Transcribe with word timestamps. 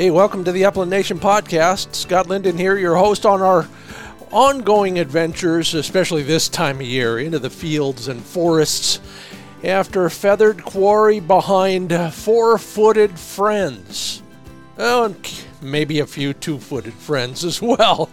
Hey, 0.00 0.10
welcome 0.10 0.44
to 0.44 0.52
the 0.52 0.64
Upland 0.64 0.90
Nation 0.90 1.18
podcast. 1.18 1.94
Scott 1.94 2.26
Linden 2.26 2.56
here, 2.56 2.78
your 2.78 2.96
host 2.96 3.26
on 3.26 3.42
our 3.42 3.68
ongoing 4.30 4.98
adventures, 4.98 5.74
especially 5.74 6.22
this 6.22 6.48
time 6.48 6.76
of 6.76 6.86
year, 6.86 7.18
into 7.18 7.38
the 7.38 7.50
fields 7.50 8.08
and 8.08 8.24
forests 8.24 8.98
after 9.62 10.08
feathered 10.08 10.64
quarry 10.64 11.20
behind 11.20 11.92
four 12.14 12.56
footed 12.56 13.18
friends. 13.18 14.22
Oh, 14.78 15.04
and 15.04 15.44
maybe 15.60 16.00
a 16.00 16.06
few 16.06 16.32
two 16.32 16.58
footed 16.58 16.94
friends 16.94 17.44
as 17.44 17.60
well. 17.60 18.08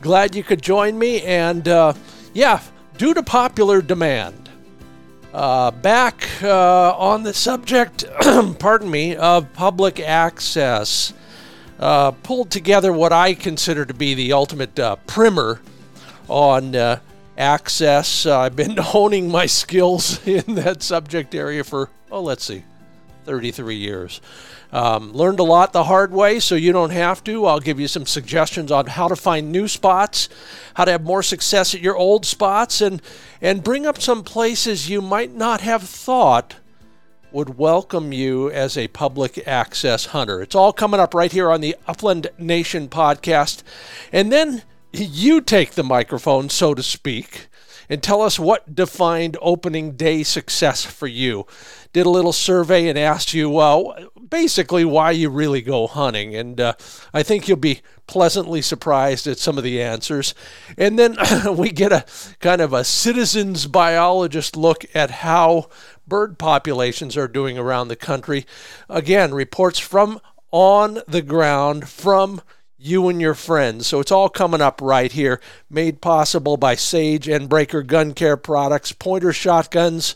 Glad 0.00 0.34
you 0.34 0.42
could 0.42 0.62
join 0.62 0.98
me. 0.98 1.20
And 1.20 1.68
uh, 1.68 1.92
yeah, 2.32 2.62
due 2.96 3.12
to 3.12 3.22
popular 3.22 3.82
demand, 3.82 4.49
uh, 5.32 5.70
back 5.70 6.28
uh, 6.42 6.94
on 6.96 7.22
the 7.22 7.32
subject, 7.32 8.04
pardon 8.58 8.90
me, 8.90 9.16
of 9.16 9.52
public 9.52 10.00
access. 10.00 11.12
Uh, 11.78 12.10
pulled 12.10 12.50
together 12.50 12.92
what 12.92 13.12
I 13.12 13.32
consider 13.34 13.86
to 13.86 13.94
be 13.94 14.12
the 14.12 14.32
ultimate 14.34 14.78
uh, 14.78 14.96
primer 15.06 15.60
on 16.28 16.76
uh, 16.76 17.00
access. 17.38 18.26
I've 18.26 18.54
been 18.54 18.76
honing 18.78 19.30
my 19.30 19.46
skills 19.46 20.26
in 20.26 20.56
that 20.56 20.82
subject 20.82 21.34
area 21.34 21.64
for, 21.64 21.88
oh, 22.10 22.22
let's 22.22 22.44
see, 22.44 22.64
33 23.24 23.76
years. 23.76 24.20
Um, 24.72 25.12
learned 25.12 25.40
a 25.40 25.44
lot 25.44 25.72
the 25.72 25.84
hard 25.84 26.12
way, 26.12 26.38
so 26.38 26.54
you 26.54 26.72
don't 26.72 26.90
have 26.90 27.24
to. 27.24 27.46
I'll 27.46 27.60
give 27.60 27.80
you 27.80 27.88
some 27.88 28.06
suggestions 28.06 28.70
on 28.70 28.86
how 28.86 29.08
to 29.08 29.16
find 29.16 29.50
new 29.50 29.66
spots, 29.66 30.28
how 30.74 30.84
to 30.84 30.92
have 30.92 31.02
more 31.02 31.22
success 31.22 31.74
at 31.74 31.80
your 31.80 31.96
old 31.96 32.24
spots, 32.24 32.80
and, 32.80 33.02
and 33.40 33.64
bring 33.64 33.86
up 33.86 34.00
some 34.00 34.22
places 34.22 34.88
you 34.88 35.02
might 35.02 35.34
not 35.34 35.60
have 35.60 35.82
thought 35.82 36.56
would 37.32 37.58
welcome 37.58 38.12
you 38.12 38.50
as 38.50 38.76
a 38.76 38.88
public 38.88 39.46
access 39.46 40.06
hunter. 40.06 40.42
It's 40.42 40.54
all 40.54 40.72
coming 40.72 41.00
up 41.00 41.14
right 41.14 41.30
here 41.30 41.50
on 41.50 41.60
the 41.60 41.76
Upland 41.86 42.28
Nation 42.38 42.88
podcast. 42.88 43.62
And 44.12 44.32
then 44.32 44.62
you 44.92 45.40
take 45.40 45.72
the 45.72 45.84
microphone, 45.84 46.48
so 46.48 46.74
to 46.74 46.82
speak, 46.82 47.46
and 47.90 48.02
tell 48.02 48.22
us 48.22 48.38
what 48.38 48.74
defined 48.74 49.36
opening 49.42 49.96
day 49.96 50.22
success 50.22 50.84
for 50.84 51.08
you. 51.08 51.46
Did 51.92 52.06
a 52.06 52.10
little 52.10 52.32
survey 52.32 52.88
and 52.88 52.96
asked 52.96 53.34
you, 53.34 53.50
well, 53.50 53.94
basically 54.28 54.84
why 54.84 55.10
you 55.10 55.28
really 55.28 55.60
go 55.60 55.88
hunting. 55.88 56.36
And 56.36 56.60
uh, 56.60 56.74
I 57.12 57.24
think 57.24 57.48
you'll 57.48 57.58
be 57.58 57.80
pleasantly 58.06 58.62
surprised 58.62 59.26
at 59.26 59.38
some 59.38 59.58
of 59.58 59.64
the 59.64 59.82
answers. 59.82 60.34
And 60.78 60.96
then 60.96 61.16
we 61.56 61.70
get 61.70 61.92
a 61.92 62.04
kind 62.38 62.60
of 62.60 62.72
a 62.72 62.84
citizens 62.84 63.66
biologist 63.66 64.56
look 64.56 64.84
at 64.94 65.10
how 65.10 65.68
bird 66.06 66.38
populations 66.38 67.16
are 67.16 67.28
doing 67.28 67.58
around 67.58 67.88
the 67.88 67.96
country. 67.96 68.46
Again, 68.88 69.34
reports 69.34 69.80
from 69.80 70.20
on 70.52 71.00
the 71.06 71.22
ground 71.22 71.88
from 71.88 72.40
you 72.80 73.08
and 73.08 73.20
your 73.20 73.34
friends. 73.34 73.86
So 73.86 74.00
it's 74.00 74.10
all 74.10 74.28
coming 74.28 74.62
up 74.62 74.80
right 74.80 75.12
here, 75.12 75.40
made 75.68 76.00
possible 76.00 76.56
by 76.56 76.74
Sage 76.74 77.28
and 77.28 77.48
Braker 77.48 77.86
Gun 77.86 78.14
Care 78.14 78.36
products, 78.36 78.92
Pointer 78.92 79.32
Shotguns, 79.32 80.14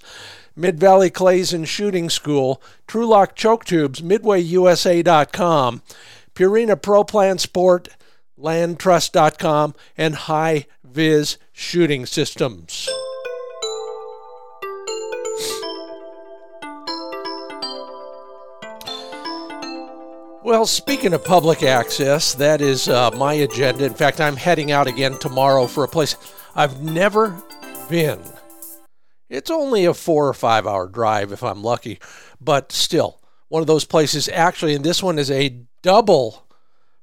Mid 0.57 0.81
Valley 0.81 1.11
Clays 1.11 1.53
and 1.53 1.69
Shooting 1.69 2.09
School, 2.09 2.63
Trulock 2.87 3.35
Choke 3.35 3.65
Tubes, 3.65 4.01
MidwayUSA.com, 4.01 5.83
Purina 6.35 6.81
Pro 6.81 7.05
Plan 7.05 7.39
Sport, 7.39 7.89
LandTrust.com, 8.39 9.75
and 9.97 10.15
High 10.15 10.67
Vis 10.83 11.39
Shooting 11.53 12.07
Systems. 12.07 12.89
Well, 20.45 20.67
speaking 20.67 21.15
of 21.15 21.25
public 21.25 21.63
access, 21.63 22.35
that 22.35 22.61
is 22.61 22.87
uh, 22.87 23.11
my 23.13 23.33
agenda. 23.33 23.87
In 23.87 23.95
fact, 23.95 24.21
I'm 24.21 24.37
heading 24.37 24.71
out 24.71 24.87
again 24.87 25.17
tomorrow 25.19 25.67
for 25.67 25.85
a 25.85 25.89
place 25.89 26.17
I've 26.55 26.83
never 26.83 27.43
been. 27.89 28.21
It's 29.31 29.51
only 29.51 29.87
a 29.87 29.95
four 29.95 30.29
or 30.29 30.35
five 30.35 30.67
hour 30.67 30.87
drive 30.87 31.33
if 31.33 31.43
I'm 31.43 31.63
lucky, 31.63 31.99
but 32.43 32.73
still, 32.73 33.23
one 33.49 33.63
of 33.63 33.67
those 33.67 33.87
places 33.87 34.29
actually, 34.29 34.75
and 34.75 34.85
this 34.85 35.03
one 35.03 35.19
is 35.19 35.31
a 35.31 35.63
double 35.81 36.47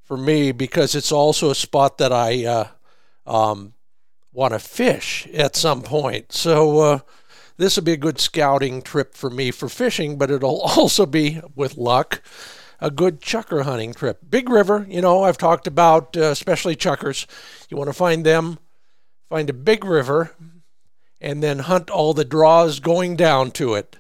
for 0.03 0.17
me 0.17 0.51
because 0.51 0.93
it's 0.93 1.11
also 1.11 1.49
a 1.49 1.55
spot 1.55 1.97
that 1.97 2.13
I 2.13 2.45
uh, 2.45 2.67
um, 3.25 3.73
want 4.31 4.53
to 4.53 4.59
fish 4.59 5.27
at 5.33 5.55
some 5.55 5.81
point. 5.81 6.31
So, 6.31 6.77
uh, 6.77 6.99
this 7.57 7.75
will 7.75 7.83
be 7.85 7.93
a 7.93 7.97
good 7.97 8.19
scouting 8.19 8.83
trip 8.83 9.15
for 9.15 9.31
me 9.31 9.49
for 9.49 9.67
fishing, 9.67 10.19
but 10.19 10.29
it'll 10.29 10.61
also 10.77 11.07
be, 11.07 11.41
with 11.55 11.75
luck, 11.75 12.21
a 12.81 12.89
good 12.89 13.21
chukar 13.21 13.63
hunting 13.63 13.93
trip. 13.93 14.19
Big 14.27 14.49
River, 14.49 14.85
you 14.89 15.01
know, 15.01 15.23
I've 15.23 15.37
talked 15.37 15.67
about, 15.67 16.17
uh, 16.17 16.23
especially 16.23 16.75
chukars. 16.75 17.27
You 17.69 17.77
want 17.77 17.89
to 17.89 17.93
find 17.93 18.25
them, 18.25 18.57
find 19.29 19.49
a 19.49 19.53
big 19.53 19.85
river, 19.85 20.31
and 21.21 21.43
then 21.43 21.59
hunt 21.59 21.89
all 21.91 22.13
the 22.13 22.25
draws 22.25 22.79
going 22.79 23.15
down 23.15 23.51
to 23.51 23.75
it. 23.75 23.97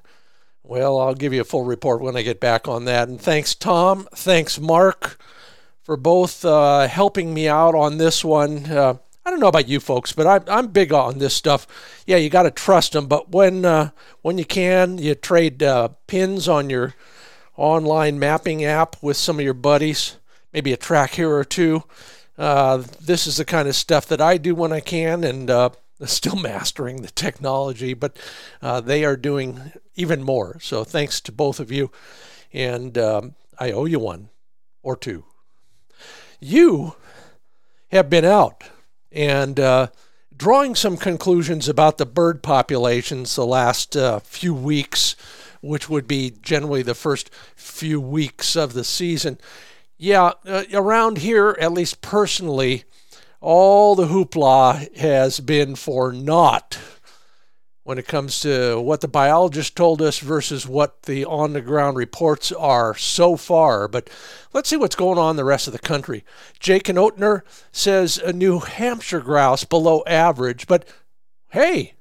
Well, 0.63 0.99
I'll 0.99 1.13
give 1.13 1.33
you 1.33 1.41
a 1.41 1.45
full 1.45 1.63
report 1.63 2.01
when 2.01 2.17
I 2.17 2.23
get 2.23 2.39
back 2.39 2.67
on 2.67 2.85
that. 2.85 3.07
And 3.07 3.21
thanks, 3.21 3.53
Tom. 3.53 4.07
Thanks, 4.15 4.59
Mark, 4.59 5.21
for 5.83 5.95
both 5.95 6.43
uh, 6.43 6.87
helping 6.87 7.33
me 7.33 7.47
out 7.47 7.75
on 7.75 7.97
this 7.97 8.25
one. 8.25 8.65
Uh, 8.65 8.95
I 9.23 9.29
don't 9.29 9.39
know 9.39 9.47
about 9.47 9.67
you 9.67 9.79
folks, 9.79 10.11
but 10.13 10.25
I'm, 10.25 10.43
I'm 10.47 10.67
big 10.67 10.91
on 10.91 11.19
this 11.19 11.35
stuff. 11.35 11.67
Yeah, 12.07 12.17
you 12.17 12.29
got 12.29 12.43
to 12.43 12.51
trust 12.51 12.93
them, 12.93 13.05
but 13.05 13.29
when 13.29 13.65
uh, 13.65 13.91
when 14.23 14.39
you 14.39 14.45
can, 14.45 14.97
you 14.97 15.13
trade 15.13 15.61
uh, 15.61 15.89
pins 16.07 16.47
on 16.47 16.71
your 16.71 16.95
online 17.61 18.17
mapping 18.17 18.65
app 18.65 18.95
with 19.03 19.15
some 19.15 19.37
of 19.37 19.45
your 19.45 19.53
buddies, 19.53 20.17
maybe 20.51 20.73
a 20.73 20.77
track 20.77 21.11
here 21.11 21.29
or 21.29 21.43
two. 21.43 21.83
Uh, 22.35 22.83
this 22.99 23.27
is 23.27 23.37
the 23.37 23.45
kind 23.45 23.67
of 23.67 23.75
stuff 23.75 24.07
that 24.07 24.19
I 24.19 24.37
do 24.37 24.55
when 24.55 24.73
I 24.73 24.79
can, 24.79 25.23
and 25.23 25.47
uh, 25.47 25.69
still 26.05 26.35
mastering 26.35 27.03
the 27.03 27.11
technology, 27.11 27.93
but 27.93 28.17
uh, 28.63 28.81
they 28.81 29.05
are 29.05 29.15
doing 29.15 29.73
even 29.95 30.23
more. 30.23 30.59
So 30.59 30.83
thanks 30.83 31.21
to 31.21 31.31
both 31.31 31.59
of 31.59 31.71
you, 31.71 31.91
and 32.51 32.97
um, 32.97 33.35
I 33.59 33.71
owe 33.71 33.85
you 33.85 33.99
one 33.99 34.29
or 34.81 34.95
two. 34.95 35.25
You 36.39 36.95
have 37.91 38.09
been 38.09 38.25
out 38.25 38.63
and 39.11 39.59
uh, 39.59 39.87
drawing 40.35 40.73
some 40.73 40.97
conclusions 40.97 41.69
about 41.69 41.99
the 41.99 42.07
bird 42.07 42.41
populations 42.41 43.35
the 43.35 43.45
last 43.45 43.95
uh, 43.95 44.17
few 44.19 44.55
weeks 44.55 45.15
which 45.61 45.89
would 45.89 46.07
be 46.07 46.33
generally 46.41 46.81
the 46.81 46.95
first 46.95 47.29
few 47.55 48.01
weeks 48.01 48.55
of 48.55 48.73
the 48.73 48.83
season. 48.83 49.39
Yeah, 49.97 50.31
uh, 50.45 50.63
around 50.73 51.19
here, 51.19 51.55
at 51.59 51.71
least 51.71 52.01
personally, 52.01 52.83
all 53.39 53.95
the 53.95 54.07
hoopla 54.07 54.95
has 54.97 55.39
been 55.39 55.75
for 55.75 56.11
naught 56.11 56.77
when 57.83 57.97
it 57.97 58.07
comes 58.07 58.39
to 58.41 58.79
what 58.79 59.01
the 59.01 59.07
biologist 59.07 59.75
told 59.75 60.01
us 60.01 60.19
versus 60.19 60.67
what 60.67 61.03
the 61.03 61.25
on 61.25 61.53
the 61.53 61.61
ground 61.61 61.97
reports 61.97 62.51
are 62.51 62.95
so 62.95 63.35
far. 63.35 63.87
But 63.87 64.09
let's 64.53 64.69
see 64.69 64.77
what's 64.77 64.95
going 64.95 65.17
on 65.17 65.31
in 65.31 65.35
the 65.35 65.43
rest 65.43 65.67
of 65.67 65.73
the 65.73 65.79
country. 65.79 66.23
Jake 66.59 66.89
and 66.89 66.97
Oatner 66.97 67.41
says 67.71 68.17
a 68.17 68.33
New 68.33 68.59
Hampshire 68.59 69.21
grouse 69.21 69.63
below 69.63 70.03
average, 70.05 70.67
but 70.67 70.87
hey, 71.49 71.93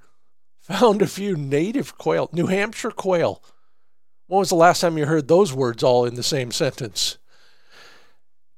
found 0.70 1.02
a 1.02 1.06
few 1.06 1.36
native 1.36 1.98
quail, 1.98 2.28
New 2.32 2.46
Hampshire 2.46 2.90
quail. 2.90 3.42
When 4.28 4.38
was 4.38 4.50
the 4.50 4.54
last 4.54 4.80
time 4.80 4.96
you 4.96 5.06
heard 5.06 5.26
those 5.26 5.52
words 5.52 5.82
all 5.82 6.04
in 6.04 6.14
the 6.14 6.22
same 6.22 6.52
sentence? 6.52 7.18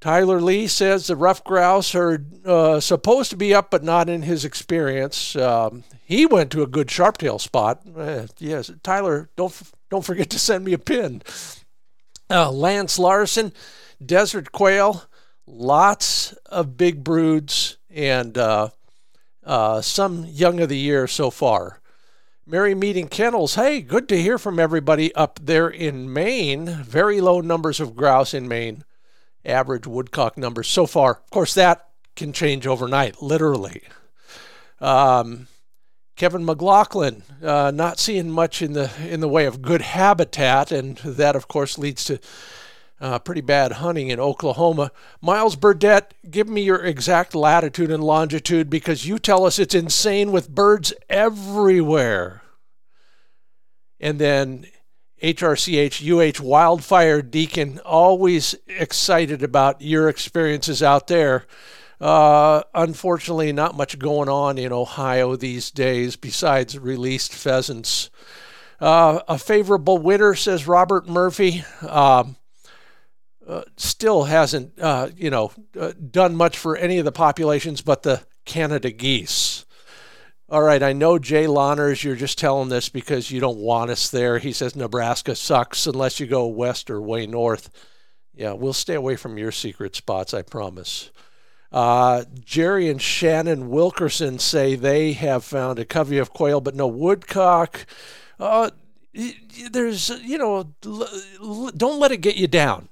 Tyler 0.03 0.41
Lee 0.41 0.67
says 0.67 1.07
the 1.07 1.17
ruffed 1.17 1.45
grouse 1.45 1.95
are 1.95 2.25
uh, 2.45 2.81
supposed 2.81 3.31
to 3.31 3.37
be 3.37 3.55
up, 3.55 3.71
but 3.71 3.85
not 3.85 4.09
in 4.09 4.23
his 4.23 4.45
experience. 4.45 5.37
Um, 5.37 5.85
he 6.05 6.27
went 6.27 6.51
to 6.51 6.63
a 6.63 6.67
good 6.67 6.89
sharptail 6.89 7.41
spot. 7.41 7.83
Uh, 7.97 8.27
yes, 8.39 8.71
Tyler, 8.83 9.31
don't 9.37 9.57
don't 9.91 10.05
forget 10.05 10.29
to 10.31 10.39
send 10.39 10.65
me 10.65 10.73
a 10.73 10.79
pin. 10.79 11.23
Uh, 12.29 12.51
Lance 12.51 12.99
Larson, 12.99 13.53
desert 14.05 14.51
quail, 14.51 15.05
lots 15.47 16.33
of 16.47 16.77
big 16.77 17.05
broods, 17.05 17.79
and 17.89 18.37
uh, 18.37 18.71
uh, 19.45 19.81
some 19.81 20.25
young 20.27 20.61
of 20.61 20.69
the 20.69 20.79
year 20.79 21.07
so 21.07 21.31
far. 21.31 21.82
Merry 22.45 22.75
Meeting 22.75 23.07
Kennels. 23.07 23.55
Hey, 23.55 23.81
good 23.81 24.09
to 24.09 24.21
hear 24.21 24.37
from 24.37 24.59
everybody 24.59 25.15
up 25.15 25.39
there 25.41 25.69
in 25.69 26.13
Maine. 26.13 26.67
Very 26.67 27.21
low 27.21 27.41
numbers 27.41 27.79
of 27.79 27.95
grouse 27.95 28.35
in 28.35 28.49
Maine. 28.49 28.83
Average 29.45 29.87
woodcock 29.87 30.37
numbers 30.37 30.67
so 30.67 30.87
far. 30.87 31.13
Of 31.13 31.31
course, 31.31 31.55
that 31.55 31.91
can 32.17 32.33
change 32.33 32.67
overnight, 32.67 33.23
literally. 33.23 33.83
Um, 34.81 35.47
Kevin 36.17 36.45
McLaughlin, 36.45 37.23
uh, 37.45 37.71
not 37.73 38.01
seeing 38.01 38.29
much 38.29 38.61
in 38.61 38.73
the 38.73 38.91
in 39.09 39.21
the 39.21 39.29
way 39.29 39.47
of 39.47 39.63
good 39.63 39.81
habitat, 39.81 40.73
and 40.73 40.97
that, 40.99 41.37
of 41.37 41.47
course, 41.47 41.79
leads 41.79 42.05
to 42.07 42.19
uh, 43.03 43.19
pretty 43.19 43.41
bad 43.41 43.73
hunting 43.73 44.11
in 44.11 44.21
Oklahoma. 44.21 44.93
Miles 45.21 45.57
Burdett, 45.57 46.15
give 46.31 46.49
me 46.49 46.63
your 46.63 46.85
exact 46.85 47.35
latitude 47.35 47.91
and 47.91 48.03
longitude 48.03 48.71
because 48.71 49.05
you 49.05 49.19
tell 49.19 49.45
us 49.45 49.59
it's 49.59 49.75
insane 49.75 50.31
with 50.31 50.49
birds 50.49 50.93
everywhere. 51.11 52.43
And 53.99 54.21
then 54.21 54.67
HRCH 55.21 56.01
UH 56.41 56.45
Wildfire 56.45 57.23
Deacon. 57.23 57.81
Always 57.81 58.55
excited 58.69 59.43
about 59.43 59.83
your 59.83 60.09
experiences 60.09 60.81
out 60.81 61.09
there. 61.09 61.47
Uh, 62.01 62.63
unfortunately, 62.73 63.53
not 63.53 63.77
much 63.77 63.99
going 63.99 64.29
on 64.29 64.59
in 64.59 64.73
Ohio 64.73 65.35
these 65.35 65.73
days 65.73 66.15
besides 66.15 66.79
released 66.79 67.35
pheasants. 67.35 68.11
Uh, 68.81 69.21
a 69.27 69.39
favorable 69.39 69.99
winter, 69.99 70.37
says 70.37 70.69
Robert 70.69 71.09
Murphy. 71.09 71.65
Um, 71.89 72.37
uh, 73.47 73.63
still 73.77 74.25
hasn't, 74.25 74.79
uh, 74.81 75.09
you 75.17 75.31
know, 75.31 75.53
uh, 75.79 75.93
done 76.11 76.37
much 76.37 76.59
for 76.59 76.77
any 76.77 76.99
of 76.99 77.05
the 77.05 77.13
populations 77.13 77.81
but 77.81 78.03
the 78.03 78.23
Canada 78.45 78.91
geese. 78.91 79.65
All 80.49 80.63
right, 80.63 80.83
I 80.83 80.93
know 80.93 81.19
Jay 81.19 81.47
Lawners, 81.47 82.05
you're 82.05 82.15
just 82.15 82.39
telling 82.39 82.69
this 82.69 82.91
because 82.91 83.31
you 83.31 83.41
don't 83.41 83.59
want 83.59 83.91
us 83.91 84.11
there. 84.11 84.39
He 84.39 84.53
says 84.53 84.77
Nebraska 84.77 85.35
sucks 85.35 85.87
unless 85.87 86.21
you 86.21 86.27
go 86.27 86.47
west 86.47 86.91
or 86.91 87.01
way 87.01 87.27
north. 87.27 87.71
Yeah, 88.35 88.53
we'll 88.53 88.75
stay 88.75 88.95
away 88.95 89.17
from 89.17 89.39
your 89.39 89.53
secret 89.53 89.97
spots, 89.97 90.35
I 90.35 90.43
promise. 90.43 91.11
Uh, 91.73 92.25
Jerry 92.45 92.91
and 92.91 93.01
Shannon 93.01 93.71
Wilkerson 93.71 94.39
say 94.39 94.75
they 94.75 95.15
have 95.15 95.43
found 95.43 95.79
a 95.79 95.87
covey 95.87 96.19
of 96.19 96.33
quail, 96.33 96.61
but 96.61 96.75
no 96.75 96.87
woodcock. 96.87 97.87
Uh, 98.39 98.71
there's, 99.71 100.11
you 100.23 100.37
know, 100.37 100.75
don't 100.83 101.99
let 101.99 102.13
it 102.13 102.19
get 102.19 102.37
you 102.37 102.47
down. 102.47 102.89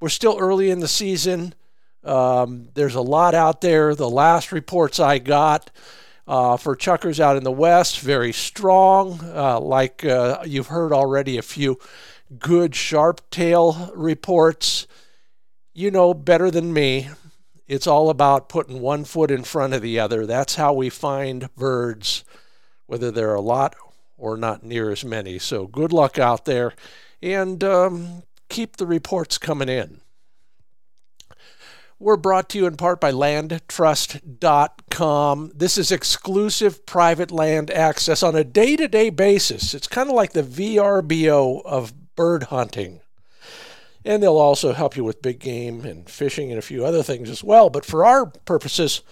We're 0.00 0.08
still 0.08 0.38
early 0.38 0.70
in 0.70 0.80
the 0.80 0.88
season. 0.88 1.54
Um, 2.02 2.70
there's 2.72 2.94
a 2.94 3.02
lot 3.02 3.34
out 3.34 3.60
there. 3.60 3.94
The 3.94 4.08
last 4.08 4.50
reports 4.50 4.98
I 4.98 5.18
got 5.18 5.70
uh, 6.26 6.56
for 6.56 6.74
chukars 6.74 7.20
out 7.20 7.36
in 7.36 7.44
the 7.44 7.52
west, 7.52 8.00
very 8.00 8.32
strong. 8.32 9.20
Uh, 9.22 9.60
like 9.60 10.02
uh, 10.02 10.42
you've 10.46 10.68
heard 10.68 10.94
already, 10.94 11.36
a 11.36 11.42
few 11.42 11.78
good 12.38 12.74
sharp 12.74 13.20
tail 13.30 13.92
reports. 13.94 14.86
You 15.74 15.90
know 15.90 16.14
better 16.14 16.50
than 16.50 16.72
me. 16.72 17.10
It's 17.68 17.86
all 17.86 18.08
about 18.08 18.48
putting 18.48 18.80
one 18.80 19.04
foot 19.04 19.30
in 19.30 19.44
front 19.44 19.74
of 19.74 19.82
the 19.82 20.00
other. 20.00 20.24
That's 20.24 20.54
how 20.54 20.72
we 20.72 20.88
find 20.88 21.54
birds, 21.56 22.24
whether 22.86 23.10
there 23.10 23.30
are 23.30 23.36
a 23.36 23.42
lot 23.42 23.76
or 24.16 24.38
not 24.38 24.64
near 24.64 24.90
as 24.90 25.04
many. 25.04 25.38
So 25.38 25.66
good 25.66 25.92
luck 25.92 26.18
out 26.18 26.46
there. 26.46 26.72
And 27.22 27.62
um, 27.62 28.22
keep 28.50 28.76
the 28.76 28.86
reports 28.86 29.38
coming 29.38 29.70
in. 29.70 30.02
We're 31.98 32.16
brought 32.16 32.50
to 32.50 32.58
you 32.58 32.66
in 32.66 32.76
part 32.76 33.00
by 33.00 33.12
landtrust.com. 33.12 35.52
This 35.54 35.76
is 35.76 35.92
exclusive 35.92 36.86
private 36.86 37.30
land 37.30 37.70
access 37.70 38.22
on 38.22 38.34
a 38.34 38.42
day 38.42 38.74
to 38.76 38.88
day 38.88 39.10
basis. 39.10 39.74
It's 39.74 39.86
kind 39.86 40.08
of 40.08 40.16
like 40.16 40.32
the 40.32 40.42
VRBO 40.42 41.62
of 41.64 41.92
bird 42.16 42.44
hunting. 42.44 43.00
And 44.02 44.22
they'll 44.22 44.38
also 44.38 44.72
help 44.72 44.96
you 44.96 45.04
with 45.04 45.20
big 45.20 45.40
game 45.40 45.84
and 45.84 46.08
fishing 46.08 46.48
and 46.50 46.58
a 46.58 46.62
few 46.62 46.86
other 46.86 47.02
things 47.02 47.28
as 47.28 47.44
well. 47.44 47.68
But 47.68 47.84
for 47.84 48.06
our 48.06 48.24
purposes, 48.24 49.02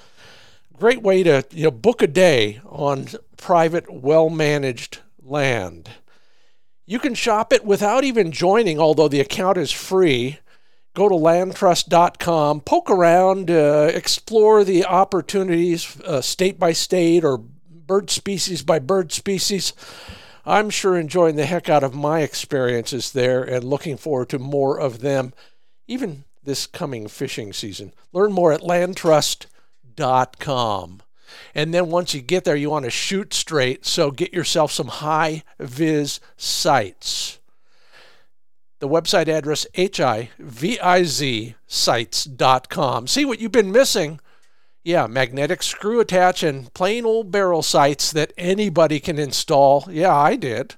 great 0.78 1.02
way 1.02 1.22
to 1.24 1.44
you 1.50 1.64
know 1.64 1.70
book 1.70 2.00
a 2.00 2.06
day 2.06 2.62
on 2.64 3.08
private, 3.36 3.92
well 3.92 4.30
managed 4.30 5.00
land. 5.22 5.90
You 6.88 6.98
can 6.98 7.14
shop 7.14 7.52
it 7.52 7.64
without 7.66 8.02
even 8.02 8.32
joining, 8.32 8.80
although 8.80 9.08
the 9.08 9.20
account 9.20 9.58
is 9.58 9.70
free. 9.70 10.38
Go 10.94 11.10
to 11.10 11.14
landtrust.com, 11.14 12.62
poke 12.62 12.90
around, 12.90 13.50
uh, 13.50 13.90
explore 13.92 14.64
the 14.64 14.86
opportunities 14.86 16.00
uh, 16.00 16.22
state 16.22 16.58
by 16.58 16.72
state 16.72 17.24
or 17.24 17.36
bird 17.36 18.08
species 18.08 18.62
by 18.62 18.78
bird 18.78 19.12
species. 19.12 19.74
I'm 20.46 20.70
sure 20.70 20.96
enjoying 20.96 21.36
the 21.36 21.44
heck 21.44 21.68
out 21.68 21.84
of 21.84 21.94
my 21.94 22.20
experiences 22.20 23.12
there 23.12 23.44
and 23.44 23.64
looking 23.64 23.98
forward 23.98 24.30
to 24.30 24.38
more 24.38 24.80
of 24.80 25.00
them, 25.00 25.34
even 25.86 26.24
this 26.42 26.66
coming 26.66 27.06
fishing 27.06 27.52
season. 27.52 27.92
Learn 28.14 28.32
more 28.32 28.50
at 28.50 28.62
landtrust.com. 28.62 31.02
And 31.54 31.72
then 31.72 31.90
once 31.90 32.14
you 32.14 32.20
get 32.20 32.44
there, 32.44 32.56
you 32.56 32.70
want 32.70 32.84
to 32.84 32.90
shoot 32.90 33.34
straight. 33.34 33.84
So 33.86 34.10
get 34.10 34.32
yourself 34.32 34.72
some 34.72 34.88
high 34.88 35.42
vis 35.58 36.20
sights. 36.36 37.38
The 38.80 38.88
website 38.88 39.28
address 39.28 39.66
hiviz 39.74 41.54
sights.com. 41.66 43.06
See 43.06 43.24
what 43.24 43.40
you've 43.40 43.52
been 43.52 43.72
missing? 43.72 44.20
Yeah, 44.84 45.06
magnetic 45.06 45.62
screw 45.62 46.00
attach 46.00 46.42
and 46.42 46.72
plain 46.72 47.04
old 47.04 47.30
barrel 47.30 47.62
sights 47.62 48.12
that 48.12 48.32
anybody 48.38 49.00
can 49.00 49.18
install. 49.18 49.84
Yeah, 49.90 50.14
I 50.14 50.36
did. 50.36 50.76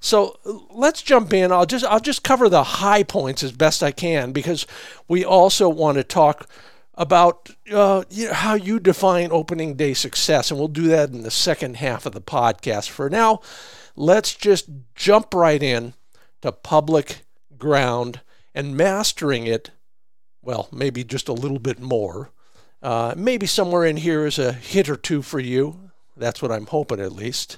So 0.01 0.37
let's 0.69 1.01
jump 1.01 1.33
in. 1.33 1.53
I'll 1.53 1.65
just 1.65 1.85
I'll 1.85 2.01
just 2.01 2.21
cover 2.21 2.49
the 2.49 2.63
high 2.63 3.01
points 3.01 3.41
as 3.41 3.53
best 3.53 3.81
I 3.81 3.91
can 3.91 4.33
because 4.33 4.67
we 5.07 5.23
also 5.23 5.69
want 5.69 5.97
to 5.97 6.03
talk 6.03 6.49
about 6.95 7.49
uh, 7.71 8.03
you 8.09 8.27
know, 8.27 8.33
how 8.33 8.55
you 8.55 8.77
define 8.77 9.29
opening 9.31 9.75
day 9.75 9.93
success, 9.93 10.51
and 10.51 10.59
we'll 10.59 10.67
do 10.67 10.87
that 10.89 11.09
in 11.09 11.23
the 11.23 11.31
second 11.31 11.77
half 11.77 12.05
of 12.05 12.11
the 12.11 12.21
podcast. 12.21 12.89
For 12.89 13.09
now, 13.09 13.39
let's 13.95 14.35
just 14.35 14.69
jump 14.95 15.33
right 15.33 15.63
in 15.63 15.93
to 16.41 16.51
public 16.51 17.21
ground 17.57 18.19
and 18.53 18.75
mastering 18.75 19.47
it. 19.47 19.71
Well, 20.41 20.67
maybe 20.73 21.05
just 21.05 21.29
a 21.29 21.33
little 21.33 21.59
bit 21.59 21.79
more 21.79 22.31
uh, 22.85 23.15
maybe 23.17 23.47
somewhere 23.47 23.83
in 23.83 23.97
here 23.97 24.27
is 24.27 24.37
a 24.37 24.53
hit 24.53 24.89
or 24.89 24.95
two 24.95 25.23
for 25.23 25.39
you. 25.39 25.89
That's 26.15 26.39
what 26.39 26.51
I'm 26.51 26.67
hoping, 26.67 26.99
at 26.99 27.13
least. 27.13 27.57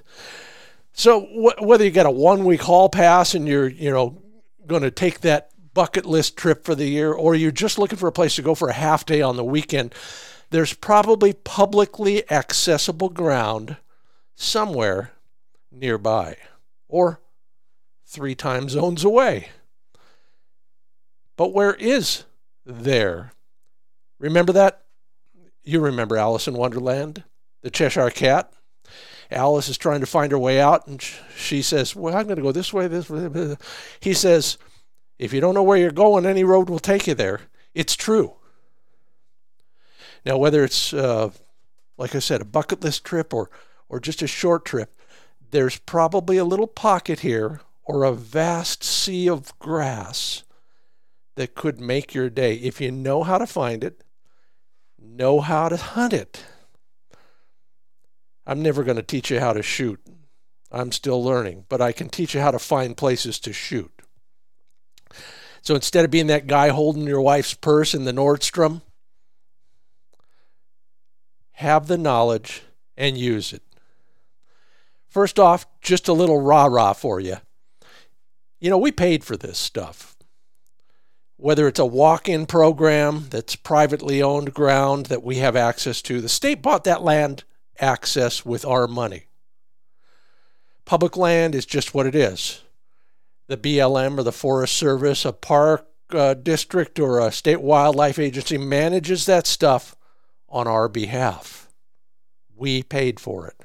So 0.93 1.19
wh- 1.19 1.61
whether 1.61 1.83
you 1.83 1.91
got 1.91 2.05
a 2.05 2.11
one-week 2.11 2.61
hall 2.61 2.87
pass 2.87 3.35
and 3.35 3.45
you're, 3.45 3.67
you 3.67 3.91
know, 3.91 4.21
going 4.65 4.83
to 4.83 4.89
take 4.89 5.19
that 5.21 5.49
bucket 5.73 6.05
list 6.05 6.37
trip 6.37 6.63
for 6.63 6.75
the 6.75 6.87
year, 6.87 7.11
or 7.11 7.35
you're 7.35 7.51
just 7.51 7.77
looking 7.77 7.99
for 7.99 8.07
a 8.07 8.11
place 8.13 8.37
to 8.37 8.41
go 8.41 8.55
for 8.55 8.69
a 8.69 8.73
half 8.73 9.05
day 9.05 9.21
on 9.21 9.35
the 9.35 9.43
weekend, 9.43 9.93
there's 10.49 10.73
probably 10.73 11.33
publicly 11.33 12.23
accessible 12.31 13.09
ground 13.09 13.75
somewhere 14.33 15.11
nearby, 15.69 16.37
or 16.87 17.19
three 18.05 18.33
time 18.33 18.69
zones 18.69 19.03
away. 19.03 19.49
But 21.35 21.53
where 21.53 21.73
is 21.73 22.23
there? 22.65 23.33
Remember 24.19 24.53
that 24.53 24.83
you 25.67 25.81
remember 25.81 26.17
Alice 26.17 26.47
in 26.47 26.53
Wonderland, 26.53 27.23
the 27.61 27.69
Cheshire 27.69 28.09
Cat. 28.09 28.51
Alice 29.29 29.67
is 29.67 29.77
trying 29.77 29.99
to 29.99 30.05
find 30.05 30.31
her 30.31 30.39
way 30.39 30.61
out, 30.61 30.87
and 30.87 31.01
she 31.35 31.61
says, 31.61 31.95
Well, 31.95 32.15
I'm 32.15 32.25
going 32.25 32.37
to 32.37 32.41
go 32.41 32.53
this 32.53 32.71
way, 32.71 32.87
this 32.87 33.09
way. 33.09 33.57
He 33.99 34.13
says, 34.13 34.57
If 35.19 35.33
you 35.33 35.41
don't 35.41 35.53
know 35.53 35.63
where 35.63 35.77
you're 35.77 35.91
going, 35.91 36.25
any 36.25 36.45
road 36.45 36.69
will 36.69 36.79
take 36.79 37.07
you 37.07 37.13
there. 37.13 37.41
It's 37.75 37.95
true. 37.95 38.35
Now, 40.25 40.37
whether 40.37 40.63
it's, 40.63 40.93
uh, 40.93 41.31
like 41.97 42.15
I 42.15 42.19
said, 42.19 42.41
a 42.41 42.45
bucket 42.45 42.81
list 42.81 43.03
trip 43.03 43.33
or, 43.33 43.49
or 43.89 43.99
just 43.99 44.21
a 44.21 44.27
short 44.27 44.63
trip, 44.63 44.95
there's 45.51 45.77
probably 45.77 46.37
a 46.37 46.45
little 46.45 46.67
pocket 46.67 47.19
here 47.19 47.59
or 47.83 48.03
a 48.03 48.13
vast 48.13 48.83
sea 48.83 49.27
of 49.27 49.57
grass 49.59 50.43
that 51.35 51.55
could 51.55 51.79
make 51.79 52.13
your 52.13 52.29
day 52.29 52.55
if 52.55 52.79
you 52.79 52.91
know 52.91 53.23
how 53.23 53.37
to 53.37 53.47
find 53.47 53.83
it, 53.83 54.03
know 55.15 55.41
how 55.41 55.69
to 55.69 55.77
hunt 55.77 56.13
it. 56.13 56.43
I'm 58.45 58.61
never 58.61 58.83
going 58.83 58.97
to 58.97 59.03
teach 59.03 59.29
you 59.29 59.39
how 59.39 59.53
to 59.53 59.61
shoot. 59.61 59.99
I'm 60.71 60.91
still 60.91 61.23
learning, 61.23 61.65
but 61.69 61.81
I 61.81 61.91
can 61.91 62.09
teach 62.09 62.33
you 62.33 62.41
how 62.41 62.51
to 62.51 62.59
find 62.59 62.97
places 62.97 63.39
to 63.41 63.53
shoot. 63.53 63.91
So 65.61 65.75
instead 65.75 66.05
of 66.05 66.11
being 66.11 66.27
that 66.27 66.47
guy 66.47 66.69
holding 66.69 67.07
your 67.07 67.21
wife's 67.21 67.53
purse 67.53 67.93
in 67.93 68.05
the 68.05 68.11
Nordstrom, 68.11 68.81
have 71.53 71.87
the 71.87 71.97
knowledge 71.97 72.63
and 72.95 73.17
use 73.17 73.53
it. 73.53 73.63
First 75.09 75.39
off, 75.39 75.65
just 75.81 76.07
a 76.07 76.13
little 76.13 76.39
rah 76.39 76.65
rah 76.65 76.93
for 76.93 77.19
you. 77.19 77.37
You 78.59 78.69
know, 78.69 78.77
we 78.77 78.91
paid 78.91 79.23
for 79.23 79.37
this 79.37 79.57
stuff. 79.57 80.16
Whether 81.37 81.67
it's 81.67 81.79
a 81.79 81.85
walk 81.85 82.27
in 82.27 82.47
program 82.47 83.27
that's 83.29 83.55
privately 83.55 84.21
owned 84.23 84.55
ground 84.55 85.05
that 85.07 85.23
we 85.23 85.37
have 85.37 85.55
access 85.55 86.01
to, 86.03 86.19
the 86.19 86.29
state 86.29 86.63
bought 86.63 86.83
that 86.85 87.03
land 87.03 87.43
access 87.79 88.43
with 88.43 88.65
our 88.65 88.87
money. 88.87 89.27
Public 90.83 91.15
land 91.15 91.53
is 91.53 91.65
just 91.65 91.93
what 91.93 92.07
it 92.07 92.15
is. 92.15 92.63
The 93.47 93.57
BLM 93.57 94.17
or 94.17 94.23
the 94.23 94.31
Forest 94.31 94.75
Service, 94.75 95.25
a 95.25 95.31
park 95.31 95.87
uh, 96.09 96.33
district, 96.33 96.99
or 96.99 97.19
a 97.19 97.31
state 97.31 97.61
wildlife 97.61 98.17
agency 98.17 98.57
manages 98.57 99.25
that 99.27 99.45
stuff 99.45 99.95
on 100.49 100.67
our 100.67 100.89
behalf. 100.89 101.69
We 102.55 102.81
paid 102.81 103.19
for 103.19 103.47
it. 103.47 103.61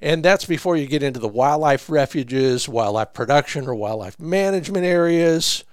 And 0.00 0.24
that's 0.24 0.44
before 0.44 0.76
you 0.76 0.86
get 0.86 1.02
into 1.02 1.20
the 1.20 1.28
wildlife 1.28 1.88
refuges, 1.88 2.68
wildlife 2.68 3.14
production 3.14 3.66
or 3.66 3.74
wildlife 3.74 4.18
management 4.20 4.84
areas, 4.84 5.64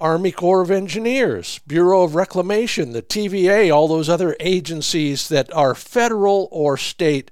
Army 0.00 0.32
Corps 0.32 0.62
of 0.62 0.70
Engineers, 0.70 1.60
Bureau 1.66 2.02
of 2.02 2.14
Reclamation, 2.14 2.92
the 2.92 3.02
TVA, 3.02 3.74
all 3.74 3.86
those 3.86 4.08
other 4.08 4.36
agencies 4.40 5.28
that 5.28 5.52
are 5.54 5.74
federal 5.74 6.48
or 6.50 6.76
state 6.76 7.30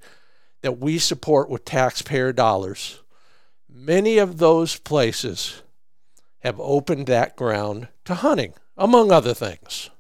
that 0.63 0.79
we 0.79 0.99
support 0.99 1.49
with 1.49 1.65
taxpayer 1.65 2.33
dollars. 2.33 3.01
Many 3.69 4.19
of 4.19 4.39
those 4.39 4.77
places 4.77 5.63
have 6.41 6.61
opened 6.61 7.07
that 7.07 7.37
ground 7.37 7.89
to 8.05 8.15
hunting, 8.15 8.55
among 8.77 9.11
other 9.11 9.35
things. 9.35 9.91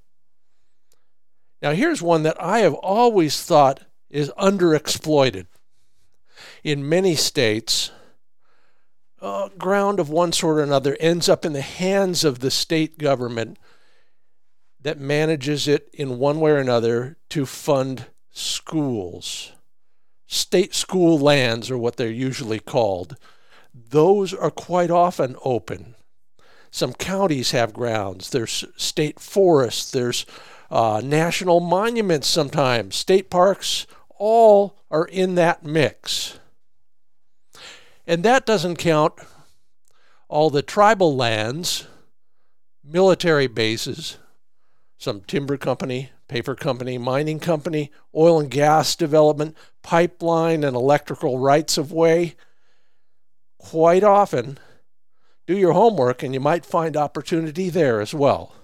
Now, 1.62 1.72
here's 1.72 2.02
one 2.02 2.22
that 2.22 2.40
I 2.40 2.60
have 2.60 2.75
always 2.75 3.42
thought 3.42 3.80
is 4.10 4.30
underexploited 4.38 5.46
in 6.62 6.88
many 6.88 7.14
states, 7.14 7.90
uh, 9.20 9.48
ground 9.58 10.00
of 10.00 10.08
one 10.08 10.32
sort 10.32 10.58
or 10.58 10.62
another 10.62 10.96
ends 11.00 11.28
up 11.28 11.44
in 11.44 11.52
the 11.52 11.60
hands 11.60 12.25
of 12.25 12.38
the 12.38 12.50
state 12.50 12.98
government 12.98 13.58
that 14.80 14.98
manages 14.98 15.66
it 15.66 15.88
in 15.92 16.18
one 16.18 16.40
way 16.40 16.52
or 16.52 16.58
another 16.58 17.16
to 17.30 17.44
fund 17.44 18.06
schools. 18.30 19.52
State 20.26 20.75
school 20.75 21.18
lands 21.18 21.70
are 21.70 21.78
what 21.78 21.96
they're 21.96 22.10
usually 22.10 22.60
called. 22.60 23.16
Those 23.75 24.32
are 24.34 24.50
quite 24.50 24.90
often 24.90 25.37
open. 25.44 25.94
Some 26.70 26.92
counties 26.92 27.52
have 27.52 27.72
grounds. 27.72 28.30
There's 28.30 28.64
state 28.76 29.20
forests. 29.20 29.90
There's 29.90 30.26
uh, 30.70 31.00
national 31.02 31.60
monuments 31.60 32.28
sometimes. 32.28 32.94
State 32.94 33.30
parks 33.30 33.87
all 34.18 34.78
are 34.90 35.06
in 35.06 35.34
that 35.37 35.64
mix. 35.64 36.38
And 38.08 38.22
that 38.22 38.46
doesn't 38.46 38.76
count 38.76 39.12
all 40.28 40.48
the 40.48 40.62
tribal 40.62 41.14
lands, 41.14 41.86
military 42.82 43.46
bases, 43.46 44.16
some 44.96 45.20
timber 45.20 45.58
company, 45.58 46.10
paper 46.26 46.54
company, 46.54 46.96
mining 46.96 47.38
company, 47.38 47.92
oil 48.16 48.40
and 48.40 48.50
gas 48.50 48.96
development, 48.96 49.54
pipeline 49.82 50.64
and 50.64 50.74
electrical 50.74 51.38
rights 51.38 51.76
of 51.76 51.92
way. 51.92 52.34
Quite 53.58 54.02
often, 54.02 54.58
do 55.46 55.54
your 55.54 55.74
homework 55.74 56.22
and 56.22 56.32
you 56.32 56.40
might 56.40 56.64
find 56.64 56.96
opportunity 56.96 57.68
there 57.68 58.00
as 58.00 58.14
well. 58.14 58.54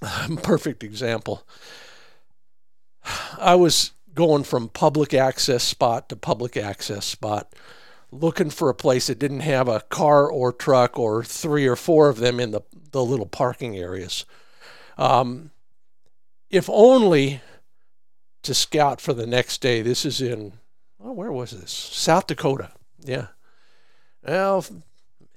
Perfect 0.44 0.84
example. 0.84 1.44
I 3.36 3.56
was 3.56 3.90
going 4.14 4.44
from 4.44 4.68
public 4.68 5.14
access 5.14 5.62
spot 5.62 6.08
to 6.08 6.16
public 6.16 6.56
access 6.56 7.04
spot, 7.04 7.54
looking 8.10 8.50
for 8.50 8.68
a 8.68 8.74
place 8.74 9.06
that 9.06 9.18
didn't 9.18 9.40
have 9.40 9.68
a 9.68 9.80
car 9.80 10.30
or 10.30 10.52
truck 10.52 10.98
or 10.98 11.22
three 11.22 11.66
or 11.66 11.76
four 11.76 12.08
of 12.08 12.18
them 12.18 12.40
in 12.40 12.50
the, 12.50 12.60
the 12.92 13.04
little 13.04 13.26
parking 13.26 13.76
areas. 13.76 14.24
Um, 14.98 15.50
if 16.50 16.68
only 16.68 17.40
to 18.42 18.54
scout 18.54 19.00
for 19.00 19.12
the 19.12 19.26
next 19.26 19.60
day. 19.60 19.82
This 19.82 20.04
is 20.04 20.20
in, 20.20 20.54
oh, 21.02 21.12
where 21.12 21.32
was 21.32 21.50
this? 21.50 21.70
South 21.70 22.26
Dakota. 22.26 22.70
Yeah. 23.00 23.28
Well, 24.26 24.64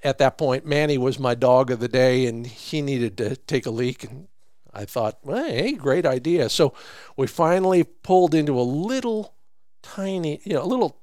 at 0.03 0.17
that 0.17 0.37
point, 0.37 0.65
Manny 0.65 0.97
was 0.97 1.19
my 1.19 1.35
dog 1.35 1.71
of 1.71 1.79
the 1.79 1.87
day, 1.87 2.25
and 2.25 2.45
he 2.45 2.81
needed 2.81 3.17
to 3.17 3.35
take 3.35 3.65
a 3.65 3.71
leak 3.71 4.03
and 4.03 4.27
I 4.73 4.85
thought, 4.85 5.19
well, 5.23 5.45
hey, 5.45 5.73
great 5.73 6.05
idea. 6.05 6.49
So 6.49 6.73
we 7.15 7.27
finally 7.27 7.83
pulled 7.83 8.33
into 8.33 8.59
a 8.59 8.61
little 8.61 9.33
tiny, 9.81 10.41
you 10.43 10.53
know, 10.53 10.63
a 10.63 10.65
little 10.65 10.97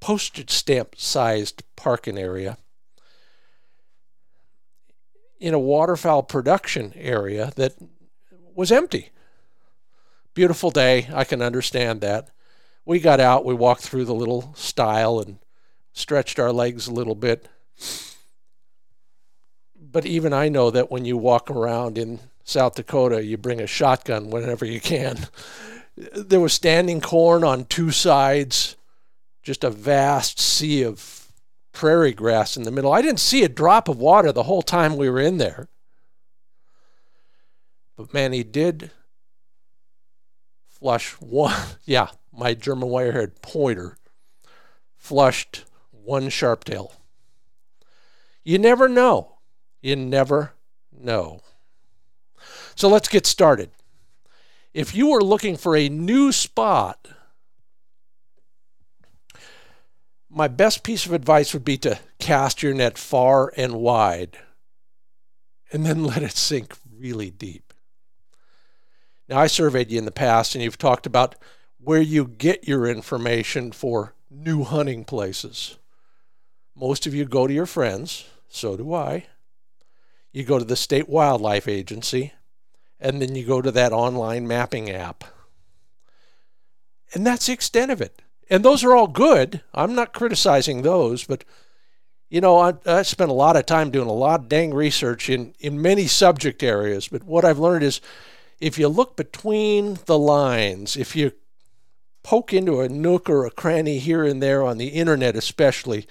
postage 0.00 0.50
stamp 0.50 0.94
sized 0.96 1.62
parking 1.76 2.18
area 2.18 2.56
in 5.38 5.54
a 5.54 5.58
waterfowl 5.58 6.22
production 6.22 6.92
area 6.94 7.52
that 7.56 7.74
was 8.54 8.70
empty. 8.70 9.10
Beautiful 10.34 10.70
day. 10.70 11.08
I 11.12 11.24
can 11.24 11.42
understand 11.42 12.02
that. 12.02 12.30
We 12.84 13.00
got 13.00 13.20
out, 13.20 13.44
we 13.44 13.54
walked 13.54 13.82
through 13.82 14.04
the 14.04 14.14
little 14.14 14.52
stile 14.54 15.18
and 15.18 15.38
stretched 15.92 16.38
our 16.38 16.52
legs 16.52 16.86
a 16.86 16.92
little 16.92 17.14
bit. 17.14 17.48
But 19.76 20.06
even 20.06 20.32
I 20.32 20.48
know 20.48 20.70
that 20.70 20.90
when 20.90 21.04
you 21.04 21.16
walk 21.16 21.50
around 21.50 21.98
in 21.98 22.20
South 22.50 22.74
Dakota, 22.74 23.24
you 23.24 23.36
bring 23.36 23.60
a 23.60 23.66
shotgun 23.66 24.28
whenever 24.28 24.64
you 24.64 24.80
can. 24.80 25.28
There 25.96 26.40
was 26.40 26.52
standing 26.52 27.00
corn 27.00 27.44
on 27.44 27.64
two 27.64 27.92
sides, 27.92 28.76
just 29.42 29.62
a 29.62 29.70
vast 29.70 30.40
sea 30.40 30.82
of 30.82 31.32
prairie 31.72 32.12
grass 32.12 32.56
in 32.56 32.64
the 32.64 32.72
middle. 32.72 32.92
I 32.92 33.02
didn't 33.02 33.20
see 33.20 33.44
a 33.44 33.48
drop 33.48 33.88
of 33.88 33.98
water 33.98 34.32
the 34.32 34.42
whole 34.42 34.62
time 34.62 34.96
we 34.96 35.08
were 35.08 35.20
in 35.20 35.38
there. 35.38 35.68
But 37.96 38.12
man, 38.12 38.32
he 38.32 38.42
did 38.42 38.90
flush 40.68 41.12
one. 41.20 41.54
Yeah, 41.84 42.08
my 42.32 42.54
German 42.54 42.88
wirehaired 42.88 43.42
pointer 43.42 43.96
flushed 44.96 45.64
one 45.90 46.28
sharp 46.28 46.64
tail. 46.64 46.92
You 48.42 48.58
never 48.58 48.88
know. 48.88 49.38
You 49.82 49.96
never 49.96 50.54
know. 50.92 51.42
So 52.80 52.88
let's 52.88 53.08
get 53.08 53.26
started. 53.26 53.72
If 54.72 54.94
you 54.94 55.12
are 55.12 55.20
looking 55.20 55.58
for 55.58 55.76
a 55.76 55.90
new 55.90 56.32
spot, 56.32 57.08
my 60.30 60.48
best 60.48 60.82
piece 60.82 61.04
of 61.04 61.12
advice 61.12 61.52
would 61.52 61.62
be 61.62 61.76
to 61.76 61.98
cast 62.18 62.62
your 62.62 62.72
net 62.72 62.96
far 62.96 63.52
and 63.54 63.74
wide 63.74 64.38
and 65.70 65.84
then 65.84 66.04
let 66.04 66.22
it 66.22 66.38
sink 66.38 66.74
really 66.90 67.30
deep. 67.30 67.74
Now, 69.28 69.40
I 69.40 69.46
surveyed 69.46 69.90
you 69.90 69.98
in 69.98 70.06
the 70.06 70.10
past, 70.10 70.54
and 70.54 70.64
you've 70.64 70.78
talked 70.78 71.04
about 71.04 71.34
where 71.76 72.00
you 72.00 72.26
get 72.26 72.66
your 72.66 72.86
information 72.86 73.72
for 73.72 74.14
new 74.30 74.64
hunting 74.64 75.04
places. 75.04 75.76
Most 76.74 77.06
of 77.06 77.14
you 77.14 77.26
go 77.26 77.46
to 77.46 77.52
your 77.52 77.66
friends, 77.66 78.24
so 78.48 78.78
do 78.78 78.94
I. 78.94 79.26
You 80.32 80.44
go 80.44 80.58
to 80.58 80.64
the 80.64 80.76
state 80.76 81.10
wildlife 81.10 81.68
agency, 81.68 82.32
and 83.00 83.20
then 83.20 83.34
you 83.34 83.46
go 83.46 83.62
to 83.62 83.70
that 83.70 83.92
online 83.92 84.46
mapping 84.46 84.90
app. 84.90 85.24
And 87.14 87.26
that's 87.26 87.46
the 87.46 87.52
extent 87.52 87.90
of 87.90 88.00
it. 88.00 88.22
And 88.48 88.64
those 88.64 88.84
are 88.84 88.94
all 88.94 89.06
good. 89.06 89.62
I'm 89.74 89.94
not 89.94 90.12
criticizing 90.12 90.82
those, 90.82 91.24
but 91.24 91.44
you 92.28 92.40
know, 92.40 92.58
I, 92.58 92.74
I 92.86 93.02
spent 93.02 93.30
a 93.30 93.34
lot 93.34 93.56
of 93.56 93.66
time 93.66 93.90
doing 93.90 94.08
a 94.08 94.12
lot 94.12 94.40
of 94.40 94.48
dang 94.48 94.72
research 94.72 95.28
in, 95.28 95.54
in 95.58 95.82
many 95.82 96.06
subject 96.06 96.62
areas. 96.62 97.08
But 97.08 97.24
what 97.24 97.44
I've 97.44 97.58
learned 97.58 97.82
is 97.82 98.00
if 98.60 98.78
you 98.78 98.88
look 98.88 99.16
between 99.16 99.98
the 100.06 100.18
lines, 100.18 100.96
if 100.96 101.16
you 101.16 101.32
poke 102.22 102.52
into 102.52 102.80
a 102.80 102.88
nook 102.88 103.28
or 103.28 103.46
a 103.46 103.50
cranny 103.50 103.98
here 103.98 104.24
and 104.24 104.42
there 104.42 104.62
on 104.62 104.78
the 104.78 104.88
internet, 104.88 105.34
especially, 105.34 106.06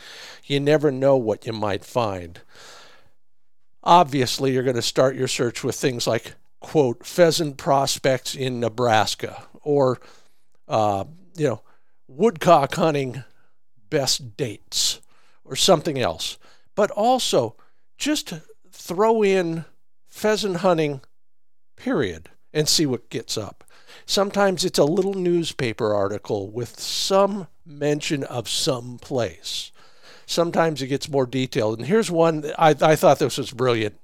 you 0.45 0.59
never 0.59 0.91
know 0.91 1.15
what 1.15 1.45
you 1.45 1.53
might 1.53 1.85
find. 1.85 2.41
Obviously, 3.83 4.51
you're 4.51 4.63
going 4.63 4.75
to 4.75 4.81
start 4.81 5.15
your 5.15 5.27
search 5.27 5.63
with 5.63 5.75
things 5.75 6.05
like 6.05 6.33
quote, 6.59 7.05
pheasant 7.05 7.57
prospects 7.57 8.35
in 8.35 8.59
Nebraska 8.59 9.43
or 9.61 9.99
uh, 10.67 11.05
you 11.35 11.47
know, 11.47 11.61
woodcock 12.07 12.75
hunting 12.75 13.23
best 13.89 14.37
dates 14.37 15.01
or 15.43 15.55
something 15.55 15.99
else. 15.99 16.37
But 16.75 16.91
also 16.91 17.55
just 17.97 18.33
throw 18.71 19.23
in 19.23 19.65
pheasant 20.07 20.57
hunting, 20.57 21.01
period, 21.75 22.29
and 22.53 22.67
see 22.67 22.85
what 22.85 23.09
gets 23.09 23.37
up. 23.37 23.63
Sometimes 24.05 24.63
it's 24.63 24.79
a 24.79 24.85
little 24.85 25.13
newspaper 25.13 25.93
article 25.93 26.49
with 26.49 26.79
some 26.79 27.47
mention 27.65 28.23
of 28.23 28.47
some 28.47 28.97
place. 28.99 29.71
Sometimes 30.25 30.81
it 30.81 30.87
gets 30.87 31.09
more 31.09 31.25
detailed. 31.25 31.79
And 31.79 31.87
here's 31.87 32.11
one 32.11 32.51
I, 32.57 32.75
I 32.81 32.95
thought 32.95 33.19
this 33.19 33.37
was 33.37 33.51
brilliant. 33.51 33.99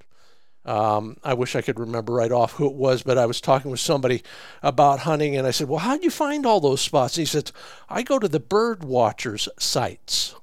Um, 0.65 1.17
I 1.23 1.35
wish 1.35 1.55
I 1.55 1.61
could 1.61 1.79
remember 1.79 2.13
right 2.13 2.31
off 2.31 2.53
who 2.53 2.65
it 2.65 2.73
was, 2.73 3.03
but 3.03 3.19
I 3.19 3.27
was 3.27 3.39
talking 3.39 3.69
with 3.69 3.79
somebody 3.79 4.23
about 4.63 4.99
hunting, 4.99 5.37
and 5.37 5.45
I 5.45 5.51
said, 5.51 5.69
Well, 5.69 5.79
how'd 5.79 6.03
you 6.03 6.09
find 6.09 6.45
all 6.45 6.59
those 6.59 6.81
spots? 6.81 7.17
And 7.17 7.21
he 7.21 7.25
said, 7.25 7.51
I 7.87 8.01
go 8.01 8.17
to 8.17 8.27
the 8.27 8.39
bird 8.39 8.83
watchers' 8.83 9.47
sites, 9.59 10.33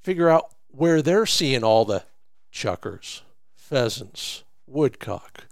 figure 0.00 0.30
out 0.30 0.54
where 0.68 1.02
they're 1.02 1.26
seeing 1.26 1.62
all 1.62 1.84
the 1.84 2.04
chukars, 2.50 3.20
pheasants, 3.54 4.44
woodcock. 4.66 5.46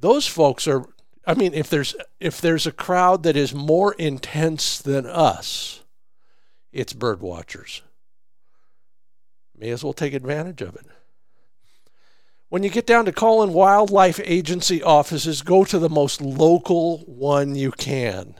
Those 0.00 0.26
folks 0.26 0.66
are 0.66 0.86
I 1.26 1.34
mean 1.34 1.54
if 1.54 1.68
there's 1.70 1.94
if 2.20 2.40
there's 2.40 2.66
a 2.66 2.72
crowd 2.72 3.22
that 3.22 3.36
is 3.36 3.54
more 3.54 3.94
intense 3.94 4.78
than 4.80 5.06
us, 5.06 5.82
it's 6.72 6.92
bird 6.92 7.20
watchers. 7.20 7.82
May 9.56 9.70
as 9.70 9.84
well 9.84 9.92
take 9.92 10.14
advantage 10.14 10.62
of 10.62 10.74
it. 10.74 10.86
When 12.54 12.62
you 12.62 12.70
get 12.70 12.86
down 12.86 13.06
to 13.06 13.12
calling 13.12 13.52
wildlife 13.52 14.20
agency 14.22 14.80
offices, 14.80 15.42
go 15.42 15.64
to 15.64 15.76
the 15.76 15.88
most 15.88 16.20
local 16.20 16.98
one 16.98 17.56
you 17.56 17.72
can. 17.72 18.36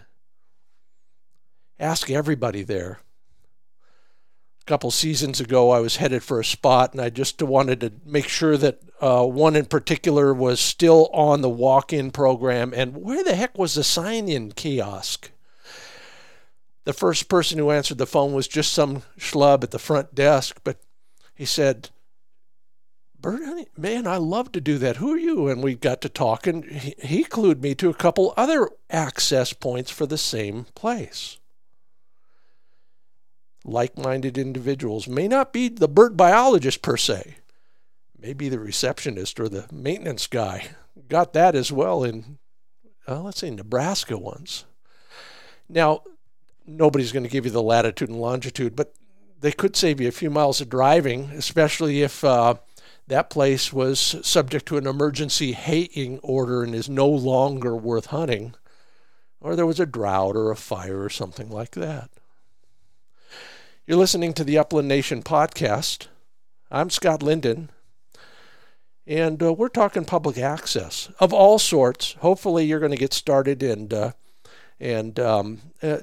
Ask 1.81 2.09
everybody 2.09 2.63
there. 2.63 3.01
A 4.63 4.65
couple 4.67 4.93
seasons 4.93 5.41
ago, 5.41 5.73
I 5.73 5.81
was 5.81 5.97
headed 5.97 6.23
for 6.23 6.39
a 6.39 6.45
spot, 6.45 6.93
and 6.93 7.01
I 7.01 7.11
just 7.11 7.43
wanted 7.43 7.81
to 7.81 7.93
make 8.07 8.29
sure 8.29 8.57
that 8.57 8.79
uh, 9.01 9.25
one 9.25 9.57
in 9.57 9.65
particular 9.65 10.33
was 10.33 10.61
still 10.61 11.11
on 11.13 11.41
the 11.41 11.51
walk 11.51 11.93
in 11.93 12.13
program. 12.13 12.73
And 12.73 12.99
where 12.99 13.25
the 13.25 13.35
heck 13.35 13.59
was 13.59 13.75
the 13.75 13.83
sign 13.83 14.29
in 14.29 14.53
kiosk? 14.53 15.33
The 16.85 16.93
first 16.93 17.29
person 17.29 17.59
who 17.59 17.73
answered 17.73 17.99
the 17.99 18.07
phone 18.07 18.33
was 18.33 18.47
just 18.47 18.73
some 18.73 19.03
schlub 19.19 19.65
at 19.65 19.73
the 19.73 19.81
front 19.81 20.15
desk, 20.15 20.61
but 20.63 20.77
he 21.35 21.45
said, 21.45 21.91
Bert, 23.25 23.79
man, 23.79 24.07
I 24.07 24.19
love 24.19 24.53
to 24.53 24.61
do 24.61 24.77
that. 24.77 24.97
Who 24.97 25.15
are 25.15 25.19
you? 25.19 25.49
And 25.49 25.63
we 25.63 25.77
got 25.77 26.03
to 26.03 26.11
talking. 26.11 26.63
He, 26.65 26.95
he 27.03 27.25
clued 27.25 27.63
me 27.63 27.75
to 27.77 27.89
a 27.89 27.95
couple 27.95 28.35
other 28.37 28.69
access 28.91 29.55
points 29.55 29.91
for 29.91 30.05
the 30.05 30.19
same 30.19 30.67
place. 30.75 31.39
Like 33.65 33.97
minded 33.97 34.37
individuals 34.37 35.09
may 35.09 35.27
not 35.27 35.55
be 35.55 35.71
the 35.71 35.89
bird 35.89 36.19
biologist 36.19 36.83
per 36.83 36.99
se, 36.99 37.37
maybe 38.21 38.51
the 38.51 38.59
receptionist 38.59 39.41
or 39.41 39.49
the 39.49 39.69
maintenance 39.73 40.27
guy. 40.27 40.69
Got 41.09 41.33
that 41.33 41.55
as 41.55 41.73
well 41.73 42.05
in, 42.05 42.37
uh, 43.09 43.23
let's 43.23 43.41
say, 43.41 43.49
Nebraska 43.49 44.19
once. 44.19 44.67
Now, 45.67 46.03
nobody's 46.67 47.11
going 47.11 47.25
to 47.25 47.31
give 47.31 47.47
you 47.47 47.51
the 47.51 47.63
latitude 47.63 48.11
and 48.11 48.21
longitude, 48.21 48.77
but 48.77 48.93
they 49.41 49.53
could 49.53 49.77
save 49.77 49.99
you 49.99 50.09
a 50.09 50.13
few 50.13 50.29
miles 50.29 50.61
of 50.61 50.69
driving, 50.69 51.31
especially 51.31 52.03
if. 52.03 52.23
Uh, 52.23 52.57
that 53.07 53.31
place 53.31 53.73
was 53.73 54.17
subject 54.23 54.67
to 54.67 54.77
an 54.77 54.87
emergency 54.87 55.53
haying 55.53 56.19
order 56.23 56.63
and 56.63 56.75
is 56.75 56.89
no 56.89 57.07
longer 57.07 57.77
worth 57.77 58.07
hunting, 58.07 58.55
or 59.41 59.55
there 59.55 59.67
was 59.67 59.81
a 59.81 59.87
drought 59.87 60.37
or 60.37 60.51
a 60.51 60.57
fire 60.57 61.03
or 61.03 61.11
something 61.11 61.51
like 61.51 61.73
that. 61.73 62.11
You're 63.87 63.99
listening 63.99 64.33
to 64.35 64.45
the 64.45 64.57
Upland 64.57 64.89
Nation 64.89 65.23
podcast. 65.23 66.07
I'm 66.71 66.89
Scott 66.89 67.23
Linden, 67.23 67.71
and 69.07 69.43
uh, 69.43 69.53
we're 69.53 69.69
talking 69.69 70.07
public 70.07 70.39
access 70.39 71.11
of 71.21 71.35
all 71.35 71.59
sorts. 71.59 72.15
Hopefully, 72.21 72.65
you're 72.65 72.81
going 72.81 72.93
to 72.93 72.97
get 72.97 73.13
started 73.13 73.63
and 73.63 73.93
uh, 73.93 74.13
and 74.81 75.21
um, 75.21 75.61
uh, 75.83 75.99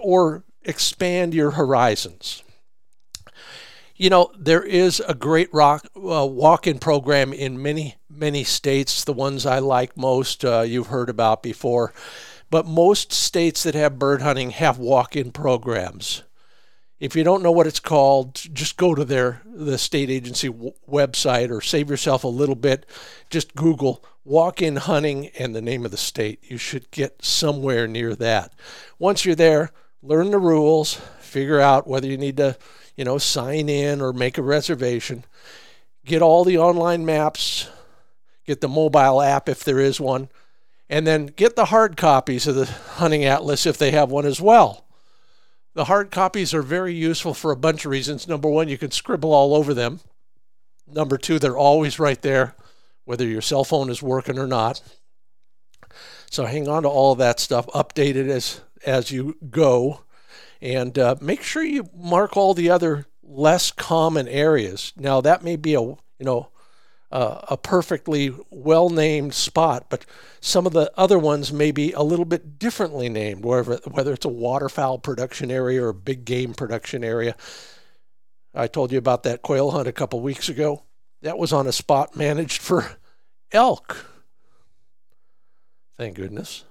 or 0.00 0.42
expand 0.64 1.32
your 1.32 1.52
horizons. 1.52 2.42
You 4.00 4.08
know, 4.08 4.32
there 4.34 4.62
is 4.62 5.00
a 5.06 5.12
great 5.12 5.52
rock 5.52 5.86
uh, 5.94 6.24
walk-in 6.24 6.78
program 6.78 7.34
in 7.34 7.60
many 7.60 7.96
many 8.08 8.44
states. 8.44 9.04
The 9.04 9.12
ones 9.12 9.44
I 9.44 9.58
like 9.58 9.94
most, 9.94 10.42
uh, 10.42 10.62
you've 10.62 10.86
heard 10.86 11.10
about 11.10 11.42
before, 11.42 11.92
but 12.48 12.66
most 12.66 13.12
states 13.12 13.62
that 13.64 13.74
have 13.74 13.98
bird 13.98 14.22
hunting 14.22 14.52
have 14.52 14.78
walk-in 14.78 15.32
programs. 15.32 16.22
If 16.98 17.14
you 17.14 17.24
don't 17.24 17.42
know 17.42 17.52
what 17.52 17.66
it's 17.66 17.78
called, 17.78 18.36
just 18.36 18.78
go 18.78 18.94
to 18.94 19.04
their 19.04 19.42
the 19.44 19.76
state 19.76 20.08
agency 20.08 20.48
w- 20.48 20.72
website 20.90 21.50
or 21.50 21.60
save 21.60 21.90
yourself 21.90 22.24
a 22.24 22.28
little 22.28 22.54
bit. 22.54 22.86
Just 23.28 23.54
Google 23.54 24.02
walk-in 24.24 24.76
hunting 24.76 25.28
and 25.38 25.54
the 25.54 25.60
name 25.60 25.84
of 25.84 25.90
the 25.90 25.98
state. 25.98 26.42
You 26.50 26.56
should 26.56 26.90
get 26.90 27.22
somewhere 27.22 27.86
near 27.86 28.14
that. 28.14 28.54
Once 28.98 29.26
you're 29.26 29.34
there, 29.34 29.72
learn 30.02 30.30
the 30.30 30.38
rules, 30.38 30.94
figure 31.20 31.60
out 31.60 31.86
whether 31.86 32.06
you 32.06 32.16
need 32.16 32.38
to 32.38 32.56
you 33.00 33.04
know, 33.04 33.16
sign 33.16 33.70
in 33.70 34.02
or 34.02 34.12
make 34.12 34.36
a 34.36 34.42
reservation. 34.42 35.24
Get 36.04 36.20
all 36.20 36.44
the 36.44 36.58
online 36.58 37.06
maps, 37.06 37.66
get 38.44 38.60
the 38.60 38.68
mobile 38.68 39.22
app 39.22 39.48
if 39.48 39.64
there 39.64 39.78
is 39.78 39.98
one, 39.98 40.28
and 40.90 41.06
then 41.06 41.24
get 41.24 41.56
the 41.56 41.64
hard 41.64 41.96
copies 41.96 42.46
of 42.46 42.56
the 42.56 42.66
hunting 42.66 43.24
atlas 43.24 43.64
if 43.64 43.78
they 43.78 43.90
have 43.92 44.10
one 44.10 44.26
as 44.26 44.38
well. 44.38 44.84
The 45.72 45.86
hard 45.86 46.10
copies 46.10 46.52
are 46.52 46.60
very 46.60 46.92
useful 46.92 47.32
for 47.32 47.52
a 47.52 47.56
bunch 47.56 47.86
of 47.86 47.90
reasons. 47.90 48.28
Number 48.28 48.50
one, 48.50 48.68
you 48.68 48.76
can 48.76 48.90
scribble 48.90 49.32
all 49.32 49.54
over 49.54 49.72
them. 49.72 50.00
Number 50.86 51.16
two, 51.16 51.38
they're 51.38 51.56
always 51.56 51.98
right 51.98 52.20
there, 52.20 52.54
whether 53.06 53.26
your 53.26 53.40
cell 53.40 53.64
phone 53.64 53.88
is 53.88 54.02
working 54.02 54.38
or 54.38 54.46
not. 54.46 54.82
So 56.30 56.44
hang 56.44 56.68
on 56.68 56.82
to 56.82 56.90
all 56.90 57.12
of 57.12 57.18
that 57.18 57.40
stuff, 57.40 57.66
update 57.68 58.16
it 58.16 58.28
as 58.28 58.60
as 58.84 59.10
you 59.10 59.38
go 59.48 60.02
and 60.60 60.98
uh, 60.98 61.16
make 61.20 61.42
sure 61.42 61.62
you 61.62 61.88
mark 61.96 62.36
all 62.36 62.54
the 62.54 62.70
other 62.70 63.06
less 63.22 63.70
common 63.70 64.28
areas. 64.28 64.92
Now 64.96 65.20
that 65.20 65.44
may 65.44 65.56
be 65.56 65.74
a 65.74 65.80
you 65.80 65.98
know 66.20 66.48
uh, 67.12 67.40
a 67.48 67.56
perfectly 67.56 68.32
well 68.50 68.88
named 68.88 69.34
spot, 69.34 69.86
but 69.88 70.06
some 70.40 70.66
of 70.66 70.72
the 70.72 70.92
other 70.96 71.18
ones 71.18 71.52
may 71.52 71.72
be 71.72 71.92
a 71.92 72.02
little 72.02 72.24
bit 72.24 72.58
differently 72.58 73.08
named, 73.08 73.44
whether 73.44 73.76
whether 73.90 74.12
it's 74.12 74.26
a 74.26 74.30
waterfowl 74.30 74.98
production 74.98 75.50
area 75.50 75.82
or 75.82 75.88
a 75.88 75.94
big 75.94 76.24
game 76.24 76.54
production 76.54 77.02
area. 77.02 77.34
I 78.54 78.66
told 78.66 78.92
you 78.92 78.98
about 78.98 79.22
that 79.24 79.42
quail 79.42 79.70
hunt 79.70 79.88
a 79.88 79.92
couple 79.92 80.20
weeks 80.20 80.48
ago. 80.48 80.84
That 81.22 81.38
was 81.38 81.52
on 81.52 81.66
a 81.66 81.72
spot 81.72 82.16
managed 82.16 82.62
for 82.62 82.96
elk. 83.52 84.06
Thank 85.96 86.16
goodness. 86.16 86.64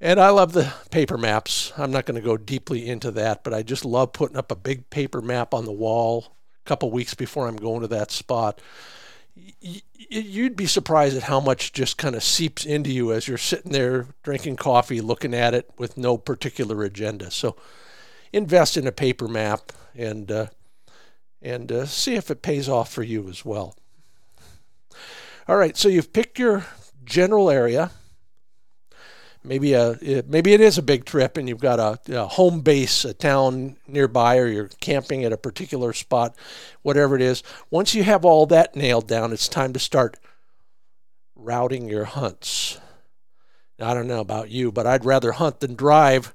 And 0.00 0.20
I 0.20 0.30
love 0.30 0.52
the 0.52 0.72
paper 0.90 1.18
maps. 1.18 1.72
I'm 1.76 1.90
not 1.90 2.06
going 2.06 2.20
to 2.20 2.26
go 2.26 2.36
deeply 2.36 2.88
into 2.88 3.10
that, 3.12 3.42
but 3.42 3.52
I 3.52 3.62
just 3.62 3.84
love 3.84 4.12
putting 4.12 4.36
up 4.36 4.52
a 4.52 4.56
big 4.56 4.90
paper 4.90 5.20
map 5.20 5.52
on 5.52 5.64
the 5.64 5.72
wall 5.72 6.36
a 6.64 6.68
couple 6.68 6.90
weeks 6.92 7.14
before 7.14 7.48
I'm 7.48 7.56
going 7.56 7.80
to 7.80 7.88
that 7.88 8.12
spot. 8.12 8.60
You'd 10.08 10.56
be 10.56 10.66
surprised 10.66 11.16
at 11.16 11.24
how 11.24 11.40
much 11.40 11.72
just 11.72 11.98
kind 11.98 12.14
of 12.14 12.22
seeps 12.22 12.64
into 12.64 12.92
you 12.92 13.12
as 13.12 13.26
you're 13.26 13.38
sitting 13.38 13.72
there 13.72 14.06
drinking 14.22 14.56
coffee, 14.56 15.00
looking 15.00 15.34
at 15.34 15.54
it 15.54 15.68
with 15.78 15.96
no 15.96 16.16
particular 16.16 16.84
agenda. 16.84 17.30
So 17.32 17.56
invest 18.32 18.76
in 18.76 18.86
a 18.86 18.92
paper 18.92 19.26
map 19.26 19.72
and 19.94 20.30
uh, 20.30 20.46
and 21.40 21.70
uh, 21.70 21.86
see 21.86 22.14
if 22.14 22.30
it 22.30 22.42
pays 22.42 22.68
off 22.68 22.92
for 22.92 23.02
you 23.02 23.28
as 23.28 23.44
well. 23.44 23.76
All 25.46 25.56
right, 25.56 25.76
so 25.76 25.88
you've 25.88 26.12
picked 26.12 26.38
your 26.38 26.66
general 27.04 27.48
area 27.48 27.92
maybe 29.44 29.72
a 29.72 29.98
maybe 30.26 30.52
it 30.52 30.60
is 30.60 30.78
a 30.78 30.82
big 30.82 31.04
trip 31.04 31.36
and 31.36 31.48
you've 31.48 31.60
got 31.60 31.78
a, 31.78 31.98
a, 32.14 32.26
home 32.26 32.60
base 32.60 33.04
a 33.04 33.14
town 33.14 33.76
nearby 33.86 34.38
or 34.38 34.46
you're 34.46 34.70
camping 34.80 35.24
at 35.24 35.32
a 35.32 35.36
particular 35.36 35.92
spot 35.92 36.36
whatever 36.82 37.16
it 37.16 37.22
is. 37.22 37.42
Once 37.70 37.94
you 37.94 38.02
have 38.02 38.24
all 38.24 38.46
that 38.46 38.76
nailed 38.76 39.08
down 39.08 39.32
it's 39.32 39.48
time 39.48 39.72
to 39.72 39.78
start 39.78 40.18
routing 41.36 41.88
your 41.88 42.04
hunts. 42.04 42.78
I 43.80 43.94
don't 43.94 44.08
know 44.08 44.20
about 44.20 44.50
you 44.50 44.72
but 44.72 44.86
i'd 44.86 45.04
rather 45.04 45.32
hunt 45.32 45.60
than 45.60 45.74
drive. 45.74 46.34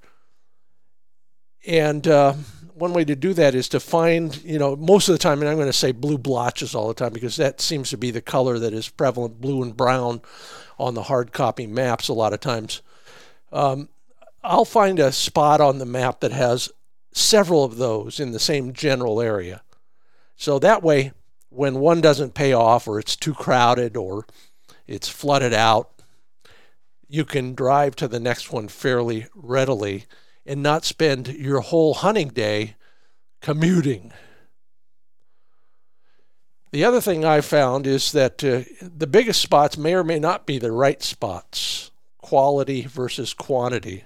And 1.65 2.05
uh, 2.07 2.33
one 2.73 2.93
way 2.93 3.05
to 3.05 3.15
do 3.15 3.33
that 3.33 3.55
is 3.55 3.69
to 3.69 3.79
find 3.79 4.43
you 4.43 4.59
know 4.59 4.75
most 4.75 5.07
of 5.07 5.13
the 5.13 5.19
time 5.19 5.39
and 5.39 5.49
i'm 5.49 5.55
going 5.55 5.67
to 5.67 5.73
say 5.73 5.91
blue 5.91 6.17
blotches 6.17 6.73
all 6.75 6.87
the 6.87 6.93
time 6.93 7.13
because 7.13 7.35
that 7.35 7.61
seems 7.61 7.89
to 7.89 7.97
be 7.97 8.11
the 8.11 8.21
color 8.21 8.59
that 8.59 8.73
is 8.73 8.89
prevalent 8.89 9.39
blue 9.39 9.61
and 9.61 9.77
brown 9.77 10.21
on 10.79 10.93
the 10.93 11.03
hard 11.03 11.31
copy 11.31 11.67
maps 11.67 12.07
a 12.07 12.13
lot 12.13 12.33
of 12.33 12.39
times 12.39 12.81
um, 13.53 13.89
I'll 14.43 14.65
find 14.65 14.99
a 14.99 15.11
spot 15.11 15.61
on 15.61 15.77
the 15.77 15.85
map 15.85 16.19
that 16.19 16.31
has 16.33 16.69
several 17.13 17.63
of 17.63 17.77
those 17.77 18.19
in 18.19 18.31
the 18.31 18.39
same 18.39 18.73
general 18.73 19.21
area. 19.21 19.61
So 20.35 20.59
that 20.59 20.83
way, 20.83 21.13
when 21.49 21.75
one 21.75 22.01
doesn't 22.01 22.33
pay 22.33 22.51
off 22.51 22.87
or 22.87 22.99
it's 22.99 23.15
too 23.15 23.33
crowded 23.33 23.95
or 23.95 24.25
it's 24.87 25.07
flooded 25.07 25.53
out, 25.53 25.91
you 27.07 27.23
can 27.23 27.53
drive 27.53 27.95
to 27.97 28.07
the 28.07 28.19
next 28.19 28.51
one 28.51 28.67
fairly 28.67 29.27
readily 29.35 30.05
and 30.45 30.63
not 30.63 30.83
spend 30.83 31.27
your 31.27 31.61
whole 31.61 31.93
hunting 31.93 32.29
day 32.29 32.75
commuting. 33.39 34.11
The 36.71 36.83
other 36.83 36.99
thing 36.99 37.23
I 37.23 37.41
found 37.41 37.85
is 37.85 38.11
that 38.13 38.43
uh, 38.43 38.63
the 38.81 39.05
biggest 39.05 39.41
spots 39.41 39.77
may 39.77 39.93
or 39.93 40.03
may 40.03 40.17
not 40.17 40.47
be 40.47 40.57
the 40.57 40.71
right 40.71 41.03
spots 41.03 41.91
quality 42.23 42.81
versus 42.81 43.33
quantity. 43.33 44.05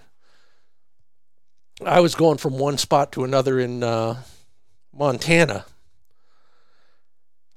I 1.86 2.02
was 2.02 2.16
going 2.16 2.40
from 2.40 2.58
one 2.58 2.78
spot 2.78 3.14
to 3.14 3.24
another 3.24 3.60
in 3.60 3.84
uh, 3.84 4.24
Montana 4.92 5.66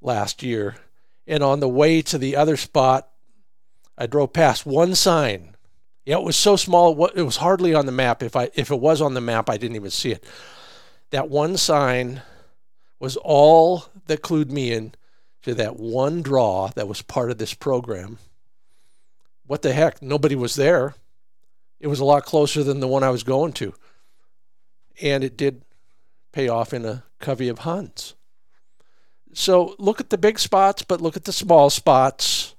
last 0.02 0.42
year. 0.42 0.76
And 1.26 1.42
on 1.42 1.60
the 1.60 1.68
way 1.68 2.02
to 2.02 2.18
the 2.18 2.36
other 2.36 2.56
spot, 2.56 3.08
I 3.96 4.06
drove 4.06 4.32
past 4.32 4.66
one 4.66 4.94
sign. 4.94 5.56
Yeah, 6.04 6.18
it 6.18 6.24
was 6.24 6.36
so 6.36 6.56
small, 6.56 7.06
it 7.06 7.22
was 7.22 7.38
hardly 7.38 7.74
on 7.74 7.86
the 7.86 7.92
map. 7.92 8.22
If, 8.22 8.36
I, 8.36 8.50
if 8.54 8.70
it 8.70 8.80
was 8.80 9.00
on 9.00 9.14
the 9.14 9.20
map, 9.20 9.48
I 9.48 9.56
didn't 9.56 9.76
even 9.76 9.90
see 9.90 10.12
it. 10.12 10.24
That 11.10 11.30
one 11.30 11.56
sign 11.56 12.22
was 12.98 13.16
all 13.16 13.86
that 14.06 14.22
clued 14.22 14.50
me 14.50 14.72
in 14.72 14.94
to 15.42 15.54
that 15.54 15.78
one 15.78 16.20
draw 16.20 16.68
that 16.74 16.88
was 16.88 17.00
part 17.00 17.30
of 17.30 17.38
this 17.38 17.54
program. 17.54 18.18
What 19.50 19.62
the 19.62 19.72
heck? 19.72 20.00
Nobody 20.00 20.36
was 20.36 20.54
there. 20.54 20.94
It 21.80 21.88
was 21.88 21.98
a 21.98 22.04
lot 22.04 22.24
closer 22.24 22.62
than 22.62 22.78
the 22.78 22.86
one 22.86 23.02
I 23.02 23.10
was 23.10 23.24
going 23.24 23.52
to. 23.54 23.74
And 25.02 25.24
it 25.24 25.36
did 25.36 25.62
pay 26.30 26.46
off 26.46 26.72
in 26.72 26.84
a 26.84 27.02
covey 27.18 27.48
of 27.48 27.58
hunts. 27.58 28.14
So 29.32 29.74
look 29.76 30.00
at 30.00 30.10
the 30.10 30.18
big 30.18 30.38
spots, 30.38 30.82
but 30.82 31.00
look 31.00 31.16
at 31.16 31.24
the 31.24 31.32
small 31.32 31.68
spots. 31.68 32.54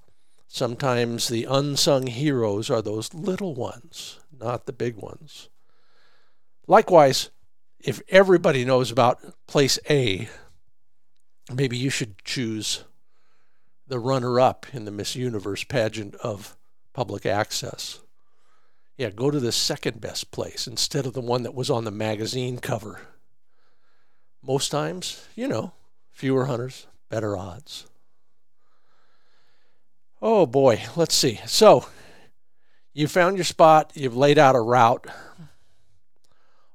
Sometimes 0.49 1.29
the 1.29 1.45
unsung 1.45 2.07
heroes 2.07 2.69
are 2.69 2.81
those 2.81 3.13
little 3.13 3.55
ones, 3.55 4.19
not 4.37 4.65
the 4.65 4.73
big 4.73 4.97
ones. 4.97 5.47
Likewise, 6.67 7.29
if 7.79 8.01
everybody 8.09 8.65
knows 8.65 8.91
about 8.91 9.21
place 9.47 9.79
A, 9.89 10.27
maybe 11.53 11.77
you 11.77 11.89
should 11.89 12.21
choose 12.25 12.83
the 13.87 13.97
runner 13.97 14.41
up 14.41 14.65
in 14.73 14.83
the 14.83 14.91
Miss 14.91 15.15
Universe 15.15 15.63
pageant 15.63 16.15
of 16.15 16.57
public 16.93 17.25
access. 17.25 17.99
Yeah, 18.97 19.09
go 19.09 19.31
to 19.31 19.39
the 19.39 19.51
second 19.51 19.99
best 20.01 20.31
place 20.31 20.67
instead 20.67 21.05
of 21.05 21.13
the 21.13 21.21
one 21.21 21.43
that 21.43 21.55
was 21.55 21.69
on 21.69 21.85
the 21.85 21.91
magazine 21.91 22.59
cover. 22.59 23.01
Most 24.43 24.69
times, 24.69 25.27
you 25.35 25.47
know, 25.47 25.73
fewer 26.11 26.45
hunters, 26.45 26.87
better 27.09 27.37
odds. 27.37 27.85
Oh 30.21 30.45
boy, 30.45 30.83
let's 30.95 31.15
see. 31.15 31.39
So, 31.47 31.87
you 32.93 33.07
found 33.07 33.37
your 33.37 33.43
spot, 33.43 33.91
you've 33.95 34.15
laid 34.15 34.37
out 34.37 34.55
a 34.55 34.61
route. 34.61 35.07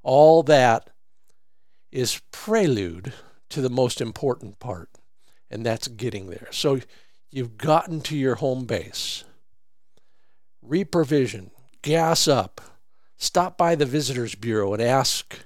All 0.03 0.43
that 0.45 0.91
is 1.93 2.21
prelude 2.33 3.13
to 3.51 3.61
the 3.61 3.71
most 3.71 4.01
important 4.01 4.59
part, 4.59 4.89
and 5.49 5.65
that's 5.65 5.87
getting 5.87 6.27
there. 6.27 6.49
So, 6.51 6.81
you've 7.31 7.57
gotten 7.57 8.01
to 8.03 8.17
your 8.17 8.37
home 8.37 8.65
base. 8.65 9.23
Reprovision, 10.69 11.51
gas 11.83 12.27
up, 12.27 12.61
stop 13.17 13.57
by 13.57 13.75
the 13.75 13.87
Visitors 13.87 14.35
Bureau 14.35 14.73
and 14.73 14.83
ask, 14.83 15.39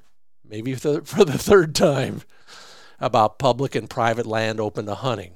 maybe 0.45 0.75
for 0.75 1.25
the 1.25 1.39
third 1.39 1.75
time, 1.75 2.23
about 2.99 3.39
public 3.39 3.75
and 3.75 3.89
private 3.89 4.27
land 4.27 4.61
open 4.61 4.87
to 4.87 4.95
hunting. 4.95 5.35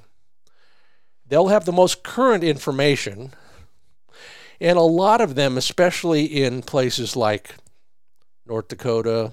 They'll 1.26 1.48
have 1.48 1.64
the 1.64 1.72
most 1.72 2.02
current 2.02 2.44
information, 2.44 3.32
and 4.60 4.78
a 4.78 4.82
lot 4.82 5.20
of 5.20 5.34
them, 5.34 5.56
especially 5.56 6.24
in 6.24 6.62
places 6.62 7.16
like 7.16 7.54
North 8.46 8.68
Dakota, 8.68 9.32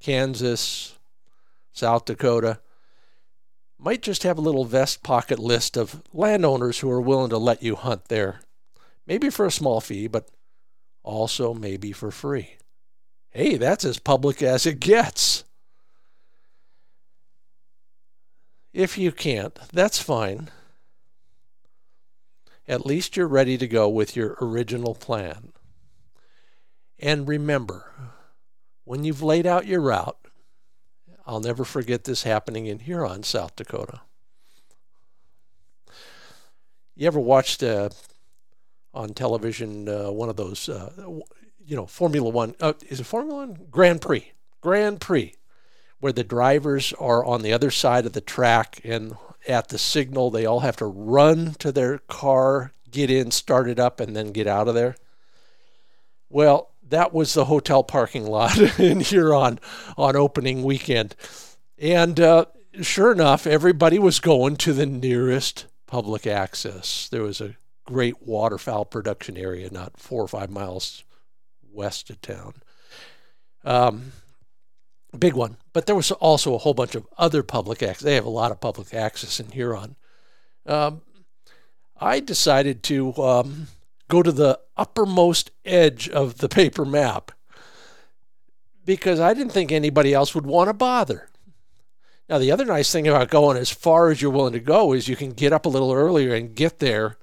Kansas, 0.00 0.96
South 1.72 2.04
Dakota, 2.04 2.60
might 3.78 4.02
just 4.02 4.22
have 4.24 4.36
a 4.38 4.42
little 4.42 4.64
vest 4.64 5.02
pocket 5.02 5.38
list 5.38 5.76
of 5.76 6.02
landowners 6.12 6.80
who 6.80 6.90
are 6.90 7.00
willing 7.00 7.30
to 7.30 7.38
let 7.38 7.62
you 7.62 7.76
hunt 7.76 8.06
there. 8.06 8.40
Maybe 9.08 9.30
for 9.30 9.46
a 9.46 9.50
small 9.50 9.80
fee, 9.80 10.06
but 10.06 10.28
also 11.02 11.54
maybe 11.54 11.92
for 11.92 12.10
free. 12.10 12.56
Hey, 13.30 13.56
that's 13.56 13.86
as 13.86 13.98
public 13.98 14.42
as 14.42 14.66
it 14.66 14.80
gets. 14.80 15.44
If 18.74 18.98
you 18.98 19.10
can't, 19.10 19.58
that's 19.72 19.98
fine. 19.98 20.50
At 22.68 22.84
least 22.84 23.16
you're 23.16 23.26
ready 23.26 23.56
to 23.56 23.66
go 23.66 23.88
with 23.88 24.14
your 24.14 24.36
original 24.42 24.94
plan. 24.94 25.52
And 26.98 27.26
remember, 27.26 27.90
when 28.84 29.04
you've 29.04 29.22
laid 29.22 29.46
out 29.46 29.66
your 29.66 29.80
route, 29.80 30.18
I'll 31.26 31.40
never 31.40 31.64
forget 31.64 32.04
this 32.04 32.24
happening 32.24 32.66
in 32.66 32.80
Huron, 32.80 33.22
South 33.22 33.56
Dakota. 33.56 34.02
You 36.94 37.06
ever 37.06 37.20
watched 37.20 37.62
uh, 37.62 37.88
on 38.98 39.14
television 39.14 39.88
uh, 39.88 40.10
one 40.10 40.28
of 40.28 40.36
those, 40.36 40.68
uh, 40.68 40.90
you 41.64 41.76
know, 41.76 41.86
Formula 41.86 42.28
One? 42.28 42.54
Uh, 42.60 42.74
is 42.88 43.00
it 43.00 43.04
Formula 43.04 43.46
One? 43.46 43.58
Grand 43.70 44.00
Prix. 44.00 44.32
Grand 44.60 45.00
Prix 45.00 45.34
where 46.00 46.12
the 46.12 46.24
drivers 46.24 46.92
are 46.94 47.24
on 47.24 47.42
the 47.42 47.52
other 47.52 47.70
side 47.70 48.06
of 48.06 48.12
the 48.12 48.20
track 48.20 48.80
and 48.84 49.16
at 49.46 49.68
the 49.68 49.78
signal 49.78 50.30
they 50.30 50.46
all 50.46 50.60
have 50.60 50.76
to 50.76 50.86
run 50.86 51.54
to 51.54 51.72
their 51.72 51.98
car, 51.98 52.72
get 52.90 53.10
in, 53.10 53.30
start 53.30 53.68
it 53.68 53.78
up, 53.78 54.00
and 54.00 54.14
then 54.14 54.32
get 54.32 54.46
out 54.46 54.68
of 54.68 54.74
there. 54.74 54.96
Well, 56.28 56.70
that 56.88 57.12
was 57.12 57.34
the 57.34 57.46
hotel 57.46 57.82
parking 57.82 58.26
lot 58.26 58.58
in 58.78 59.00
Huron 59.00 59.58
on 59.96 60.16
opening 60.16 60.62
weekend. 60.62 61.14
And 61.78 62.18
uh, 62.20 62.46
sure 62.80 63.12
enough, 63.12 63.46
everybody 63.46 63.98
was 63.98 64.20
going 64.20 64.56
to 64.58 64.72
the 64.72 64.86
nearest 64.86 65.66
public 65.86 66.26
access. 66.26 67.08
There 67.08 67.22
was 67.22 67.40
a 67.40 67.56
great 67.88 68.20
waterfowl 68.20 68.84
production 68.84 69.38
area 69.38 69.70
not 69.70 69.98
four 69.98 70.22
or 70.22 70.28
five 70.28 70.50
miles 70.50 71.04
west 71.72 72.10
of 72.10 72.20
town. 72.20 72.52
Um, 73.64 74.12
big 75.18 75.32
one. 75.32 75.56
But 75.72 75.86
there 75.86 75.96
was 75.96 76.10
also 76.12 76.54
a 76.54 76.58
whole 76.58 76.74
bunch 76.74 76.94
of 76.94 77.06
other 77.16 77.42
public 77.42 77.82
access. 77.82 78.04
They 78.04 78.14
have 78.14 78.26
a 78.26 78.30
lot 78.30 78.52
of 78.52 78.60
public 78.60 78.92
access 78.92 79.40
in 79.40 79.50
Huron. 79.52 79.96
Um, 80.66 81.00
I 81.98 82.20
decided 82.20 82.82
to 82.84 83.16
um, 83.16 83.68
go 84.08 84.22
to 84.22 84.32
the 84.32 84.60
uppermost 84.76 85.50
edge 85.64 86.10
of 86.10 86.38
the 86.38 86.48
paper 86.50 86.84
map 86.84 87.32
because 88.84 89.18
I 89.18 89.32
didn't 89.32 89.52
think 89.52 89.72
anybody 89.72 90.12
else 90.12 90.34
would 90.34 90.46
want 90.46 90.68
to 90.68 90.74
bother. 90.74 91.30
Now, 92.28 92.36
the 92.36 92.52
other 92.52 92.66
nice 92.66 92.92
thing 92.92 93.08
about 93.08 93.30
going 93.30 93.56
as 93.56 93.70
far 93.70 94.10
as 94.10 94.20
you're 94.20 94.30
willing 94.30 94.52
to 94.52 94.60
go 94.60 94.92
is 94.92 95.08
you 95.08 95.16
can 95.16 95.30
get 95.30 95.54
up 95.54 95.64
a 95.64 95.70
little 95.70 95.94
earlier 95.94 96.34
and 96.34 96.54
get 96.54 96.80
there 96.80 97.16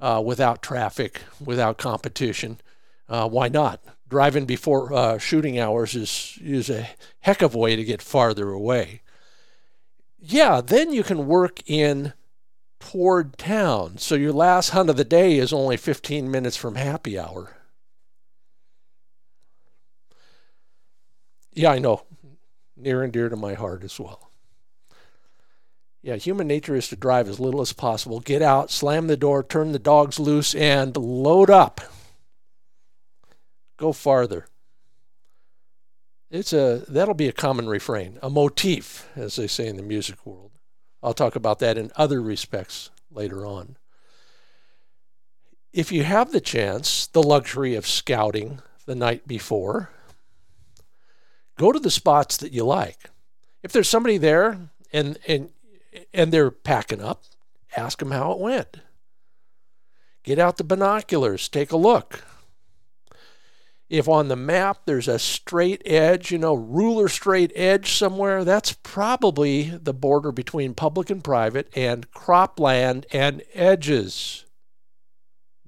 uh, 0.00 0.22
without 0.24 0.62
traffic, 0.62 1.22
without 1.44 1.78
competition. 1.78 2.60
Uh, 3.08 3.28
why 3.28 3.48
not? 3.48 3.80
driving 4.08 4.46
before 4.46 4.92
uh, 4.92 5.18
shooting 5.18 5.58
hours 5.58 5.94
is 5.94 6.38
is 6.42 6.70
a 6.70 6.88
heck 7.20 7.42
of 7.42 7.54
a 7.54 7.58
way 7.58 7.76
to 7.76 7.84
get 7.84 8.02
farther 8.02 8.50
away. 8.50 9.02
Yeah, 10.18 10.60
then 10.60 10.92
you 10.92 11.02
can 11.02 11.26
work 11.26 11.60
in 11.66 12.12
toward 12.80 13.38
town. 13.38 13.98
So 13.98 14.14
your 14.14 14.32
last 14.32 14.70
hunt 14.70 14.90
of 14.90 14.96
the 14.96 15.04
day 15.04 15.38
is 15.38 15.52
only 15.52 15.76
15 15.76 16.30
minutes 16.30 16.56
from 16.56 16.74
happy 16.74 17.18
hour. 17.18 17.56
Yeah, 21.52 21.72
I 21.72 21.78
know. 21.78 22.02
Near 22.76 23.02
and 23.02 23.12
dear 23.12 23.28
to 23.28 23.36
my 23.36 23.54
heart 23.54 23.84
as 23.84 23.98
well. 23.98 24.25
Yeah, 26.06 26.14
human 26.14 26.46
nature 26.46 26.76
is 26.76 26.86
to 26.90 26.96
drive 26.96 27.28
as 27.28 27.40
little 27.40 27.60
as 27.60 27.72
possible, 27.72 28.20
get 28.20 28.40
out, 28.40 28.70
slam 28.70 29.08
the 29.08 29.16
door, 29.16 29.42
turn 29.42 29.72
the 29.72 29.80
dogs 29.80 30.20
loose, 30.20 30.54
and 30.54 30.96
load 30.96 31.50
up. 31.50 31.80
Go 33.76 33.92
farther. 33.92 34.46
It's 36.30 36.52
a 36.52 36.84
that'll 36.86 37.14
be 37.14 37.26
a 37.26 37.32
common 37.32 37.68
refrain, 37.68 38.20
a 38.22 38.30
motif, 38.30 39.08
as 39.16 39.34
they 39.34 39.48
say 39.48 39.66
in 39.66 39.76
the 39.76 39.82
music 39.82 40.24
world. 40.24 40.52
I'll 41.02 41.12
talk 41.12 41.34
about 41.34 41.58
that 41.58 41.76
in 41.76 41.90
other 41.96 42.22
respects 42.22 42.90
later 43.10 43.44
on. 43.44 43.76
If 45.72 45.90
you 45.90 46.04
have 46.04 46.30
the 46.30 46.40
chance, 46.40 47.08
the 47.08 47.22
luxury 47.22 47.74
of 47.74 47.84
scouting 47.84 48.60
the 48.84 48.94
night 48.94 49.26
before, 49.26 49.90
go 51.58 51.72
to 51.72 51.80
the 51.80 51.90
spots 51.90 52.36
that 52.36 52.52
you 52.52 52.64
like. 52.64 53.10
If 53.64 53.72
there's 53.72 53.88
somebody 53.88 54.18
there 54.18 54.70
and 54.92 55.18
and 55.26 55.50
and 56.12 56.32
they're 56.32 56.50
packing 56.50 57.00
up, 57.00 57.24
ask 57.76 57.98
them 57.98 58.10
how 58.10 58.32
it 58.32 58.38
went. 58.38 58.78
Get 60.22 60.38
out 60.38 60.56
the 60.56 60.64
binoculars, 60.64 61.48
take 61.48 61.72
a 61.72 61.76
look. 61.76 62.24
If 63.88 64.08
on 64.08 64.26
the 64.26 64.36
map 64.36 64.78
there's 64.84 65.06
a 65.06 65.18
straight 65.18 65.80
edge, 65.84 66.32
you 66.32 66.38
know, 66.38 66.54
ruler 66.54 67.08
straight 67.08 67.52
edge 67.54 67.92
somewhere, 67.92 68.44
that's 68.44 68.72
probably 68.72 69.64
the 69.70 69.94
border 69.94 70.32
between 70.32 70.74
public 70.74 71.08
and 71.08 71.22
private 71.22 71.68
and 71.76 72.10
cropland 72.10 73.04
and 73.12 73.42
edges. 73.54 74.44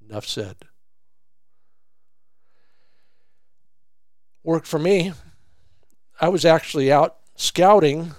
Enough 0.09 0.27
said. 0.27 0.57
Worked 4.43 4.67
for 4.67 4.79
me. 4.79 5.13
I 6.19 6.27
was 6.27 6.43
actually 6.43 6.91
out 6.91 7.17
scouting 7.35 8.11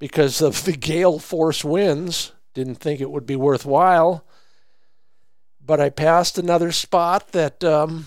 because 0.00 0.40
of 0.40 0.64
the 0.64 0.72
gale 0.72 1.20
force 1.20 1.62
winds. 1.62 2.32
Didn't 2.54 2.76
think 2.76 3.00
it 3.00 3.12
would 3.12 3.26
be 3.26 3.36
worthwhile. 3.36 4.24
But 5.64 5.80
I 5.80 5.90
passed 5.90 6.36
another 6.36 6.72
spot 6.72 7.30
that 7.30 7.62
um, 7.62 8.06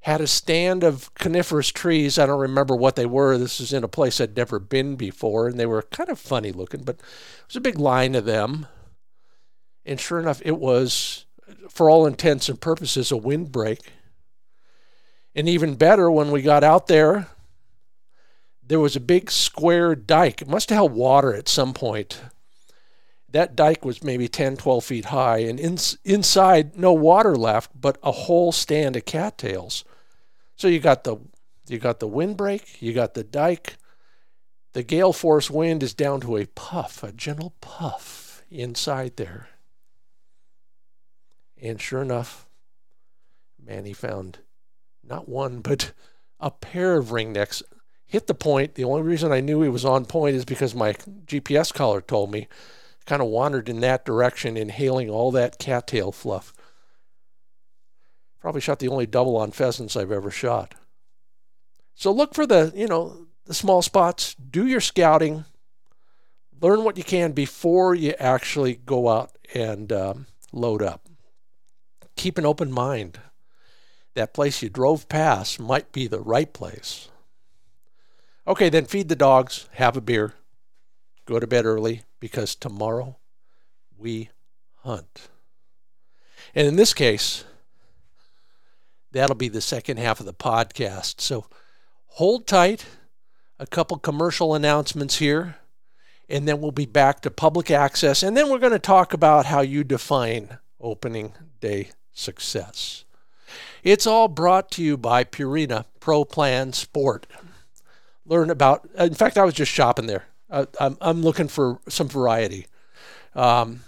had 0.00 0.20
a 0.20 0.26
stand 0.26 0.84
of 0.84 1.14
coniferous 1.14 1.70
trees. 1.70 2.18
I 2.18 2.26
don't 2.26 2.40
remember 2.40 2.76
what 2.76 2.96
they 2.96 3.06
were. 3.06 3.38
This 3.38 3.60
is 3.60 3.72
in 3.72 3.84
a 3.84 3.88
place 3.88 4.20
I'd 4.20 4.36
never 4.36 4.58
been 4.58 4.96
before, 4.96 5.48
and 5.48 5.58
they 5.58 5.66
were 5.66 5.82
kind 5.82 6.10
of 6.10 6.18
funny 6.18 6.52
looking, 6.52 6.82
but 6.82 6.96
it 6.96 7.46
was 7.48 7.56
a 7.56 7.60
big 7.60 7.78
line 7.78 8.14
of 8.14 8.26
them. 8.26 8.66
And 9.86 9.98
sure 9.98 10.18
enough, 10.20 10.42
it 10.44 10.58
was, 10.58 11.24
for 11.70 11.88
all 11.88 12.06
intents 12.06 12.48
and 12.48 12.60
purposes, 12.60 13.10
a 13.10 13.16
windbreak. 13.16 13.80
And 15.34 15.48
even 15.48 15.76
better, 15.76 16.10
when 16.10 16.30
we 16.30 16.42
got 16.42 16.64
out 16.64 16.88
there, 16.88 17.28
there 18.70 18.78
was 18.78 18.94
a 18.94 19.00
big 19.00 19.32
square 19.32 19.96
dike. 19.96 20.42
It 20.42 20.48
must 20.48 20.70
have 20.70 20.76
held 20.76 20.92
water 20.92 21.34
at 21.34 21.48
some 21.48 21.74
point. 21.74 22.20
That 23.28 23.56
dike 23.56 23.84
was 23.84 24.04
maybe 24.04 24.28
10, 24.28 24.58
12 24.58 24.84
feet 24.84 25.04
high, 25.06 25.38
and 25.38 25.58
in, 25.58 25.76
inside, 26.04 26.76
no 26.76 26.92
water 26.92 27.34
left, 27.34 27.72
but 27.74 27.98
a 28.04 28.12
whole 28.12 28.52
stand 28.52 28.94
of 28.94 29.04
cattails. 29.04 29.84
So 30.54 30.68
you 30.68 30.78
got 30.78 31.02
the 31.02 31.16
you 31.66 31.80
got 31.80 31.98
the 31.98 32.06
windbreak, 32.06 32.80
you 32.80 32.92
got 32.92 33.14
the 33.14 33.24
dike. 33.24 33.76
The 34.72 34.84
gale 34.84 35.12
force 35.12 35.50
wind 35.50 35.82
is 35.82 35.92
down 35.92 36.20
to 36.20 36.36
a 36.36 36.46
puff, 36.46 37.02
a 37.02 37.10
gentle 37.10 37.54
puff 37.60 38.44
inside 38.52 39.16
there. 39.16 39.48
And 41.60 41.80
sure 41.80 42.02
enough, 42.02 42.46
Manny 43.60 43.92
found 43.92 44.38
not 45.02 45.28
one, 45.28 45.60
but 45.60 45.90
a 46.38 46.52
pair 46.52 46.98
of 46.98 47.06
ringnecks. 47.06 47.64
Hit 48.10 48.26
the 48.26 48.34
point. 48.34 48.74
The 48.74 48.82
only 48.82 49.02
reason 49.02 49.30
I 49.30 49.38
knew 49.38 49.62
he 49.62 49.68
was 49.68 49.84
on 49.84 50.04
point 50.04 50.34
is 50.34 50.44
because 50.44 50.74
my 50.74 50.94
GPS 51.26 51.72
collar 51.72 52.00
told 52.00 52.32
me. 52.32 52.48
Kind 53.06 53.22
of 53.22 53.28
wandered 53.28 53.68
in 53.68 53.78
that 53.82 54.04
direction, 54.04 54.56
inhaling 54.56 55.08
all 55.08 55.30
that 55.30 55.60
cattail 55.60 56.10
fluff. 56.10 56.52
Probably 58.40 58.60
shot 58.60 58.80
the 58.80 58.88
only 58.88 59.06
double 59.06 59.36
on 59.36 59.52
pheasants 59.52 59.94
I've 59.94 60.10
ever 60.10 60.28
shot. 60.32 60.74
So 61.94 62.10
look 62.10 62.34
for 62.34 62.48
the, 62.48 62.72
you 62.74 62.88
know, 62.88 63.28
the 63.46 63.54
small 63.54 63.80
spots, 63.80 64.34
do 64.34 64.66
your 64.66 64.80
scouting, 64.80 65.44
learn 66.60 66.82
what 66.82 66.98
you 66.98 67.04
can 67.04 67.30
before 67.30 67.94
you 67.94 68.14
actually 68.18 68.74
go 68.74 69.08
out 69.08 69.38
and 69.54 69.92
um, 69.92 70.26
load 70.52 70.82
up. 70.82 71.06
Keep 72.16 72.38
an 72.38 72.46
open 72.46 72.72
mind. 72.72 73.20
That 74.14 74.34
place 74.34 74.62
you 74.62 74.68
drove 74.68 75.08
past 75.08 75.60
might 75.60 75.92
be 75.92 76.08
the 76.08 76.20
right 76.20 76.52
place. 76.52 77.08
Okay, 78.46 78.68
then 78.68 78.86
feed 78.86 79.08
the 79.08 79.16
dogs, 79.16 79.68
have 79.72 79.96
a 79.96 80.00
beer, 80.00 80.34
go 81.26 81.38
to 81.38 81.46
bed 81.46 81.66
early 81.66 82.02
because 82.18 82.54
tomorrow 82.54 83.18
we 83.96 84.30
hunt. 84.82 85.28
And 86.54 86.66
in 86.66 86.76
this 86.76 86.94
case, 86.94 87.44
That'll 89.12 89.36
be 89.36 89.48
the 89.48 89.60
second 89.60 89.98
half 89.98 90.20
of 90.20 90.26
the 90.26 90.34
podcast. 90.34 91.20
So 91.20 91.46
hold 92.06 92.46
tight. 92.46 92.86
A 93.58 93.66
couple 93.66 93.98
commercial 93.98 94.54
announcements 94.54 95.18
here, 95.18 95.56
and 96.30 96.48
then 96.48 96.62
we'll 96.62 96.70
be 96.70 96.86
back 96.86 97.20
to 97.20 97.30
public 97.30 97.70
access. 97.70 98.22
And 98.22 98.34
then 98.34 98.48
we're 98.48 98.58
going 98.58 98.72
to 98.72 98.78
talk 98.78 99.12
about 99.12 99.44
how 99.44 99.60
you 99.60 99.84
define 99.84 100.56
opening 100.80 101.34
day 101.60 101.90
success. 102.10 103.04
It's 103.82 104.06
all 104.06 104.28
brought 104.28 104.70
to 104.72 104.82
you 104.82 104.96
by 104.96 105.24
Purina 105.24 105.84
Pro 106.00 106.24
Plan 106.24 106.72
Sport. 106.72 107.26
Learn 108.30 108.48
about, 108.48 108.88
in 108.96 109.14
fact, 109.14 109.36
I 109.36 109.44
was 109.44 109.54
just 109.54 109.72
shopping 109.72 110.06
there. 110.06 110.24
Uh, 110.48 110.66
I'm, 110.80 110.96
I'm 111.00 111.22
looking 111.22 111.48
for 111.48 111.80
some 111.88 112.08
variety. 112.08 112.68
Um, 113.34 113.80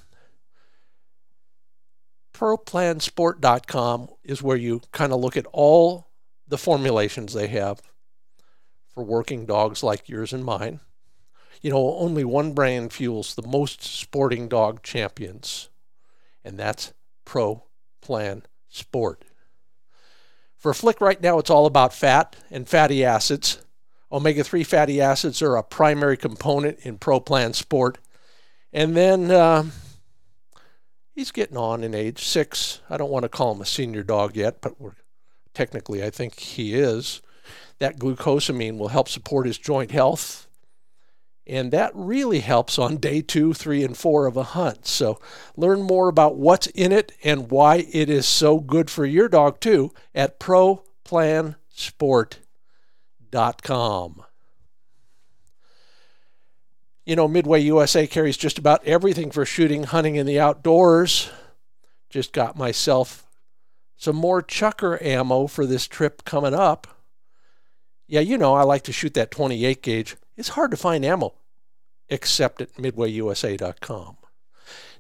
ProPlansport.com 2.35 4.09
is 4.25 4.43
where 4.43 4.57
you 4.57 4.81
kind 4.91 5.13
of 5.13 5.21
look 5.21 5.37
at 5.37 5.47
all 5.53 6.09
the 6.49 6.59
formulations 6.59 7.33
they 7.33 7.47
have 7.47 7.81
for 8.93 9.05
working 9.05 9.47
dogs 9.47 9.85
like 9.85 10.09
yours 10.09 10.33
and 10.33 10.45
mine. 10.45 10.81
You 11.61 11.71
know, 11.71 11.95
only 11.95 12.25
one 12.25 12.53
brand 12.53 12.93
fuels 12.93 13.37
the 13.37 13.47
most 13.47 13.85
sporting 13.85 14.49
dog 14.49 14.83
champions, 14.83 15.69
and 16.45 16.59
that's 16.59 16.93
Pro 17.25 17.63
Plan 18.01 18.43
Sport. 18.69 19.25
For 20.57 20.75
Flick 20.75 21.01
right 21.01 21.21
now, 21.23 21.39
it's 21.39 21.51
all 21.51 21.67
about 21.67 21.95
fat 21.95 22.35
and 22.51 22.69
fatty 22.69 23.05
acids. 23.05 23.59
Omega 24.13 24.45
3 24.45 24.63
fatty 24.63 25.01
acids 25.01 25.41
are 25.41 25.57
a 25.57 25.63
primary 25.63 26.19
component 26.19 26.79
in 26.81 26.99
Pro 26.99 27.19
Plan 27.19 27.55
Sport. 27.55 27.97
And 28.71 28.95
then 28.95 29.31
uh, 29.31 29.65
he's 31.15 31.31
getting 31.31 31.57
on 31.57 31.83
in 31.83 31.95
age 31.95 32.25
six. 32.25 32.81
I 32.91 32.99
don't 32.99 33.11
want 33.11 33.23
to 33.23 33.31
call 33.31 33.55
him 33.55 33.63
a 33.63 33.67
senior 33.67 34.03
dog 34.03 34.37
yet, 34.37 34.61
but 34.61 34.75
technically 35.55 36.05
I 36.05 36.11
think 36.11 36.39
he 36.39 36.75
is. 36.75 37.23
That 37.79 37.99
glucosamine 37.99 38.79
will 38.79 38.89
help 38.89 39.09
support 39.09 39.47
his 39.47 39.59
joint 39.59 39.91
health. 39.91 40.47
And 41.47 41.73
that 41.73 41.91
really 41.95 42.41
helps 42.41 42.79
on 42.79 42.99
day 42.99 43.21
two, 43.21 43.53
three, 43.53 43.83
and 43.83 43.97
four 43.97 44.27
of 44.27 44.37
a 44.37 44.45
hunt. 44.45 44.87
So 44.87 45.19
learn 45.57 45.83
more 45.83 46.09
about 46.09 46.37
what's 46.37 46.69
in 46.69 46.93
it 46.93 47.13
and 47.25 47.51
why 47.51 47.87
it 47.91 48.09
is 48.09 48.27
so 48.27 48.61
good 48.61 48.91
for 48.91 49.05
your 49.05 49.29
dog 49.29 49.59
too 49.59 49.93
at 50.15 50.39
ProPlansport.com. 53.33 54.25
You 57.05 57.17
know, 57.17 57.27
Midway 57.27 57.61
USA 57.61 58.07
carries 58.07 58.37
just 58.37 58.59
about 58.59 58.85
everything 58.85 59.31
for 59.31 59.45
shooting, 59.45 59.85
hunting, 59.85 60.17
and 60.17 60.29
the 60.29 60.39
outdoors. 60.39 61.31
Just 62.09 62.33
got 62.33 62.57
myself 62.57 63.27
some 63.97 64.17
more 64.17 64.43
chukar 64.43 65.03
ammo 65.03 65.47
for 65.47 65.67
this 65.67 65.89
trip 65.89 66.25
coming 66.25 66.55
up. 66.55 66.87
Yeah, 68.07 68.21
you 68.21 68.39
know, 68.39 68.55
I 68.55 68.63
like 68.63 68.83
to 68.85 68.93
shoot 68.93 69.15
that 69.15 69.31
28 69.31 69.83
gauge. 69.83 70.17
It's 70.37 70.51
hard 70.51 70.71
to 70.71 70.77
find 70.77 71.05
ammo, 71.05 71.35
except 72.09 72.61
at 72.61 72.75
midwayusa.com. 72.75 74.17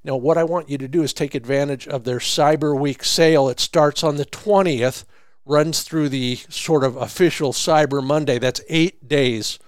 Now, 0.04 0.16
what 0.16 0.38
I 0.38 0.44
want 0.44 0.68
you 0.68 0.78
to 0.78 0.88
do 0.88 1.04
is 1.04 1.12
take 1.12 1.34
advantage 1.36 1.86
of 1.86 2.02
their 2.02 2.18
Cyber 2.18 2.76
Week 2.78 3.04
sale. 3.04 3.48
It 3.48 3.60
starts 3.60 4.02
on 4.02 4.16
the 4.16 4.24
20th, 4.24 5.04
runs 5.44 5.82
through 5.82 6.08
the 6.08 6.36
sort 6.48 6.84
of 6.84 6.96
official 6.96 7.52
Cyber 7.52 8.02
Monday. 8.02 8.38
That's 8.38 8.60
eight 8.68 9.08
days 9.08 9.58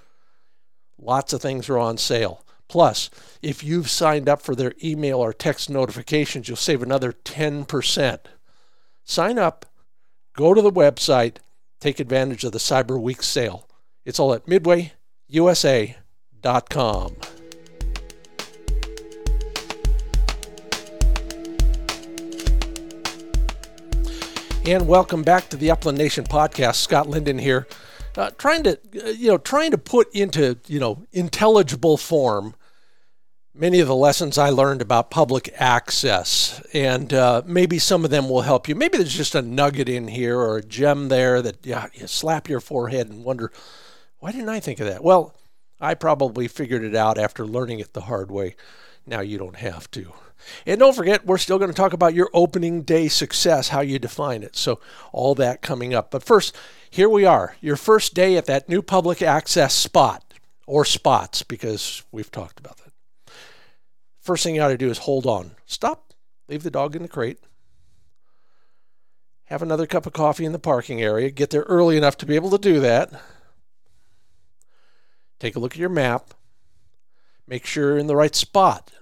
Lots 1.04 1.32
of 1.32 1.42
things 1.42 1.68
are 1.68 1.78
on 1.78 1.98
sale. 1.98 2.44
Plus, 2.66 3.10
if 3.42 3.62
you've 3.62 3.90
signed 3.90 4.26
up 4.28 4.40
for 4.40 4.54
their 4.54 4.72
email 4.82 5.18
or 5.18 5.34
text 5.34 5.68
notifications, 5.68 6.48
you'll 6.48 6.56
save 6.56 6.82
another 6.82 7.12
10%. 7.12 8.18
Sign 9.04 9.38
up, 9.38 9.66
go 10.34 10.54
to 10.54 10.62
the 10.62 10.72
website, 10.72 11.36
take 11.78 12.00
advantage 12.00 12.42
of 12.44 12.52
the 12.52 12.58
Cyber 12.58 12.98
Week 13.00 13.22
sale. 13.22 13.68
It's 14.06 14.18
all 14.18 14.32
at 14.32 14.46
midwayusa.com. 14.46 17.16
And 24.66 24.88
welcome 24.88 25.22
back 25.22 25.50
to 25.50 25.58
the 25.58 25.70
Upland 25.70 25.98
Nation 25.98 26.24
podcast. 26.24 26.76
Scott 26.76 27.06
Linden 27.06 27.38
here 27.38 27.66
uh, 28.16 28.30
trying 28.38 28.62
to 28.62 28.78
uh, 29.04 29.08
you 29.10 29.28
know 29.28 29.36
trying 29.36 29.72
to 29.72 29.78
put 29.78 30.10
into 30.14 30.56
you 30.66 30.80
know 30.80 31.04
intelligible 31.12 31.98
form 31.98 32.54
many 33.54 33.80
of 33.80 33.88
the 33.88 33.94
lessons 33.94 34.38
I 34.38 34.48
learned 34.48 34.80
about 34.80 35.10
public 35.10 35.52
access, 35.58 36.62
and 36.72 37.12
uh, 37.12 37.42
maybe 37.44 37.78
some 37.78 38.06
of 38.06 38.10
them 38.10 38.26
will 38.26 38.40
help 38.40 38.66
you. 38.66 38.74
Maybe 38.74 38.96
there's 38.96 39.14
just 39.14 39.34
a 39.34 39.42
nugget 39.42 39.90
in 39.90 40.08
here 40.08 40.38
or 40.38 40.56
a 40.56 40.64
gem 40.64 41.08
there 41.08 41.42
that 41.42 41.64
yeah, 41.66 41.88
you 41.92 42.06
slap 42.06 42.48
your 42.48 42.60
forehead 42.60 43.10
and 43.10 43.22
wonder, 43.22 43.52
why 44.18 44.32
didn't 44.32 44.48
I 44.48 44.60
think 44.60 44.80
of 44.80 44.86
that? 44.86 45.04
Well, 45.04 45.34
I 45.78 45.92
probably 45.92 46.48
figured 46.48 46.82
it 46.82 46.94
out 46.94 47.18
after 47.18 47.46
learning 47.46 47.80
it 47.80 47.92
the 47.92 48.02
hard 48.02 48.30
way. 48.30 48.56
Now 49.06 49.20
you 49.20 49.36
don't 49.36 49.56
have 49.56 49.90
to. 49.90 50.14
And 50.66 50.78
don't 50.78 50.94
forget, 50.94 51.26
we're 51.26 51.38
still 51.38 51.58
going 51.58 51.70
to 51.70 51.76
talk 51.76 51.92
about 51.92 52.14
your 52.14 52.30
opening 52.32 52.82
day 52.82 53.08
success, 53.08 53.68
how 53.68 53.80
you 53.80 53.98
define 53.98 54.42
it. 54.42 54.56
So, 54.56 54.80
all 55.12 55.34
that 55.36 55.62
coming 55.62 55.94
up. 55.94 56.10
But 56.10 56.22
first, 56.22 56.56
here 56.90 57.08
we 57.08 57.24
are, 57.24 57.56
your 57.60 57.76
first 57.76 58.14
day 58.14 58.36
at 58.36 58.46
that 58.46 58.68
new 58.68 58.82
public 58.82 59.22
access 59.22 59.74
spot 59.74 60.34
or 60.66 60.84
spots, 60.84 61.42
because 61.42 62.02
we've 62.12 62.30
talked 62.30 62.58
about 62.58 62.78
that. 62.78 62.92
First 64.20 64.44
thing 64.44 64.54
you 64.54 64.62
ought 64.62 64.68
to 64.68 64.78
do 64.78 64.90
is 64.90 64.98
hold 64.98 65.26
on. 65.26 65.52
Stop, 65.66 66.14
leave 66.48 66.62
the 66.62 66.70
dog 66.70 66.96
in 66.96 67.02
the 67.02 67.08
crate, 67.08 67.40
have 69.46 69.60
another 69.60 69.86
cup 69.86 70.06
of 70.06 70.12
coffee 70.12 70.44
in 70.44 70.52
the 70.52 70.58
parking 70.58 71.02
area, 71.02 71.30
get 71.30 71.50
there 71.50 71.62
early 71.62 71.96
enough 71.96 72.16
to 72.18 72.26
be 72.26 72.34
able 72.34 72.50
to 72.50 72.58
do 72.58 72.80
that. 72.80 73.12
Take 75.38 75.56
a 75.56 75.58
look 75.58 75.72
at 75.72 75.78
your 75.78 75.90
map, 75.90 76.32
make 77.46 77.66
sure 77.66 77.90
you're 77.90 77.98
in 77.98 78.06
the 78.06 78.16
right 78.16 78.34
spot. 78.34 78.92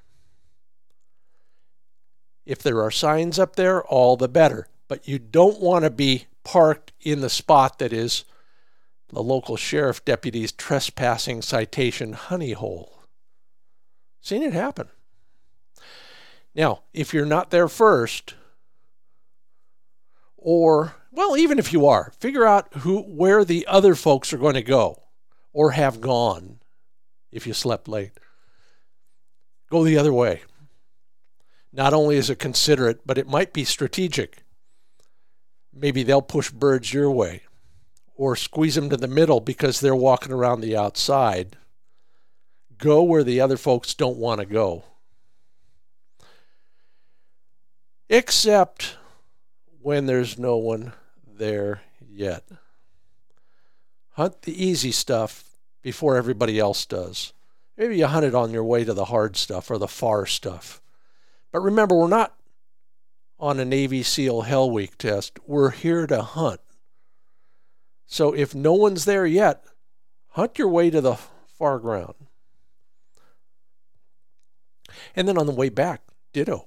If 2.45 2.63
there 2.63 2.83
are 2.83 2.91
signs 2.91 3.39
up 3.39 3.57
there, 3.57 3.83
all 3.83 4.17
the 4.17 4.29
better. 4.29 4.69
But 4.89 5.07
you 5.07 5.19
don't 5.19 5.61
want 5.61 5.85
to 5.85 5.91
be 5.91 6.27
parked 6.45 6.93
in 7.01 7.21
the 7.21 7.31
spot 7.31 7.79
that 7.79 7.93
is 7.93 8.25
the 9.09 9.23
local 9.23 9.57
sheriff 9.57 10.05
deputy's 10.05 10.53
trespassing 10.53 11.43
citation 11.43 12.15
honey 12.15 12.53
hole. 12.53 13.03
Seen 14.21 14.43
it 14.43 14.53
happen. 14.53 14.89
Now, 16.55 16.83
if 16.93 17.15
you're 17.15 17.27
not 17.27 17.51
there 17.51 17.69
first, 17.69 18.35
or 20.37 20.95
well, 21.11 21.37
even 21.37 21.59
if 21.59 21.73
you 21.73 21.87
are, 21.87 22.13
figure 22.19 22.47
out 22.47 22.73
who 22.79 23.03
where 23.03 23.45
the 23.45 23.67
other 23.67 23.95
folks 23.95 24.33
are 24.33 24.39
going 24.39 24.55
to 24.55 24.63
go 24.63 25.03
or 25.53 25.73
have 25.73 26.01
gone 26.01 26.59
if 27.31 27.47
you 27.47 27.53
slept 27.53 27.89
late. 27.89 28.13
Go 29.71 29.85
the 29.85 29.99
other 29.99 30.13
way. 30.13 30.43
Not 31.73 31.95
only 31.95 32.17
is 32.17 32.29
it 32.29 32.39
considerate, 32.39 33.07
but 33.07 33.19
it 33.19 33.27
might 33.27 33.53
be 33.53 33.65
strategic. 33.65 34.45
Maybe 35.73 36.03
they'll 36.03 36.21
push 36.21 36.51
birds 36.51 36.93
your 36.93 37.11
way 37.11 37.43
or 38.15 38.37
squeeze 38.37 38.75
them 38.75 38.91
to 38.91 38.97
the 38.97 39.09
middle 39.09 39.41
because 39.41 39.81
they're 39.81 39.97
walking 39.97 40.33
around 40.33 40.61
the 40.61 40.77
outside. 40.77 41.57
Go 42.77 43.03
where 43.03 43.25
the 43.25 43.41
other 43.41 43.57
folks 43.57 43.95
don't 43.95 44.19
want 44.19 44.41
to 44.41 44.47
go. 44.47 44.85
Except 48.11 48.97
when 49.81 50.05
there's 50.05 50.39
no 50.39 50.59
one 50.59 50.93
there 51.27 51.81
yet. 52.07 52.45
Hunt 54.11 54.43
the 54.43 54.63
easy 54.63 54.93
stuff 54.93 55.45
before 55.81 56.17
everybody 56.17 56.59
else 56.59 56.85
does. 56.85 57.33
Maybe 57.79 57.97
you 57.97 58.07
hunt 58.07 58.27
it 58.27 58.35
on 58.35 58.51
your 58.51 58.65
way 58.65 58.85
to 58.85 58.93
the 58.93 59.07
hard 59.07 59.37
stuff 59.37 59.71
or 59.71 59.79
the 59.79 59.89
far 59.89 60.27
stuff. 60.27 60.82
But 61.53 61.61
remember, 61.61 61.95
we're 61.95 62.09
not 62.09 62.35
on 63.39 63.61
a 63.61 63.65
Navy 63.65 64.03
SEAL 64.03 64.43
Hell 64.43 64.71
Week 64.71 64.97
test. 64.97 65.39
We're 65.47 65.71
here 65.71 66.07
to 66.07 66.23
hunt. 66.23 66.61
So 68.07 68.33
if 68.33 68.55
no 68.55 68.73
one's 68.73 69.05
there 69.05 69.27
yet, 69.27 69.65
hunt 70.29 70.59
your 70.59 70.69
way 70.69 70.91
to 70.91 71.01
the 71.01 71.17
far 71.59 71.79
ground. 71.79 72.15
And 75.15 75.29
then 75.29 75.39
on 75.39 75.47
the 75.47 75.53
way 75.53 75.69
back, 75.69 76.03
ditto. 76.33 76.65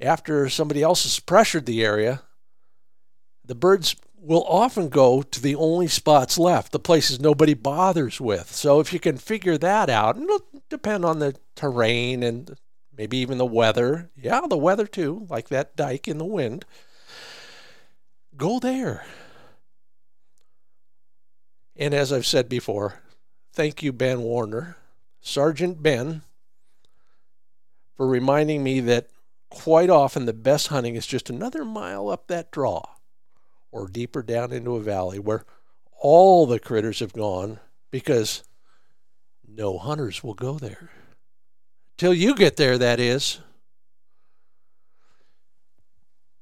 After 0.00 0.48
somebody 0.48 0.82
else 0.82 1.04
has 1.04 1.20
pressured 1.20 1.66
the 1.66 1.84
area, 1.84 2.22
the 3.44 3.54
birds 3.54 3.94
will 4.16 4.44
often 4.44 4.88
go 4.88 5.22
to 5.22 5.40
the 5.40 5.54
only 5.54 5.88
spots 5.88 6.38
left, 6.38 6.72
the 6.72 6.78
places 6.78 7.20
nobody 7.20 7.54
bothers 7.54 8.20
with. 8.20 8.52
So 8.52 8.80
if 8.80 8.92
you 8.92 9.00
can 9.00 9.16
figure 9.16 9.58
that 9.58 9.90
out, 9.90 10.16
and 10.16 10.24
it'll 10.24 10.46
depend 10.68 11.04
on 11.04 11.18
the 11.18 11.36
terrain 11.54 12.22
and 12.22 12.56
maybe 12.96 13.18
even 13.18 13.38
the 13.38 13.46
weather. 13.46 14.10
Yeah, 14.16 14.42
the 14.48 14.56
weather 14.56 14.86
too, 14.86 15.26
like 15.30 15.48
that 15.48 15.76
dike 15.76 16.08
in 16.08 16.18
the 16.18 16.24
wind. 16.24 16.64
Go 18.36 18.58
there. 18.58 19.04
And 21.76 21.94
as 21.94 22.12
I've 22.12 22.26
said 22.26 22.48
before, 22.48 23.00
thank 23.52 23.82
you, 23.82 23.92
Ben 23.92 24.22
Warner, 24.22 24.76
Sergeant 25.20 25.82
Ben, 25.82 26.22
for 27.96 28.06
reminding 28.06 28.62
me 28.62 28.80
that 28.80 29.08
quite 29.50 29.90
often 29.90 30.24
the 30.24 30.32
best 30.32 30.68
hunting 30.68 30.96
is 30.96 31.06
just 31.06 31.30
another 31.30 31.64
mile 31.64 32.08
up 32.08 32.26
that 32.28 32.50
draw 32.50 32.82
or 33.70 33.88
deeper 33.88 34.22
down 34.22 34.52
into 34.52 34.76
a 34.76 34.80
valley 34.80 35.18
where 35.18 35.44
all 36.00 36.46
the 36.46 36.58
critters 36.58 37.00
have 37.00 37.12
gone 37.12 37.58
because 37.90 38.42
no 39.46 39.78
hunters 39.78 40.22
will 40.24 40.34
go 40.34 40.58
there. 40.58 40.90
Till 42.02 42.14
you 42.14 42.34
get 42.34 42.56
there, 42.56 42.78
that 42.78 42.98
is. 42.98 43.38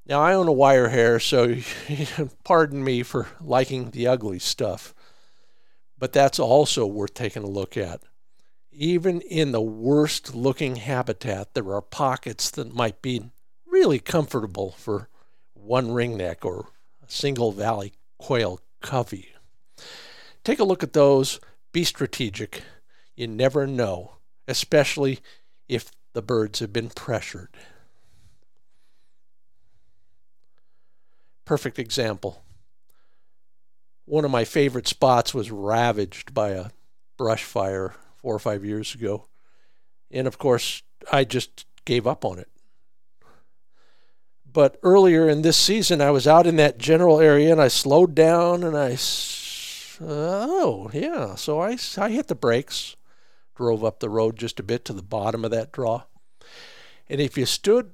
Now, 0.06 0.22
I 0.22 0.32
own 0.32 0.48
a 0.48 0.52
wire 0.52 0.88
hair, 0.88 1.20
so 1.20 1.56
pardon 2.44 2.82
me 2.82 3.02
for 3.02 3.28
liking 3.42 3.90
the 3.90 4.06
ugly 4.06 4.38
stuff. 4.38 4.94
But 5.98 6.14
that's 6.14 6.38
also 6.38 6.86
worth 6.86 7.12
taking 7.12 7.42
a 7.42 7.46
look 7.46 7.76
at. 7.76 8.00
Even 8.72 9.20
in 9.20 9.52
the 9.52 9.60
worst 9.60 10.34
looking 10.34 10.76
habitat, 10.76 11.52
there 11.52 11.74
are 11.74 11.82
pockets 11.82 12.50
that 12.52 12.74
might 12.74 13.02
be 13.02 13.30
really 13.70 13.98
comfortable 13.98 14.70
for 14.78 15.10
one 15.52 15.88
ringneck 15.88 16.42
or 16.42 16.68
a 17.06 17.10
single 17.10 17.52
valley 17.52 17.92
quail 18.16 18.60
covey. 18.80 19.34
Take 20.42 20.58
a 20.58 20.64
look 20.64 20.82
at 20.82 20.94
those. 20.94 21.38
Be 21.70 21.84
strategic. 21.84 22.62
You 23.14 23.26
never 23.26 23.66
know, 23.66 24.12
especially 24.48 25.20
if 25.70 25.90
the 26.12 26.22
birds 26.22 26.58
have 26.58 26.72
been 26.72 26.90
pressured. 26.90 27.56
Perfect 31.44 31.78
example 31.78 32.42
one 34.10 34.24
of 34.24 34.30
my 34.30 34.44
favorite 34.44 34.88
spots 34.88 35.32
was 35.32 35.52
ravaged 35.52 36.34
by 36.34 36.48
a 36.48 36.66
brush 37.16 37.44
fire 37.44 37.94
four 38.16 38.34
or 38.34 38.40
five 38.40 38.64
years 38.64 38.92
ago. 38.92 39.28
And 40.10 40.26
of 40.26 40.36
course, 40.36 40.82
I 41.12 41.22
just 41.22 41.64
gave 41.84 42.08
up 42.08 42.24
on 42.24 42.40
it. 42.40 42.48
But 44.52 44.78
earlier 44.82 45.28
in 45.28 45.42
this 45.42 45.56
season, 45.56 46.00
I 46.00 46.10
was 46.10 46.26
out 46.26 46.48
in 46.48 46.56
that 46.56 46.76
general 46.76 47.20
area 47.20 47.52
and 47.52 47.60
I 47.60 47.68
slowed 47.68 48.16
down 48.16 48.64
and 48.64 48.76
I, 48.76 48.98
oh, 50.00 50.90
yeah. 50.92 51.36
So 51.36 51.60
I, 51.60 51.78
I 51.96 52.10
hit 52.10 52.26
the 52.26 52.34
brakes, 52.34 52.96
drove 53.56 53.84
up 53.84 54.00
the 54.00 54.08
road 54.08 54.36
just 54.36 54.60
a 54.60 54.64
bit 54.64 54.84
to 54.86 54.92
the 54.92 55.02
bottom 55.02 55.44
of 55.44 55.50
that 55.50 55.72
draw. 55.72 56.04
And 57.08 57.20
if 57.20 57.36
you 57.36 57.46
stood 57.46 57.92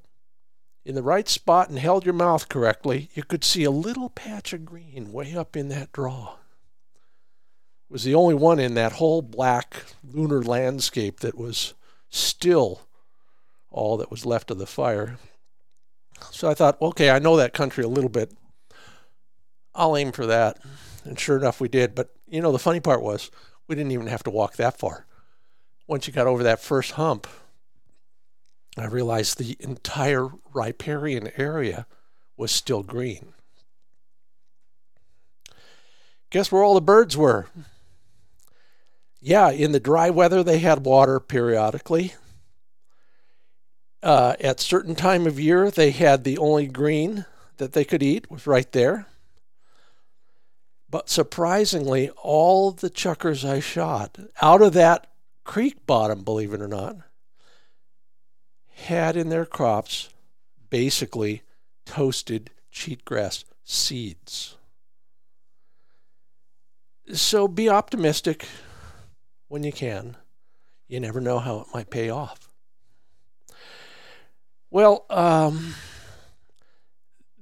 in 0.84 0.94
the 0.94 1.02
right 1.02 1.28
spot 1.28 1.68
and 1.68 1.78
held 1.78 2.04
your 2.04 2.14
mouth 2.14 2.48
correctly, 2.48 3.10
you 3.14 3.22
could 3.22 3.42
see 3.42 3.64
a 3.64 3.70
little 3.70 4.10
patch 4.10 4.52
of 4.52 4.64
green 4.64 5.12
way 5.12 5.34
up 5.34 5.56
in 5.56 5.68
that 5.68 5.92
draw. 5.92 6.34
It 7.88 7.92
was 7.92 8.04
the 8.04 8.14
only 8.14 8.34
one 8.34 8.58
in 8.58 8.74
that 8.74 8.92
whole 8.92 9.22
black 9.22 9.84
lunar 10.04 10.42
landscape 10.42 11.20
that 11.20 11.36
was 11.36 11.74
still 12.08 12.82
all 13.70 13.96
that 13.96 14.10
was 14.10 14.26
left 14.26 14.50
of 14.50 14.58
the 14.58 14.66
fire. 14.66 15.18
So 16.30 16.48
I 16.48 16.54
thought, 16.54 16.80
okay, 16.80 17.10
I 17.10 17.18
know 17.18 17.36
that 17.36 17.52
country 17.52 17.84
a 17.84 17.88
little 17.88 18.10
bit. 18.10 18.32
I'll 19.74 19.96
aim 19.96 20.12
for 20.12 20.26
that. 20.26 20.58
And 21.04 21.18
sure 21.18 21.36
enough, 21.36 21.60
we 21.60 21.68
did. 21.68 21.94
But 21.94 22.10
you 22.28 22.40
know, 22.40 22.52
the 22.52 22.58
funny 22.58 22.80
part 22.80 23.02
was 23.02 23.30
we 23.68 23.74
didn't 23.74 23.92
even 23.92 24.06
have 24.06 24.22
to 24.24 24.30
walk 24.30 24.56
that 24.56 24.78
far. 24.78 25.06
Once 25.86 26.06
you 26.06 26.12
got 26.12 26.26
over 26.26 26.42
that 26.42 26.60
first 26.60 26.92
hump, 26.92 27.26
I 28.76 28.86
realized 28.86 29.38
the 29.38 29.56
entire 29.60 30.28
riparian 30.52 31.30
area 31.36 31.86
was 32.36 32.52
still 32.52 32.82
green. 32.82 33.32
Guess 36.30 36.50
where 36.50 36.62
all 36.62 36.74
the 36.74 36.80
birds 36.80 37.16
were? 37.16 37.46
Yeah, 39.20 39.50
in 39.50 39.72
the 39.72 39.80
dry 39.80 40.10
weather, 40.10 40.42
they 40.42 40.58
had 40.58 40.84
water 40.84 41.20
periodically. 41.20 42.14
Uh, 44.02 44.34
at 44.40 44.60
certain 44.60 44.94
time 44.94 45.26
of 45.26 45.40
year, 45.40 45.70
they 45.70 45.90
had 45.90 46.24
the 46.24 46.38
only 46.38 46.66
green 46.66 47.24
that 47.56 47.72
they 47.72 47.84
could 47.84 48.02
eat 48.02 48.30
was 48.30 48.46
right 48.46 48.70
there. 48.72 49.06
But 50.90 51.08
surprisingly, 51.08 52.10
all 52.10 52.70
the 52.70 52.90
chukars 52.90 53.44
I 53.48 53.60
shot 53.60 54.18
out 54.40 54.62
of 54.62 54.74
that 54.74 55.06
creek 55.46 55.86
bottom, 55.86 56.22
believe 56.22 56.52
it 56.52 56.60
or 56.60 56.68
not, 56.68 56.96
had 58.74 59.16
in 59.16 59.30
their 59.30 59.46
crops 59.46 60.10
basically 60.68 61.42
toasted 61.86 62.50
cheatgrass 62.70 63.44
seeds. 63.64 64.56
So 67.12 67.46
be 67.46 67.70
optimistic 67.70 68.46
when 69.48 69.62
you 69.62 69.72
can. 69.72 70.16
You 70.88 71.00
never 71.00 71.20
know 71.20 71.38
how 71.38 71.60
it 71.60 71.66
might 71.72 71.90
pay 71.90 72.10
off. 72.10 72.50
Well, 74.70 75.06
um, 75.08 75.74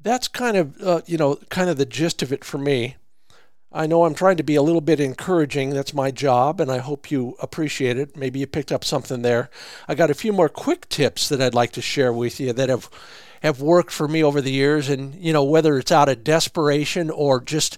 that's 0.00 0.28
kind 0.28 0.56
of 0.56 0.80
uh, 0.80 1.00
you 1.06 1.16
know 1.16 1.36
kind 1.48 1.70
of 1.70 1.78
the 1.78 1.86
gist 1.86 2.22
of 2.22 2.32
it 2.32 2.44
for 2.44 2.58
me. 2.58 2.96
I 3.74 3.88
know 3.88 4.04
I'm 4.04 4.14
trying 4.14 4.36
to 4.36 4.44
be 4.44 4.54
a 4.54 4.62
little 4.62 4.80
bit 4.80 5.00
encouraging. 5.00 5.70
That's 5.70 5.92
my 5.92 6.12
job, 6.12 6.60
and 6.60 6.70
I 6.70 6.78
hope 6.78 7.10
you 7.10 7.36
appreciate 7.40 7.98
it. 7.98 8.16
Maybe 8.16 8.38
you 8.38 8.46
picked 8.46 8.70
up 8.70 8.84
something 8.84 9.22
there. 9.22 9.50
I 9.88 9.96
got 9.96 10.10
a 10.10 10.14
few 10.14 10.32
more 10.32 10.48
quick 10.48 10.88
tips 10.88 11.28
that 11.28 11.42
I'd 11.42 11.54
like 11.54 11.72
to 11.72 11.82
share 11.82 12.12
with 12.12 12.38
you 12.38 12.52
that 12.52 12.68
have 12.68 12.88
have 13.42 13.60
worked 13.60 13.90
for 13.92 14.06
me 14.08 14.22
over 14.22 14.40
the 14.40 14.52
years, 14.52 14.88
and 14.88 15.16
you 15.16 15.32
know 15.32 15.42
whether 15.42 15.76
it's 15.76 15.90
out 15.90 16.08
of 16.08 16.22
desperation 16.22 17.10
or 17.10 17.40
just 17.40 17.76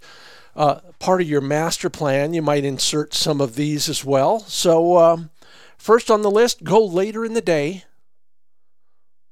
uh, 0.54 0.80
part 0.98 1.22
of 1.22 1.28
your 1.28 1.40
master 1.40 1.88
plan, 1.88 2.34
you 2.34 2.42
might 2.42 2.64
insert 2.64 3.14
some 3.14 3.40
of 3.40 3.56
these 3.56 3.88
as 3.88 4.04
well. 4.04 4.40
So, 4.40 4.98
um, 4.98 5.30
first 5.76 6.10
on 6.10 6.22
the 6.22 6.30
list, 6.30 6.62
go 6.62 6.84
later 6.84 7.24
in 7.24 7.34
the 7.34 7.40
day, 7.40 7.84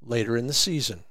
later 0.03 0.37
in 0.37 0.47
the 0.47 0.55
season. 0.55 1.05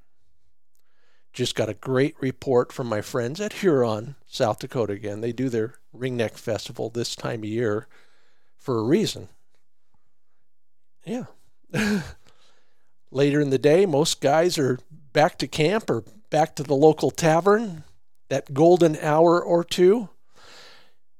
Just 1.33 1.55
got 1.55 1.67
a 1.69 1.73
great 1.73 2.15
report 2.21 2.71
from 2.71 2.87
my 2.87 3.01
friends 3.01 3.41
at 3.41 3.53
Huron, 3.53 4.15
South 4.27 4.59
Dakota 4.59 4.93
again. 4.93 5.21
They 5.21 5.33
do 5.33 5.49
their 5.49 5.75
Ringneck 5.95 6.37
Festival 6.37 6.89
this 6.89 7.15
time 7.15 7.39
of 7.39 7.45
year 7.49 7.87
for 8.57 8.77
a 8.77 8.83
reason. 8.83 9.29
Yeah. 11.05 11.25
Later 13.11 13.41
in 13.41 13.49
the 13.49 13.57
day, 13.57 13.85
most 13.85 14.21
guys 14.21 14.57
are 14.59 14.79
back 15.11 15.37
to 15.39 15.47
camp 15.47 15.89
or 15.89 16.03
back 16.29 16.55
to 16.55 16.63
the 16.63 16.75
local 16.75 17.11
tavern, 17.11 17.83
that 18.29 18.53
golden 18.53 18.95
hour 18.97 19.41
or 19.43 19.63
two. 19.63 20.09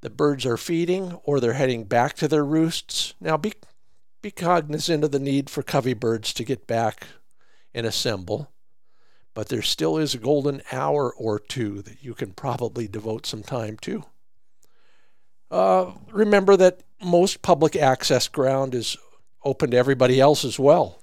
the 0.02 0.10
birds 0.10 0.46
are 0.46 0.58
feeding 0.58 1.14
or 1.24 1.40
they're 1.40 1.54
heading 1.54 1.86
back 1.86 2.14
to 2.16 2.28
their 2.28 2.44
roosts. 2.46 3.14
Now 3.20 3.38
be 3.38 3.54
be 4.22 4.32
cognizant 4.32 5.04
of 5.04 5.12
the 5.12 5.20
need 5.20 5.50
for 5.50 5.64
covey 5.64 5.94
birds 5.94 6.34
to 6.34 6.44
get 6.46 6.66
back 6.68 7.08
and 7.74 7.86
assemble, 7.86 8.53
but 9.34 9.50
there 9.50 9.62
still 9.62 9.98
is 9.98 10.14
a 10.14 10.20
golden 10.20 10.62
hour 10.72 11.12
or 11.14 11.40
two 11.40 11.82
that 11.82 12.04
you 12.04 12.14
can 12.14 12.32
probably 12.32 12.88
devote 12.88 13.26
some 13.26 13.44
time 13.44 13.78
to. 13.82 14.04
Uh, 15.50 15.92
remember 16.12 16.58
that 16.58 16.82
most 17.04 17.42
public 17.42 17.76
access 17.76 18.28
ground 18.28 18.74
is 18.74 18.98
open 19.44 19.72
to 19.72 19.78
everybody 19.78 20.20
else 20.20 20.46
as 20.46 20.58
well. 20.58 21.00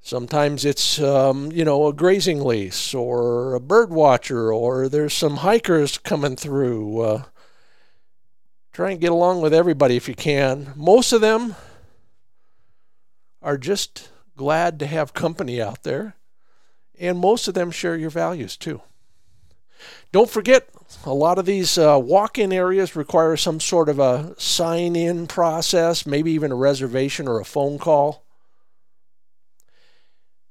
Sometimes 0.00 0.64
it's, 0.64 1.00
um, 1.00 1.52
you 1.52 1.64
know, 1.64 1.88
a 1.88 1.92
grazing 1.92 2.42
lease 2.42 2.94
or 2.94 3.54
a 3.54 3.60
bird 3.60 3.90
watcher, 3.90 4.52
or 4.52 4.88
there's 4.88 5.12
some 5.12 5.38
hikers 5.38 5.98
coming 5.98 6.36
through. 6.36 7.00
Uh, 7.00 7.22
try 8.72 8.92
and 8.92 9.00
get 9.00 9.12
along 9.12 9.42
with 9.42 9.52
everybody 9.52 9.96
if 9.96 10.08
you 10.08 10.14
can. 10.14 10.72
Most 10.76 11.12
of 11.12 11.20
them 11.20 11.56
are 13.42 13.58
just 13.58 14.08
glad 14.36 14.78
to 14.78 14.86
have 14.86 15.12
company 15.12 15.60
out 15.60 15.82
there, 15.82 16.14
and 16.98 17.18
most 17.18 17.48
of 17.48 17.54
them 17.54 17.70
share 17.70 17.96
your 17.96 18.10
values 18.10 18.56
too. 18.56 18.82
Don't 20.10 20.30
forget, 20.30 20.68
a 21.04 21.12
lot 21.12 21.38
of 21.38 21.46
these 21.46 21.78
uh, 21.78 21.98
walk 22.02 22.38
in 22.38 22.52
areas 22.52 22.96
require 22.96 23.36
some 23.36 23.60
sort 23.60 23.88
of 23.88 23.98
a 23.98 24.34
sign 24.38 24.96
in 24.96 25.26
process, 25.26 26.06
maybe 26.06 26.32
even 26.32 26.50
a 26.50 26.56
reservation 26.56 27.28
or 27.28 27.40
a 27.40 27.44
phone 27.44 27.78
call. 27.78 28.24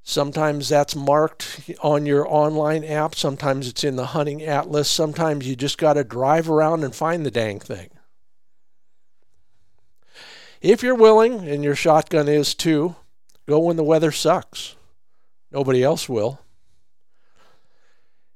Sometimes 0.03 0.69
that's 0.69 0.95
marked 0.95 1.69
on 1.81 2.05
your 2.05 2.25
online 2.31 2.85
app. 2.85 3.13
Sometimes 3.13 3.67
it's 3.67 3.83
in 3.83 3.97
the 3.97 4.05
hunting 4.05 4.41
atlas. 4.41 4.89
Sometimes 4.89 5.45
you 5.45 5.53
just 5.53 5.77
got 5.77 5.93
to 5.93 6.05
drive 6.05 6.49
around 6.49 6.85
and 6.85 6.95
find 6.95 7.25
the 7.25 7.31
dang 7.31 7.59
thing. 7.59 7.89
If 10.61 10.81
you're 10.81 10.95
willing, 10.95 11.45
and 11.49 11.61
your 11.61 11.75
shotgun 11.75 12.29
is 12.29 12.55
too, 12.55 12.95
go 13.49 13.59
when 13.59 13.75
the 13.75 13.83
weather 13.83 14.13
sucks. 14.13 14.76
Nobody 15.51 15.83
else 15.83 16.09
will. 16.09 16.39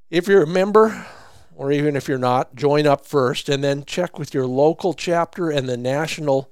If 0.10 0.28
you're 0.28 0.44
a 0.44 0.48
member, 0.48 1.08
or 1.56 1.72
even 1.72 1.96
if 1.96 2.08
you're 2.08 2.18
not, 2.18 2.56
join 2.56 2.86
up 2.86 3.06
first 3.06 3.50
and 3.50 3.64
then 3.64 3.86
check 3.86 4.20
with 4.20 4.34
your 4.34 4.48
local 4.48 4.94
chapter 4.94 5.50
and 5.50 5.70
the 5.70 5.78
national 5.78 6.52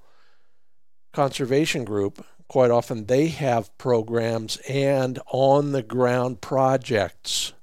conservation 1.13 1.83
group 1.83 2.25
quite 2.49 2.71
often 2.71 3.05
they 3.05 3.27
have 3.27 3.77
programs 3.77 4.57
and 4.67 5.19
on 5.27 5.71
the 5.71 5.83
ground 5.83 6.41
projects. 6.41 7.53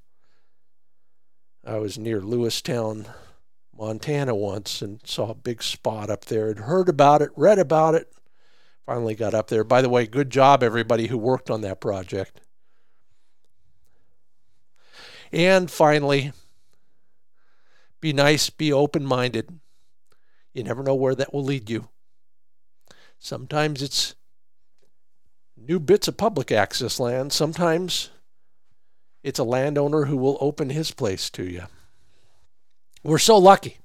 I 1.67 1.79
was 1.79 1.99
near 1.99 2.21
Lewistown, 2.21 3.07
Montana 3.77 4.35
once 4.35 4.81
and 4.81 5.01
saw 5.05 5.31
a 5.31 5.35
big 5.35 5.63
spot 5.63 6.09
up 6.09 6.27
there. 6.27 6.49
Had 6.49 6.61
heard 6.61 6.89
about 6.89 7.21
it, 7.21 7.31
read 7.37 7.59
about 7.59 7.97
it, 7.97 8.11
finally 8.87 9.17
got 9.17 9.35
up 9.35 9.49
there. 9.49 9.65
By 9.65 9.83
the 9.83 9.89
way, 9.89 10.07
good 10.07 10.31
job 10.31 10.63
everybody 10.63 11.09
who 11.09 11.19
worked 11.19 11.51
on 11.51 11.61
that 11.63 11.81
project. 11.81 12.41
And 15.37 15.71
finally, 15.71 16.33
be 18.01 18.15
nice, 18.15 18.49
be 18.49 18.73
open 18.73 19.05
minded. 19.05 19.61
You 20.55 20.65
never 20.65 20.83
know 20.83 20.95
where 20.95 21.15
that 21.15 21.35
will 21.35 21.45
lead 21.45 21.69
you. 21.69 21.91
Sometimes 23.19 23.83
it's 23.83 24.15
new 25.55 25.79
bits 25.79 26.09
of 26.09 26.17
public 26.17 26.51
access 26.51 26.99
land. 26.99 27.35
Sometimes 27.35 28.09
it's 29.23 29.39
a 29.39 29.45
landowner 29.45 30.07
who 30.07 30.17
will 30.17 30.39
open 30.41 30.71
his 30.71 30.91
place 30.91 31.29
to 31.29 31.45
you. 31.45 31.65
We're 33.03 33.19
so 33.19 33.37
lucky. 33.37 33.77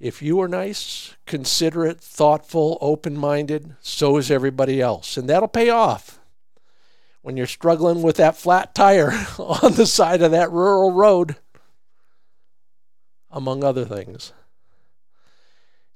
If 0.00 0.22
you 0.22 0.40
are 0.40 0.48
nice, 0.48 1.14
considerate, 1.26 2.00
thoughtful, 2.00 2.78
open 2.80 3.18
minded, 3.18 3.76
so 3.82 4.16
is 4.16 4.30
everybody 4.30 4.80
else. 4.80 5.18
And 5.18 5.28
that'll 5.28 5.46
pay 5.46 5.68
off 5.68 6.20
when 7.24 7.38
you're 7.38 7.46
struggling 7.46 8.02
with 8.02 8.16
that 8.16 8.36
flat 8.36 8.74
tire 8.74 9.10
on 9.38 9.72
the 9.72 9.86
side 9.86 10.20
of 10.20 10.30
that 10.32 10.52
rural 10.52 10.92
road, 10.92 11.36
among 13.30 13.64
other 13.64 13.86
things. 13.86 14.34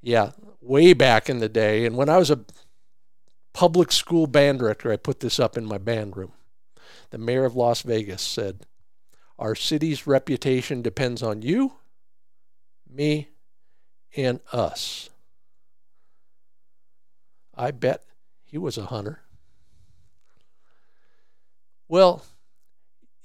Yeah, 0.01 0.31
way 0.62 0.95
back 0.95 1.29
in 1.29 1.39
the 1.39 1.51
day, 1.51 1.85
and 1.85 1.99
when 1.99 2.09
I 2.09 2.16
was 2.16 2.31
a 2.31 2.47
public 3.53 3.93
school 3.93 4.26
band 4.26 4.61
director, 4.61 4.91
I 4.91 4.97
put 4.97 5.20
this 5.20 5.39
up 5.39 5.59
in 5.59 5.66
my 5.66 5.76
band 5.76 6.16
room. 6.16 6.33
The 7.11 7.18
mayor 7.18 7.45
of 7.45 7.55
Las 7.55 7.83
Vegas 7.83 8.22
said, 8.22 8.64
Our 9.39 9.55
city's 9.55 10.07
reputation 10.07 10.81
depends 10.81 11.22
on 11.22 11.43
you, 11.43 11.74
me, 12.91 13.29
and 14.16 14.41
us. 14.51 15.11
I 17.55 17.70
bet 17.70 18.05
he 18.45 18.57
was 18.57 18.79
a 18.79 18.87
hunter. 18.87 19.20
Well, 21.89 22.24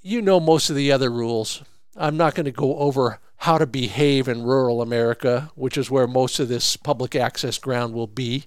you 0.02 0.22
know 0.22 0.40
most 0.40 0.70
of 0.70 0.76
the 0.76 0.92
other 0.92 1.10
rules. 1.10 1.64
I'm 1.96 2.18
not 2.18 2.36
going 2.36 2.46
to 2.46 2.52
go 2.52 2.78
over 2.78 3.20
how 3.38 3.58
to 3.58 3.68
behave 3.68 4.28
in 4.28 4.44
rural 4.44 4.82
America, 4.82 5.52
which 5.56 5.78
is 5.78 5.92
where 5.92 6.08
most 6.08 6.40
of 6.40 6.48
this 6.48 6.78
public 6.78 7.16
access 7.16 7.58
ground 7.58 7.94
will 7.94 8.08
be 8.08 8.46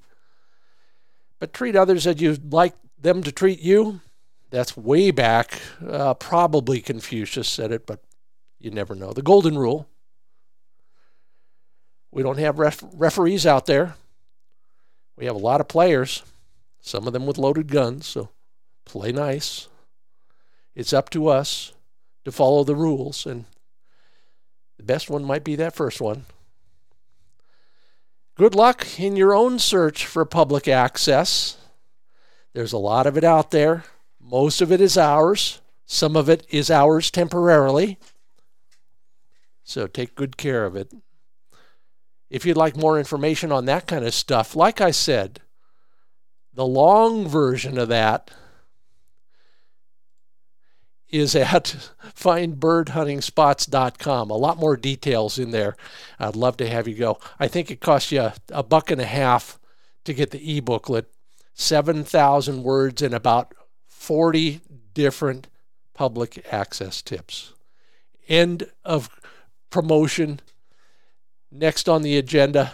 but 1.39 1.53
treat 1.53 1.77
others 1.77 2.07
as 2.07 2.21
you'd 2.21 2.53
like 2.53 2.75
them 2.99 3.23
to 3.23 3.33
treat 3.33 3.61
you. 3.61 4.01
That's 4.51 4.77
way 4.77 5.11
back. 5.11 5.61
Uh, 5.87 6.15
probably 6.15 6.81
Confucius 6.81 7.49
said 7.49 7.73
it, 7.73 7.87
but 7.87 8.01
you 8.59 8.71
never 8.71 8.95
know. 8.95 9.13
The 9.13 9.23
golden 9.23 9.59
rule. 9.59 9.89
We 12.11 12.23
don't 12.23 12.39
have 12.39 12.59
ref- 12.59 12.85
referees 12.95 13.45
out 13.45 13.67
there. 13.67 13.95
We 15.17 15.27
have 15.27 15.35
a 15.35 15.39
lot 15.39 15.61
of 15.61 15.69
players, 15.69 16.23
some 16.81 17.07
of 17.07 17.13
them 17.13 17.27
with 17.27 17.39
loaded 17.39 17.69
guns, 17.69 18.07
so 18.07 18.31
play 18.85 19.13
nice. 19.13 19.69
It's 20.77 20.93
up 20.93 21.09
to 21.11 21.29
us 21.29 21.73
to 22.27 22.31
follow 22.31 22.63
the 22.63 22.77
rules, 22.77 23.25
and 23.25 23.47
the 24.77 24.83
best 24.83 25.09
one 25.09 25.25
might 25.25 25.43
be 25.43 25.57
that 25.57 25.75
first 25.75 26.03
one. 26.03 26.27
Good 28.37 28.55
luck 28.55 29.01
in 29.01 29.17
your 29.17 29.35
own 29.35 29.59
search 29.59 30.05
for 30.05 30.27
public 30.27 30.69
access. 30.69 31.57
There's 32.53 32.75
a 32.75 32.79
lot 32.79 33.07
of 33.07 33.17
it 33.17 33.25
out 33.25 33.51
there. 33.51 33.85
Most 34.21 34.61
of 34.61 34.71
it 34.71 34.83
is 34.83 34.99
ours. 34.99 35.63
Some 35.87 36.15
of 36.15 36.29
it 36.29 36.47
is 36.51 36.71
ours 36.71 37.11
temporarily. 37.11 37.99
So 39.65 39.87
take 39.87 40.15
good 40.15 40.37
care 40.37 40.67
of 40.67 40.77
it. 40.77 40.93
If 42.29 42.45
you'd 42.45 42.57
like 42.57 42.77
more 42.77 42.99
information 42.99 43.51
on 43.51 43.65
that 43.65 43.87
kind 43.87 44.05
of 44.05 44.13
stuff, 44.13 44.55
like 44.55 44.83
I 44.83 44.91
said, 44.91 45.41
the 46.53 46.67
long 46.67 47.27
version 47.27 47.79
of 47.79 47.89
that 47.89 48.31
is 51.11 51.37
at 51.37 51.65
findbirdhuntingspots.com. 52.17 54.31
A 54.31 54.37
lot 54.37 54.59
more 54.59 54.77
details 54.77 55.39
in 55.39 55.51
there. 55.51 55.77
I'd 56.19 56.37
love 56.37 56.57
to 56.59 56.69
have 56.69 56.87
you 56.89 56.95
go. 56.95 57.19
I 57.39 57.49
think 57.49 57.71
it 57.71 57.81
costs 57.81 58.13
you 58.13 58.33
a 58.51 58.63
buck 58.63 58.91
and 58.91 59.01
a 59.01 59.07
half 59.07 59.59
to 60.05 60.13
get 60.15 60.31
the 60.31 60.53
e-booklet, 60.53 61.11
7,000 61.55 62.63
words 62.63 63.03
and 63.03 63.15
about 63.15 63.55
40 63.89 64.61
different 64.95 65.49
public 65.95 66.47
access 66.51 67.03
tips. 67.03 67.53
End 68.29 68.71
of 68.85 69.11
promotion. 69.71 70.41
Next 71.51 71.89
on 71.89 72.03
the 72.03 72.17
agenda, 72.17 72.73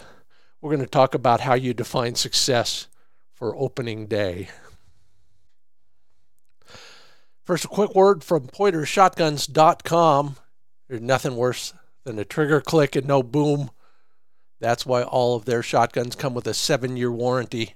we're 0.61 0.71
going 0.71 0.85
to 0.85 0.91
talk 0.91 1.15
about 1.15 1.41
how 1.41 1.55
you 1.55 1.75
define 1.75 2.15
success 2.15 2.87
for 3.33 3.57
opening 3.57 4.07
day. 4.07 4.49
First, 7.53 7.67
a 7.67 7.69
quick 7.69 7.95
word 7.95 8.25
from 8.25 8.47
PointerShotguns.com. 8.49 10.37
There's 10.89 11.03
nothing 11.03 11.37
worse 11.37 11.75
than 12.03 12.19
a 12.19 12.25
trigger 12.25 12.63
click 12.63 12.97
and 12.97 13.07
no 13.07 13.23
boom. 13.23 13.71
That's 14.59 14.87
why 14.87 15.03
all 15.03 15.37
of 15.37 15.45
their 15.45 15.63
shotguns 15.63 16.17
come 16.17 16.33
with 16.33 16.47
a 16.47 16.55
seven 16.55 16.97
year 16.97 17.13
warranty. 17.13 17.75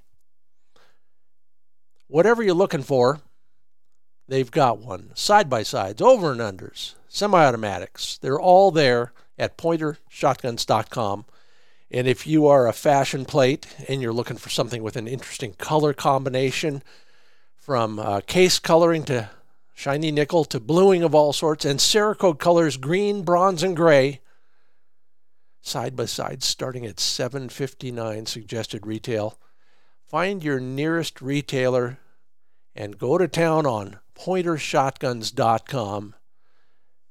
Whatever 2.08 2.42
you're 2.42 2.54
looking 2.54 2.84
for, 2.84 3.20
they've 4.26 4.50
got 4.50 4.78
one. 4.78 5.10
Side 5.14 5.50
by 5.50 5.62
sides, 5.62 6.00
over 6.00 6.32
and 6.32 6.40
unders, 6.40 6.94
semi 7.06 7.44
automatics. 7.44 8.16
They're 8.16 8.40
all 8.40 8.70
there 8.70 9.12
at 9.38 9.58
pointershotguns.com. 9.58 11.26
And 11.90 12.08
if 12.08 12.26
you 12.26 12.46
are 12.46 12.66
a 12.66 12.72
fashion 12.72 13.26
plate 13.26 13.66
and 13.86 14.00
you're 14.00 14.14
looking 14.14 14.38
for 14.38 14.48
something 14.48 14.82
with 14.82 14.96
an 14.96 15.06
interesting 15.06 15.52
color 15.52 15.92
combination, 15.92 16.82
from 17.66 17.98
uh, 17.98 18.20
case 18.20 18.60
coloring 18.60 19.02
to 19.02 19.28
shiny 19.76 20.10
nickel 20.10 20.44
to 20.46 20.58
bluing 20.58 21.02
of 21.02 21.14
all 21.14 21.34
sorts, 21.34 21.66
and 21.66 21.78
Cerakote 21.78 22.38
colors 22.38 22.78
green, 22.78 23.22
bronze, 23.22 23.62
and 23.62 23.76
gray. 23.76 24.22
Side 25.60 25.94
by 25.94 26.06
side, 26.06 26.42
starting 26.42 26.86
at 26.86 26.96
7.59 26.96 28.26
suggested 28.26 28.86
retail. 28.86 29.38
Find 30.02 30.42
your 30.42 30.58
nearest 30.60 31.20
retailer 31.20 31.98
and 32.74 32.96
go 32.98 33.18
to 33.18 33.28
town 33.28 33.66
on 33.66 33.98
pointershotguns.com. 34.18 36.14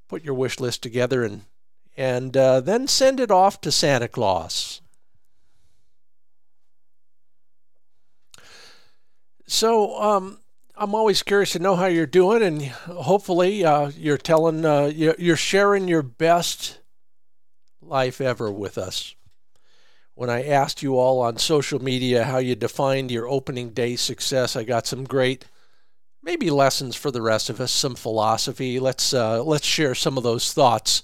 Put 0.08 0.24
your 0.24 0.34
wish 0.34 0.60
list 0.60 0.82
together 0.82 1.24
and 1.24 1.44
and 1.98 2.36
uh, 2.36 2.60
then 2.60 2.88
send 2.88 3.20
it 3.22 3.32
off 3.32 3.62
to 3.62 3.72
Santa 3.72 4.10
Claus. 4.10 4.82
So, 9.48 9.98
um, 10.02 10.40
I'm 10.78 10.94
always 10.94 11.24
curious 11.24 11.54
to 11.54 11.60
know 11.60 11.78
how 11.78 11.86
you're 11.86 12.06
doing, 12.06 12.44
and 12.44 12.62
hopefully, 12.64 13.64
uh, 13.64 13.92
you're 13.98 14.18
telling, 14.18 14.66
uh, 14.66 14.92
you're 14.94 15.38
sharing 15.38 15.88
your 15.88 16.02
best 16.02 16.80
life 17.82 18.20
ever 18.20 18.52
with 18.52 18.78
us. 18.78 19.16
When 20.16 20.30
I 20.30 20.44
asked 20.46 20.84
you 20.84 20.98
all 20.98 21.22
on 21.22 21.38
social 21.38 21.82
media 21.82 22.26
how 22.26 22.40
you 22.40 22.56
defined 22.56 23.10
your 23.10 23.28
opening 23.28 23.70
day 23.70 23.96
success, 23.96 24.58
I 24.58 24.66
got 24.66 24.86
some 24.86 25.06
great, 25.06 25.46
maybe 26.22 26.50
lessons 26.50 26.96
for 26.98 27.10
the 27.10 27.22
rest 27.22 27.50
of 27.50 27.62
us, 27.62 27.72
some 27.72 27.96
philosophy. 27.96 28.78
Let's 28.78 29.14
uh, 29.14 29.44
let's 29.44 29.66
share 29.66 29.96
some 29.96 30.18
of 30.18 30.24
those 30.24 30.52
thoughts. 30.52 31.04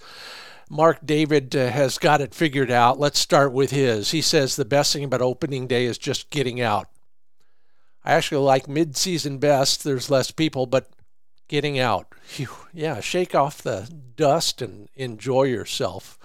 Mark 0.70 1.00
David 1.06 1.56
uh, 1.56 1.70
has 1.70 1.98
got 1.98 2.20
it 2.20 2.34
figured 2.34 2.72
out. 2.72 3.00
Let's 3.00 3.20
start 3.20 3.54
with 3.54 3.72
his. 3.72 4.12
He 4.12 4.22
says 4.22 4.56
the 4.56 4.66
best 4.66 4.92
thing 4.92 5.06
about 5.06 5.22
opening 5.22 5.68
day 5.68 5.86
is 5.86 5.98
just 5.98 6.30
getting 6.30 6.60
out. 6.60 6.88
I 8.04 8.14
actually 8.14 8.44
like 8.44 8.68
mid-season 8.68 9.38
best. 9.38 9.84
There's 9.84 10.10
less 10.10 10.32
people, 10.32 10.66
but 10.66 10.90
getting 11.48 11.78
out. 11.78 12.08
Yeah, 12.74 13.00
shake 13.00 13.36
off 13.36 13.62
the 13.62 13.92
dust 14.16 14.62
and 14.62 14.90
enjoy 14.96 15.44
yourself. 15.44 16.18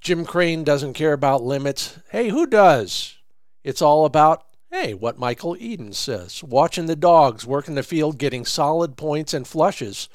Jim 0.00 0.24
Crane 0.24 0.64
doesn't 0.64 0.94
care 0.94 1.12
about 1.12 1.42
limits. 1.42 1.98
Hey, 2.10 2.28
who 2.28 2.46
does? 2.46 3.16
It's 3.64 3.82
all 3.82 4.04
about, 4.04 4.44
hey, 4.70 4.94
what 4.94 5.18
Michael 5.18 5.56
Eden 5.58 5.92
says 5.92 6.42
watching 6.42 6.86
the 6.86 6.96
dogs 6.96 7.46
work 7.46 7.68
in 7.68 7.74
the 7.74 7.82
field, 7.82 8.18
getting 8.18 8.44
solid 8.44 8.96
points 8.96 9.32
and 9.32 9.46
flushes. 9.46 10.08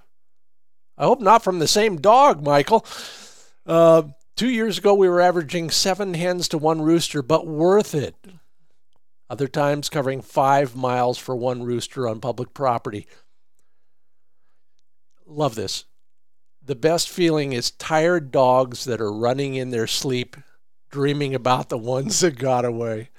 I 0.97 1.05
hope 1.05 1.21
not 1.21 1.43
from 1.43 1.59
the 1.59 1.67
same 1.67 1.99
dog, 1.99 2.43
Michael. 2.43 2.85
Uh, 3.65 4.03
two 4.35 4.49
years 4.49 4.77
ago, 4.77 4.93
we 4.93 5.09
were 5.09 5.21
averaging 5.21 5.71
seven 5.71 6.13
hens 6.13 6.47
to 6.49 6.57
one 6.57 6.81
rooster, 6.81 7.21
but 7.21 7.47
worth 7.47 7.95
it. 7.95 8.15
Other 9.33 9.47
times 9.47 9.89
covering 9.89 10.21
five 10.21 10.75
miles 10.75 11.17
for 11.17 11.35
one 11.35 11.63
rooster 11.63 12.07
on 12.07 12.19
public 12.19 12.53
property. 12.53 13.07
Love 15.25 15.55
this. 15.55 15.85
The 16.63 16.75
best 16.75 17.09
feeling 17.09 17.51
is 17.51 17.71
tired 17.71 18.29
dogs 18.29 18.85
that 18.85 19.01
are 19.01 19.11
running 19.11 19.55
in 19.55 19.71
their 19.71 19.87
sleep, 19.87 20.37
dreaming 20.91 21.33
about 21.33 21.69
the 21.69 21.79
ones 21.79 22.19
that 22.19 22.37
got 22.37 22.63
away. 22.63 23.09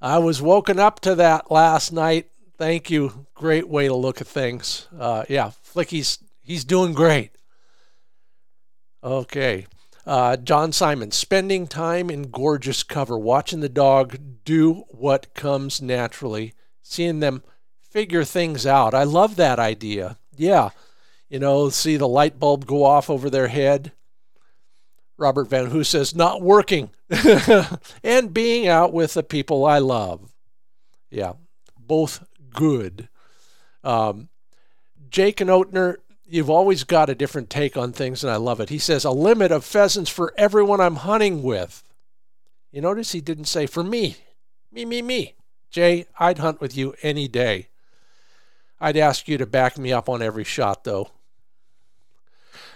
I 0.00 0.18
was 0.18 0.40
woken 0.40 0.78
up 0.78 1.00
to 1.00 1.16
that 1.16 1.50
last 1.50 1.92
night. 1.92 2.28
Thank 2.56 2.88
you. 2.88 3.26
Great 3.34 3.68
way 3.68 3.88
to 3.88 3.96
look 3.96 4.20
at 4.20 4.28
things. 4.28 4.86
Uh, 4.96 5.24
yeah, 5.28 5.50
Flicky's 5.64 6.18
he's 6.44 6.64
doing 6.64 6.92
great. 6.92 7.32
Okay. 9.02 9.66
Uh, 10.06 10.36
John 10.36 10.72
Simon, 10.72 11.10
spending 11.10 11.66
time 11.66 12.10
in 12.10 12.30
gorgeous 12.30 12.82
cover, 12.82 13.18
watching 13.18 13.60
the 13.60 13.68
dog 13.68 14.18
do 14.44 14.84
what 14.88 15.34
comes 15.34 15.80
naturally, 15.80 16.52
seeing 16.82 17.20
them 17.20 17.42
figure 17.80 18.24
things 18.24 18.66
out. 18.66 18.92
I 18.92 19.04
love 19.04 19.36
that 19.36 19.58
idea. 19.58 20.18
Yeah. 20.36 20.70
You 21.28 21.38
know, 21.38 21.70
see 21.70 21.96
the 21.96 22.08
light 22.08 22.38
bulb 22.38 22.66
go 22.66 22.84
off 22.84 23.08
over 23.08 23.30
their 23.30 23.48
head. 23.48 23.92
Robert 25.16 25.44
Van 25.44 25.66
Hoo 25.66 25.84
says, 25.84 26.14
not 26.14 26.42
working 26.42 26.90
and 28.04 28.34
being 28.34 28.66
out 28.66 28.92
with 28.92 29.14
the 29.14 29.22
people 29.22 29.64
I 29.64 29.78
love. 29.78 30.32
Yeah, 31.10 31.34
both 31.78 32.26
good. 32.50 33.08
Um, 33.84 34.28
Jake 35.08 35.40
and 35.40 35.50
Oatner, 35.50 35.96
you've 36.26 36.50
always 36.50 36.84
got 36.84 37.10
a 37.10 37.14
different 37.14 37.50
take 37.50 37.76
on 37.76 37.92
things, 37.92 38.22
and 38.22 38.30
I 38.30 38.36
love 38.36 38.60
it. 38.60 38.70
He 38.70 38.78
says, 38.78 39.04
a 39.04 39.10
limit 39.10 39.52
of 39.52 39.64
pheasants 39.64 40.10
for 40.10 40.32
everyone 40.36 40.80
I'm 40.80 40.96
hunting 40.96 41.42
with. 41.42 41.82
You 42.70 42.80
notice 42.80 43.12
he 43.12 43.20
didn't 43.20 43.44
say 43.44 43.66
for 43.66 43.84
me. 43.84 44.16
Me, 44.72 44.84
me, 44.84 45.02
me. 45.02 45.34
Jay, 45.70 46.06
I'd 46.18 46.38
hunt 46.38 46.60
with 46.60 46.76
you 46.76 46.94
any 47.02 47.28
day. 47.28 47.68
I'd 48.80 48.96
ask 48.96 49.28
you 49.28 49.38
to 49.38 49.46
back 49.46 49.78
me 49.78 49.92
up 49.92 50.08
on 50.08 50.22
every 50.22 50.44
shot, 50.44 50.84
though. 50.84 51.10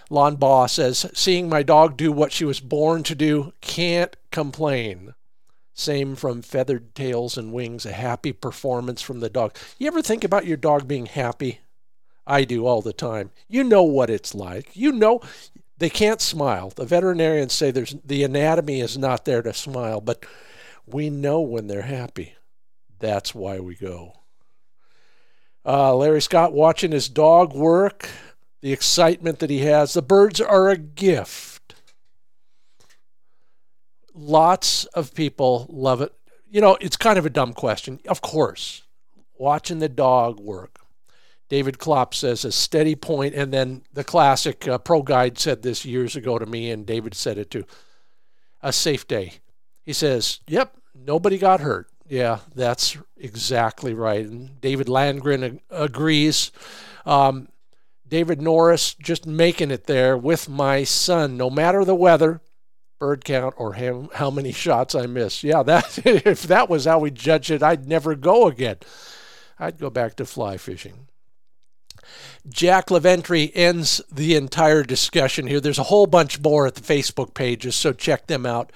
Lon 0.09 0.37
Baugh 0.37 0.65
says, 0.65 1.05
seeing 1.13 1.49
my 1.49 1.61
dog 1.61 1.95
do 1.95 2.11
what 2.11 2.31
she 2.31 2.45
was 2.45 2.59
born 2.59 3.03
to 3.03 3.15
do, 3.15 3.53
can't 3.61 4.15
complain. 4.31 5.13
Same 5.73 6.15
from 6.15 6.41
feathered 6.41 6.95
tails 6.95 7.37
and 7.37 7.53
wings, 7.53 7.85
a 7.85 7.91
happy 7.91 8.33
performance 8.33 9.01
from 9.01 9.19
the 9.19 9.29
dog. 9.29 9.55
You 9.77 9.87
ever 9.87 10.01
think 10.01 10.23
about 10.23 10.45
your 10.45 10.57
dog 10.57 10.87
being 10.87 11.05
happy? 11.05 11.59
I 12.29 12.43
do 12.43 12.67
all 12.67 12.81
the 12.81 12.93
time. 12.93 13.31
You 13.47 13.63
know 13.63 13.83
what 13.83 14.11
it's 14.11 14.35
like. 14.35 14.75
You 14.75 14.91
know 14.91 15.21
they 15.79 15.89
can't 15.89 16.21
smile. 16.21 16.69
The 16.69 16.85
veterinarians 16.85 17.53
say 17.53 17.71
there's 17.71 17.95
the 18.05 18.23
anatomy 18.23 18.81
is 18.81 18.97
not 18.97 19.25
there 19.25 19.41
to 19.41 19.53
smile, 19.53 19.99
but 19.99 20.25
we 20.85 21.09
know 21.09 21.41
when 21.41 21.67
they're 21.67 21.81
happy. 21.81 22.35
That's 22.99 23.33
why 23.33 23.59
we 23.59 23.75
go. 23.75 24.13
Uh, 25.65 25.95
Larry 25.95 26.21
Scott 26.21 26.53
watching 26.53 26.91
his 26.91 27.09
dog 27.09 27.53
work, 27.53 28.09
the 28.61 28.73
excitement 28.73 29.39
that 29.39 29.49
he 29.49 29.59
has. 29.59 29.93
The 29.93 30.01
birds 30.01 30.39
are 30.39 30.69
a 30.69 30.77
gift. 30.77 31.75
Lots 34.13 34.85
of 34.85 35.13
people 35.13 35.65
love 35.69 36.01
it. 36.01 36.13
You 36.49 36.61
know, 36.61 36.77
it's 36.81 36.97
kind 36.97 37.17
of 37.17 37.25
a 37.25 37.29
dumb 37.29 37.53
question. 37.53 37.99
Of 38.07 38.21
course, 38.21 38.83
watching 39.37 39.79
the 39.79 39.89
dog 39.89 40.39
work. 40.39 40.78
David 41.49 41.79
Klopp 41.79 42.13
says 42.13 42.45
a 42.45 42.51
steady 42.51 42.95
point, 42.95 43.33
and 43.33 43.51
then 43.51 43.81
the 43.91 44.03
classic 44.03 44.67
uh, 44.67 44.77
pro 44.77 45.01
guide 45.01 45.39
said 45.39 45.63
this 45.63 45.83
years 45.83 46.15
ago 46.15 46.37
to 46.37 46.45
me, 46.45 46.69
and 46.69 46.85
David 46.85 47.15
said 47.15 47.37
it 47.37 47.49
too. 47.49 47.65
A 48.61 48.71
safe 48.71 49.07
day. 49.07 49.33
He 49.83 49.93
says, 49.93 50.39
"Yep, 50.47 50.77
nobody 50.93 51.39
got 51.39 51.61
hurt." 51.61 51.87
Yeah, 52.07 52.39
that's 52.55 52.97
exactly 53.17 53.93
right. 53.93 54.25
And 54.25 54.61
David 54.61 54.87
Landgren 54.87 55.59
agrees. 55.69 56.51
Um, 57.05 57.49
David 58.07 58.41
Norris 58.41 58.95
just 58.95 59.27
making 59.27 59.71
it 59.71 59.85
there 59.85 60.17
with 60.17 60.49
my 60.49 60.83
son, 60.83 61.37
no 61.37 61.49
matter 61.49 61.85
the 61.85 61.95
weather, 61.95 62.41
bird 62.97 63.23
count, 63.23 63.53
or 63.57 63.73
how, 63.73 64.09
how 64.15 64.31
many 64.31 64.51
shots 64.51 64.95
I 64.95 65.05
miss. 65.05 65.43
Yeah, 65.43 65.61
that 65.63 65.99
if 66.05 66.43
that 66.43 66.69
was 66.69 66.85
how 66.85 66.99
we 66.99 67.11
judge 67.11 67.51
it, 67.51 67.61
I'd 67.63 67.87
never 67.87 68.15
go 68.15 68.47
again. 68.47 68.77
I'd 69.59 69.77
go 69.77 69.89
back 69.89 70.15
to 70.15 70.25
fly 70.25 70.57
fishing. 70.57 71.08
Jack 72.47 72.89
Leventry 72.89 73.51
ends 73.55 74.01
the 74.11 74.35
entire 74.35 74.83
discussion 74.83 75.47
here. 75.47 75.59
There's 75.59 75.79
a 75.79 75.83
whole 75.83 76.07
bunch 76.07 76.39
more 76.39 76.67
at 76.67 76.75
the 76.75 76.81
Facebook 76.81 77.33
pages, 77.33 77.75
so 77.75 77.93
check 77.93 78.27
them 78.27 78.45
out. 78.45 78.71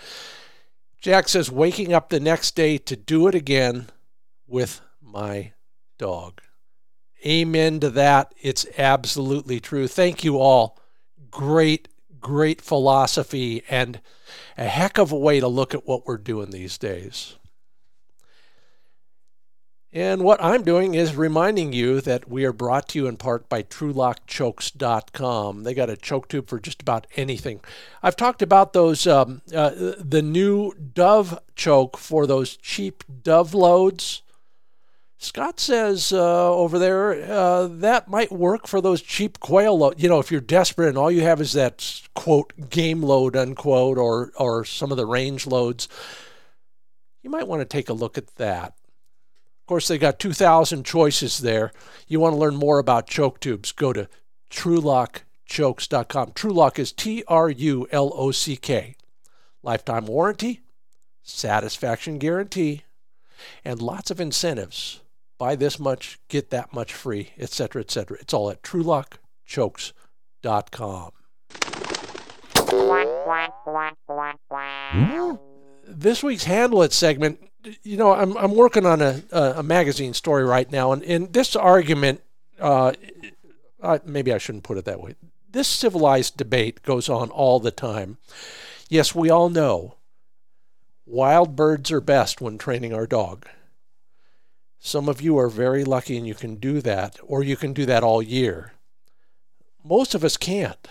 Jack 1.01 1.27
says, 1.27 1.51
waking 1.51 1.93
up 1.93 2.09
the 2.09 2.19
next 2.19 2.55
day 2.55 2.77
to 2.77 2.95
do 2.95 3.27
it 3.27 3.35
again 3.35 3.89
with 4.47 4.81
my 5.01 5.53
dog. 5.97 6.41
Amen 7.25 7.79
to 7.79 7.89
that. 7.89 8.33
It's 8.41 8.65
absolutely 8.77 9.59
true. 9.59 9.87
Thank 9.87 10.23
you 10.23 10.39
all. 10.39 10.77
Great, 11.31 11.87
great 12.19 12.61
philosophy 12.61 13.63
and 13.69 14.01
a 14.57 14.65
heck 14.65 14.97
of 14.97 15.11
a 15.11 15.17
way 15.17 15.39
to 15.39 15.47
look 15.47 15.73
at 15.73 15.87
what 15.87 16.05
we're 16.05 16.17
doing 16.17 16.51
these 16.51 16.77
days. 16.77 17.37
And 19.95 20.23
what 20.23 20.43
I'm 20.43 20.63
doing 20.63 20.95
is 20.95 21.15
reminding 21.15 21.71
you 21.71 22.01
that 22.01 22.27
we 22.27 22.45
are 22.45 22.51
brought 22.51 22.89
to 22.89 22.97
you 22.97 23.05
in 23.05 23.15
part 23.15 23.47
by 23.47 23.61
TrulockChokes.com. 23.61 25.63
They 25.63 25.75
got 25.75 25.91
a 25.91 25.95
choke 25.95 26.29
tube 26.29 26.47
for 26.47 26.59
just 26.59 26.81
about 26.81 27.05
anything. 27.15 27.61
I've 28.01 28.15
talked 28.15 28.41
about 28.41 28.73
those, 28.73 29.05
um, 29.05 29.43
uh, 29.53 29.93
the 29.99 30.23
new 30.23 30.73
Dove 30.73 31.37
choke 31.55 31.97
for 31.97 32.25
those 32.25 32.57
cheap 32.57 33.03
Dove 33.21 33.53
loads. 33.53 34.23
Scott 35.19 35.59
says 35.59 36.11
uh, 36.11 36.51
over 36.51 36.79
there 36.79 37.31
uh, 37.31 37.67
that 37.67 38.07
might 38.07 38.31
work 38.31 38.65
for 38.67 38.81
those 38.81 39.03
cheap 39.03 39.39
quail 39.39 39.77
loads. 39.77 40.01
You 40.01 40.09
know, 40.09 40.17
if 40.19 40.31
you're 40.31 40.41
desperate 40.41 40.89
and 40.89 40.97
all 40.97 41.11
you 41.11 41.21
have 41.21 41.39
is 41.39 41.53
that 41.53 42.01
quote 42.15 42.71
game 42.71 43.03
load 43.03 43.35
unquote, 43.37 43.99
or 43.99 44.31
or 44.37 44.65
some 44.65 44.91
of 44.91 44.97
the 44.97 45.05
range 45.05 45.47
loads, 45.47 45.87
you 47.21 47.29
might 47.29 47.47
want 47.47 47.61
to 47.61 47.65
take 47.65 47.87
a 47.87 47.93
look 47.93 48.17
at 48.17 48.35
that. 48.35 48.73
Of 49.63 49.67
course, 49.67 49.87
they 49.87 49.97
got 49.97 50.19
2,000 50.19 50.83
choices 50.83 51.39
there. 51.39 51.71
You 52.05 52.19
want 52.19 52.33
to 52.33 52.37
learn 52.37 52.57
more 52.57 52.79
about 52.79 53.07
choke 53.07 53.39
tubes, 53.39 53.71
go 53.71 53.93
to 53.93 54.09
trulockchokes.com. 54.51 56.33
Trulock 56.33 56.79
is 56.79 56.91
T 56.91 57.23
R 57.29 57.49
U 57.49 57.87
L 57.89 58.11
O 58.13 58.31
C 58.31 58.57
K. 58.57 58.97
Lifetime 59.61 60.05
warranty, 60.05 60.59
satisfaction 61.21 62.17
guarantee, 62.17 62.83
and 63.63 63.81
lots 63.81 64.11
of 64.11 64.19
incentives. 64.19 64.99
Buy 65.37 65.55
this 65.55 65.79
much, 65.79 66.19
get 66.27 66.49
that 66.49 66.73
much 66.73 66.93
free, 66.93 67.29
etc., 67.39 67.83
etc. 67.83 68.17
It's 68.19 68.33
all 68.33 68.49
at 68.49 68.63
trulockchokes.com. 68.63 71.11
This 75.87 76.21
week's 76.21 76.43
Handle 76.43 76.83
It 76.83 76.91
segment 76.91 77.39
you 77.83 77.97
know, 77.97 78.13
I'm 78.13 78.37
I'm 78.37 78.55
working 78.55 78.85
on 78.85 79.01
a 79.01 79.21
a 79.31 79.63
magazine 79.63 80.13
story 80.13 80.43
right 80.43 80.71
now, 80.71 80.91
and 80.91 81.01
in 81.03 81.31
this 81.31 81.55
argument, 81.55 82.21
uh, 82.59 82.93
I, 83.81 83.99
maybe 84.05 84.33
I 84.33 84.37
shouldn't 84.37 84.63
put 84.63 84.77
it 84.77 84.85
that 84.85 85.01
way. 85.01 85.15
this 85.51 85.67
civilized 85.67 86.35
debate 86.37 86.81
goes 86.83 87.09
on 87.09 87.29
all 87.29 87.59
the 87.59 87.71
time. 87.71 88.17
Yes, 88.89 89.13
we 89.15 89.29
all 89.29 89.49
know 89.49 89.95
wild 91.05 91.55
birds 91.55 91.91
are 91.91 92.01
best 92.01 92.41
when 92.41 92.57
training 92.57 92.93
our 92.93 93.07
dog. 93.07 93.47
Some 94.79 95.07
of 95.07 95.21
you 95.21 95.37
are 95.37 95.49
very 95.49 95.85
lucky 95.85 96.17
and 96.17 96.27
you 96.27 96.35
can 96.35 96.55
do 96.55 96.81
that, 96.81 97.17
or 97.23 97.43
you 97.43 97.55
can 97.55 97.71
do 97.71 97.85
that 97.85 98.03
all 98.03 98.21
year. 98.21 98.73
Most 99.83 100.13
of 100.15 100.23
us 100.23 100.37
can't. 100.37 100.87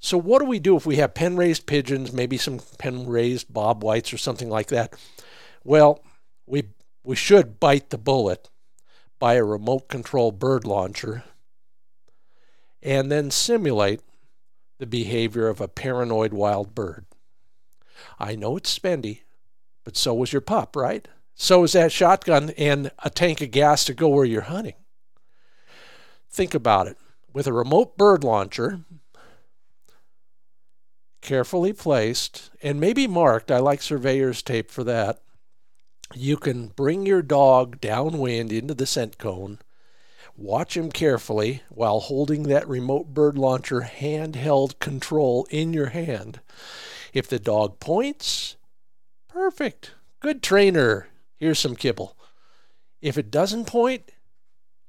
So, 0.00 0.18
what 0.18 0.40
do 0.40 0.46
we 0.46 0.58
do 0.58 0.76
if 0.76 0.84
we 0.84 0.96
have 0.96 1.14
pen 1.14 1.36
raised 1.36 1.66
pigeons, 1.66 2.12
maybe 2.12 2.36
some 2.36 2.60
pen 2.78 3.06
raised 3.06 3.52
bob 3.52 3.84
whites 3.84 4.12
or 4.12 4.18
something 4.18 4.48
like 4.48 4.66
that? 4.68 4.94
Well, 5.64 6.02
we, 6.46 6.64
we 7.04 7.16
should 7.16 7.60
bite 7.60 7.90
the 7.90 7.98
bullet, 7.98 8.50
buy 9.18 9.34
a 9.34 9.44
remote 9.44 9.88
control 9.88 10.32
bird 10.32 10.66
launcher, 10.66 11.24
and 12.82 13.10
then 13.10 13.30
simulate 13.30 14.00
the 14.78 14.86
behavior 14.86 15.48
of 15.48 15.60
a 15.60 15.68
paranoid 15.68 16.32
wild 16.32 16.74
bird. 16.74 17.06
I 18.18 18.34
know 18.34 18.56
it's 18.56 18.76
spendy, 18.76 19.20
but 19.84 19.96
so 19.96 20.12
was 20.14 20.32
your 20.32 20.40
pup, 20.40 20.74
right? 20.74 21.06
So 21.34 21.62
is 21.62 21.72
that 21.72 21.92
shotgun 21.92 22.50
and 22.50 22.90
a 23.04 23.10
tank 23.10 23.40
of 23.40 23.50
gas 23.52 23.84
to 23.84 23.94
go 23.94 24.08
where 24.08 24.24
you're 24.24 24.42
hunting. 24.42 24.74
Think 26.30 26.54
about 26.54 26.88
it. 26.88 26.96
With 27.32 27.46
a 27.46 27.52
remote 27.52 27.96
bird 27.96 28.24
launcher, 28.24 28.80
carefully 31.20 31.72
placed 31.72 32.50
and 32.62 32.80
maybe 32.80 33.06
marked, 33.06 33.50
I 33.50 33.58
like 33.58 33.80
surveyor's 33.80 34.42
tape 34.42 34.70
for 34.70 34.84
that, 34.84 35.20
you 36.14 36.36
can 36.36 36.68
bring 36.68 37.06
your 37.06 37.22
dog 37.22 37.80
downwind 37.80 38.52
into 38.52 38.74
the 38.74 38.86
scent 38.86 39.18
cone, 39.18 39.58
watch 40.36 40.76
him 40.76 40.90
carefully 40.90 41.62
while 41.68 42.00
holding 42.00 42.44
that 42.44 42.68
remote 42.68 43.14
bird 43.14 43.36
launcher 43.36 43.80
handheld 43.80 44.78
control 44.78 45.46
in 45.50 45.72
your 45.72 45.88
hand. 45.88 46.40
If 47.12 47.28
the 47.28 47.38
dog 47.38 47.80
points, 47.80 48.56
perfect. 49.28 49.92
Good 50.20 50.42
trainer. 50.42 51.08
Here's 51.38 51.58
some 51.58 51.76
kibble. 51.76 52.16
If 53.00 53.18
it 53.18 53.30
doesn't 53.30 53.66
point, 53.66 54.12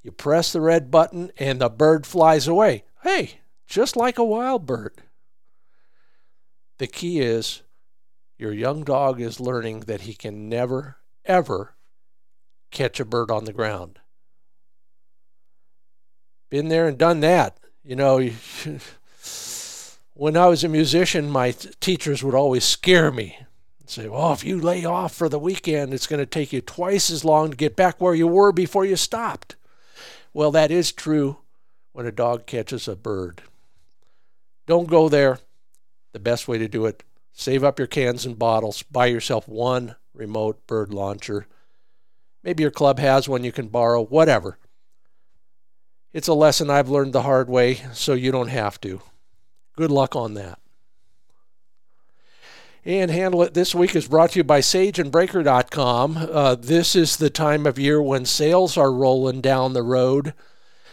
you 0.04 0.12
press 0.12 0.54
the 0.54 0.62
red 0.62 0.92
button 0.92 1.32
and 1.38 1.60
the 1.60 1.70
bird 1.70 2.06
flies 2.06 2.48
away. 2.48 2.84
Hey, 3.02 3.40
just 3.66 3.96
like 3.96 4.18
a 4.18 4.24
wild 4.24 4.66
bird. 4.66 5.02
The 6.78 6.88
key 6.88 7.20
is 7.20 7.64
your 8.38 8.52
young 8.52 8.84
dog 8.84 9.22
is 9.22 9.40
learning 9.40 9.82
that 9.82 10.02
he 10.02 10.14
can 10.14 10.50
never, 10.50 10.98
ever 11.26 11.76
catch 12.72 13.00
a 13.00 13.06
bird 13.06 13.32
on 13.32 13.46
the 13.46 13.54
ground. 13.54 14.00
Been 16.50 16.68
there 16.68 16.88
and 16.88 16.98
done 16.98 17.22
that. 17.22 17.58
You 17.84 17.96
know, 17.96 18.18
when 20.14 20.38
I 20.38 20.48
was 20.48 20.64
a 20.64 20.70
musician, 20.70 21.30
my 21.30 21.52
teachers 21.80 22.24
would 22.24 22.36
always 22.36 22.64
scare 22.64 23.12
me 23.12 23.38
and 23.80 23.90
say, 23.90 24.08
well, 24.08 24.34
if 24.34 24.44
you 24.44 24.60
lay 24.60 24.86
off 24.86 25.14
for 25.14 25.30
the 25.30 25.40
weekend, 25.40 25.94
it's 25.94 26.08
going 26.08 26.20
to 26.20 26.26
take 26.26 26.54
you 26.54 26.62
twice 26.62 27.10
as 27.10 27.26
long 27.26 27.52
to 27.52 27.58
get 27.58 27.76
back 27.76 28.00
where 28.00 28.16
you 28.16 28.28
were 28.28 28.52
before 28.52 28.86
you 28.86 28.96
stopped. 28.96 29.56
Well, 30.34 30.52
that 30.52 30.72
is 30.72 30.92
true 30.92 31.38
when 31.92 32.06
a 32.06 32.12
dog 32.12 32.46
catches 32.46 32.88
a 32.88 32.96
bird. 32.96 33.44
Don't 34.66 34.88
go 34.88 35.10
there. 35.10 35.40
The 36.14 36.20
best 36.20 36.48
way 36.48 36.60
to 36.60 36.68
do 36.68 36.86
it, 36.86 37.04
save 37.32 37.64
up 37.64 37.80
your 37.80 37.88
cans 37.88 38.26
and 38.26 38.38
bottles, 38.38 38.84
buy 38.84 39.08
yourself 39.08 39.48
one 39.48 39.96
remote 40.14 40.66
bird 40.68 40.94
launcher. 40.94 41.48
Maybe 42.44 42.64
your 42.64 42.72
club 42.72 43.00
has 43.00 43.30
one 43.30 43.44
you 43.44 43.52
can 43.52 43.68
borrow, 43.68 44.04
whatever. 44.04 44.58
It's 46.12 46.28
a 46.28 46.34
lesson 46.34 46.70
I've 46.70 46.90
learned 46.90 47.14
the 47.14 47.24
hard 47.24 47.50
way, 47.50 47.82
so 47.94 48.14
you 48.14 48.32
don't 48.32 48.50
have 48.50 48.80
to. 48.82 49.02
Good 49.76 49.90
luck 49.92 50.16
on 50.16 50.36
that. 50.36 50.60
And 52.86 53.10
Handle 53.10 53.42
It 53.44 53.54
this 53.54 53.74
week 53.74 53.96
is 53.96 54.10
brought 54.10 54.32
to 54.32 54.40
you 54.40 54.44
by 54.44 54.60
sageandbraker.com. 54.60 56.18
Uh, 56.18 56.56
this 56.56 56.96
is 56.96 57.16
the 57.16 57.30
time 57.30 57.66
of 57.66 57.80
year 57.80 58.02
when 58.02 58.26
sales 58.26 58.78
are 58.78 58.92
rolling 58.92 59.40
down 59.40 59.72
the 59.72 59.82
road. 59.82 60.34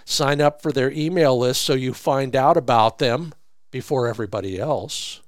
Sign 0.04 0.40
up 0.40 0.62
for 0.62 0.70
their 0.70 0.92
email 0.92 1.36
list 1.36 1.62
so 1.62 1.74
you 1.74 1.92
find 1.92 2.36
out 2.36 2.56
about 2.56 2.98
them 2.98 3.34
before 3.72 4.06
everybody 4.06 4.58
else. 4.58 5.20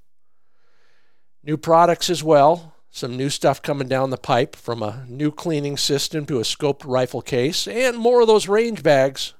New 1.42 1.56
products 1.56 2.08
as 2.08 2.22
well. 2.22 2.71
Some 2.94 3.16
new 3.16 3.30
stuff 3.30 3.62
coming 3.62 3.88
down 3.88 4.10
the 4.10 4.18
pipe 4.18 4.54
from 4.54 4.82
a 4.82 5.06
new 5.08 5.32
cleaning 5.32 5.78
system 5.78 6.26
to 6.26 6.40
a 6.40 6.42
scoped 6.42 6.84
rifle 6.84 7.22
case, 7.22 7.66
and 7.66 7.96
more 7.96 8.20
of 8.20 8.26
those 8.26 8.48
range 8.48 8.82
bags. 8.82 9.32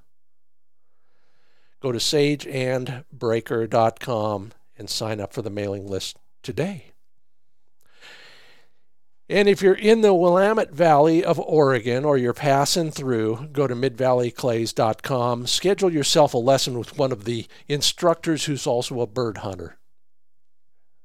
Go 1.80 1.92
to 1.92 1.98
sageandbraker.com 1.98 4.53
and 4.78 4.88
sign 4.88 5.20
up 5.20 5.34
for 5.34 5.42
the 5.42 5.50
mailing 5.50 5.86
list 5.86 6.16
today. 6.42 6.92
And 9.28 9.48
if 9.48 9.61
you're 9.61 9.74
in 9.74 10.00
the 10.00 10.14
Willamette 10.14 10.72
Valley 10.72 11.22
of 11.22 11.38
Oregon 11.38 12.07
or 12.07 12.16
you're 12.16 12.32
passing 12.32 12.90
through, 12.90 13.50
go 13.53 13.66
to 13.66 13.74
midvalleyclays.com. 13.74 15.46
Schedule 15.46 15.92
yourself 15.92 16.32
a 16.32 16.38
lesson 16.38 16.78
with 16.78 16.96
one 16.96 17.12
of 17.12 17.24
the 17.24 17.46
instructors 17.68 18.46
who's 18.46 18.66
also 18.66 19.03
a 19.03 19.07
bird 19.07 19.36
hunter. 19.38 19.76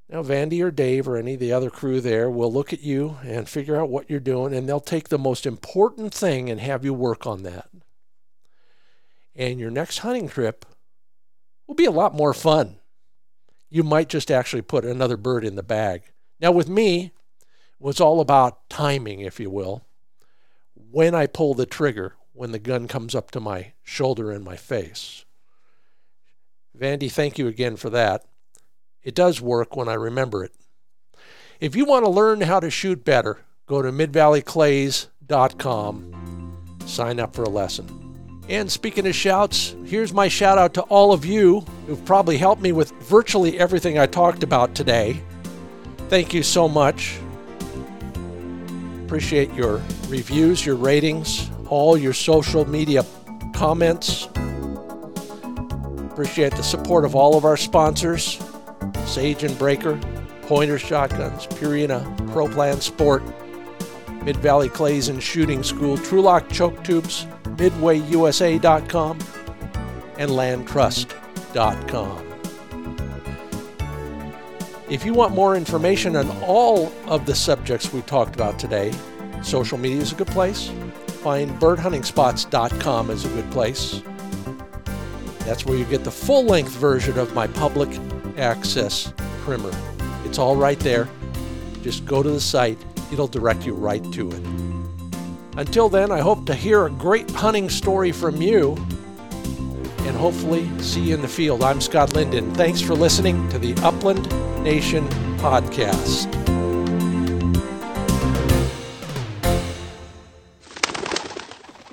Now, 0.09 0.23
Vandy 0.23 0.63
or 0.63 0.71
Dave 0.71 1.07
or 1.07 1.17
any 1.17 1.33
of 1.33 1.39
the 1.41 1.51
other 1.51 1.69
crew 1.69 1.99
there 1.99 2.29
will 2.29 2.51
look 2.51 2.71
at 2.71 2.81
you 2.81 3.17
and 3.23 3.49
figure 3.49 3.75
out 3.75 3.89
what 3.89 4.09
you're 4.09 4.21
doing, 4.21 4.53
and 4.53 4.67
they'll 4.67 4.79
take 4.79 5.09
the 5.09 5.17
most 5.17 5.45
important 5.45 6.13
thing 6.13 6.49
and 6.49 6.61
have 6.61 6.85
you 6.85 6.93
work 6.93 7.27
on 7.27 7.43
that. 7.43 7.69
And 9.35 9.59
your 9.59 9.69
next 9.69 9.99
hunting 9.99 10.29
trip 10.29 10.65
will 11.67 11.75
be 11.75 11.85
a 11.85 11.91
lot 11.91 12.15
more 12.15 12.33
fun. 12.33 12.77
You 13.69 13.83
might 13.83 14.07
just 14.07 14.31
actually 14.31 14.61
put 14.61 14.85
another 14.85 15.17
bird 15.17 15.43
in 15.43 15.55
the 15.55 15.63
bag. 15.63 16.03
Now, 16.39 16.51
with 16.53 16.69
me, 16.69 17.11
it 17.41 17.51
was 17.79 17.99
all 17.99 18.21
about 18.21 18.69
timing, 18.69 19.19
if 19.19 19.41
you 19.41 19.49
will. 19.49 19.85
When 20.73 21.13
I 21.13 21.27
pull 21.27 21.53
the 21.53 21.65
trigger, 21.65 22.15
when 22.31 22.53
the 22.53 22.59
gun 22.59 22.87
comes 22.87 23.13
up 23.13 23.29
to 23.31 23.41
my 23.41 23.73
shoulder 23.83 24.31
and 24.31 24.45
my 24.45 24.55
face. 24.55 25.25
Vandy, 26.77 27.11
thank 27.11 27.37
you 27.37 27.47
again 27.47 27.75
for 27.75 27.89
that. 27.89 28.23
It 29.07 29.15
does 29.15 29.39
work 29.39 29.77
when 29.77 29.87
I 29.87 29.93
remember 29.93 30.43
it. 30.43 30.51
If 31.61 31.77
you 31.77 31.85
want 31.85 32.03
to 32.03 32.11
learn 32.11 32.41
how 32.41 32.59
to 32.59 32.69
shoot 32.69 33.05
better, 33.05 33.39
go 33.65 33.81
to 33.81 33.89
midvalleyclays.com, 33.89 36.57
sign 36.85 37.21
up 37.21 37.33
for 37.33 37.43
a 37.43 37.49
lesson. 37.49 38.43
And 38.49 38.69
speaking 38.69 39.07
of 39.07 39.15
shouts, 39.15 39.77
here's 39.85 40.11
my 40.11 40.27
shout 40.27 40.57
out 40.57 40.73
to 40.73 40.81
all 40.81 41.13
of 41.13 41.23
you 41.23 41.61
who've 41.85 42.03
probably 42.03 42.37
helped 42.37 42.61
me 42.61 42.73
with 42.73 42.91
virtually 43.03 43.57
everything 43.57 43.97
I 43.97 44.07
talked 44.07 44.43
about 44.43 44.75
today. 44.75 45.23
Thank 46.09 46.33
you 46.33 46.43
so 46.43 46.67
much. 46.67 47.17
Appreciate 49.05 49.53
your 49.53 49.81
reviews, 50.09 50.65
your 50.65 50.75
ratings, 50.75 51.49
all 51.69 51.97
your 51.97 52.11
social 52.11 52.67
media 52.67 53.05
comments. 53.53 54.27
Appreciate 56.11 56.57
the 56.57 56.61
support 56.61 57.05
of 57.05 57.15
all 57.15 57.37
of 57.37 57.45
our 57.45 57.55
sponsors 57.55 58.37
Sage 59.07 59.43
and 59.43 59.55
Braker, 59.55 59.99
Pointer 60.43 60.77
Shotguns, 60.77 61.47
Purina, 61.47 62.03
ProPlan 62.29 62.81
Sport, 62.81 63.23
Mid 64.23 64.37
Valley 64.37 64.69
Clays 64.69 65.07
and 65.09 65.23
Shooting 65.23 65.63
School, 65.63 65.97
Trulock 65.97 66.49
Choke 66.51 66.83
Tubes, 66.83 67.25
MidwayUSA.com, 67.43 69.19
and 70.17 70.31
LandTrust.com. 70.31 72.23
If 74.89 75.03
you 75.05 75.13
want 75.13 75.33
more 75.33 75.55
information 75.55 76.15
on 76.15 76.29
all 76.43 76.91
of 77.07 77.25
the 77.25 77.35
subjects 77.35 77.91
we 77.91 78.01
talked 78.01 78.35
about 78.35 78.57
today, 78.57 78.93
social 79.41 79.77
media 79.77 80.01
is 80.01 80.13
a 80.13 80.15
good 80.15 80.27
place. 80.27 80.71
Find 81.21 81.51
birdhuntingspots.com 81.59 83.09
is 83.09 83.25
a 83.25 83.29
good 83.29 83.51
place. 83.51 84.01
That's 85.39 85.65
where 85.65 85.77
you 85.77 85.85
get 85.85 86.03
the 86.03 86.11
full 86.11 86.45
length 86.45 86.71
version 86.71 87.17
of 87.17 87.33
my 87.33 87.47
public 87.47 87.89
access 88.38 89.13
primer. 89.41 89.71
It's 90.25 90.38
all 90.38 90.55
right 90.55 90.79
there. 90.79 91.07
Just 91.81 92.05
go 92.05 92.21
to 92.21 92.29
the 92.29 92.41
site, 92.41 92.77
it'll 93.11 93.27
direct 93.27 93.65
you 93.65 93.73
right 93.73 94.03
to 94.13 94.31
it. 94.31 94.43
Until 95.57 95.89
then, 95.89 96.11
I 96.11 96.19
hope 96.19 96.45
to 96.45 96.53
hear 96.53 96.85
a 96.85 96.91
great 96.91 97.29
hunting 97.31 97.69
story 97.69 98.11
from 98.11 98.41
you 98.41 98.75
and 100.07 100.15
hopefully 100.15 100.69
see 100.79 101.01
you 101.01 101.15
in 101.15 101.21
the 101.21 101.27
field. 101.27 101.63
I'm 101.63 101.81
Scott 101.81 102.13
Linden. 102.13 102.53
Thanks 102.53 102.79
for 102.79 102.93
listening 102.93 103.47
to 103.49 103.59
the 103.59 103.73
Upland 103.83 104.31
Nation 104.63 105.07
podcast. 105.38 106.46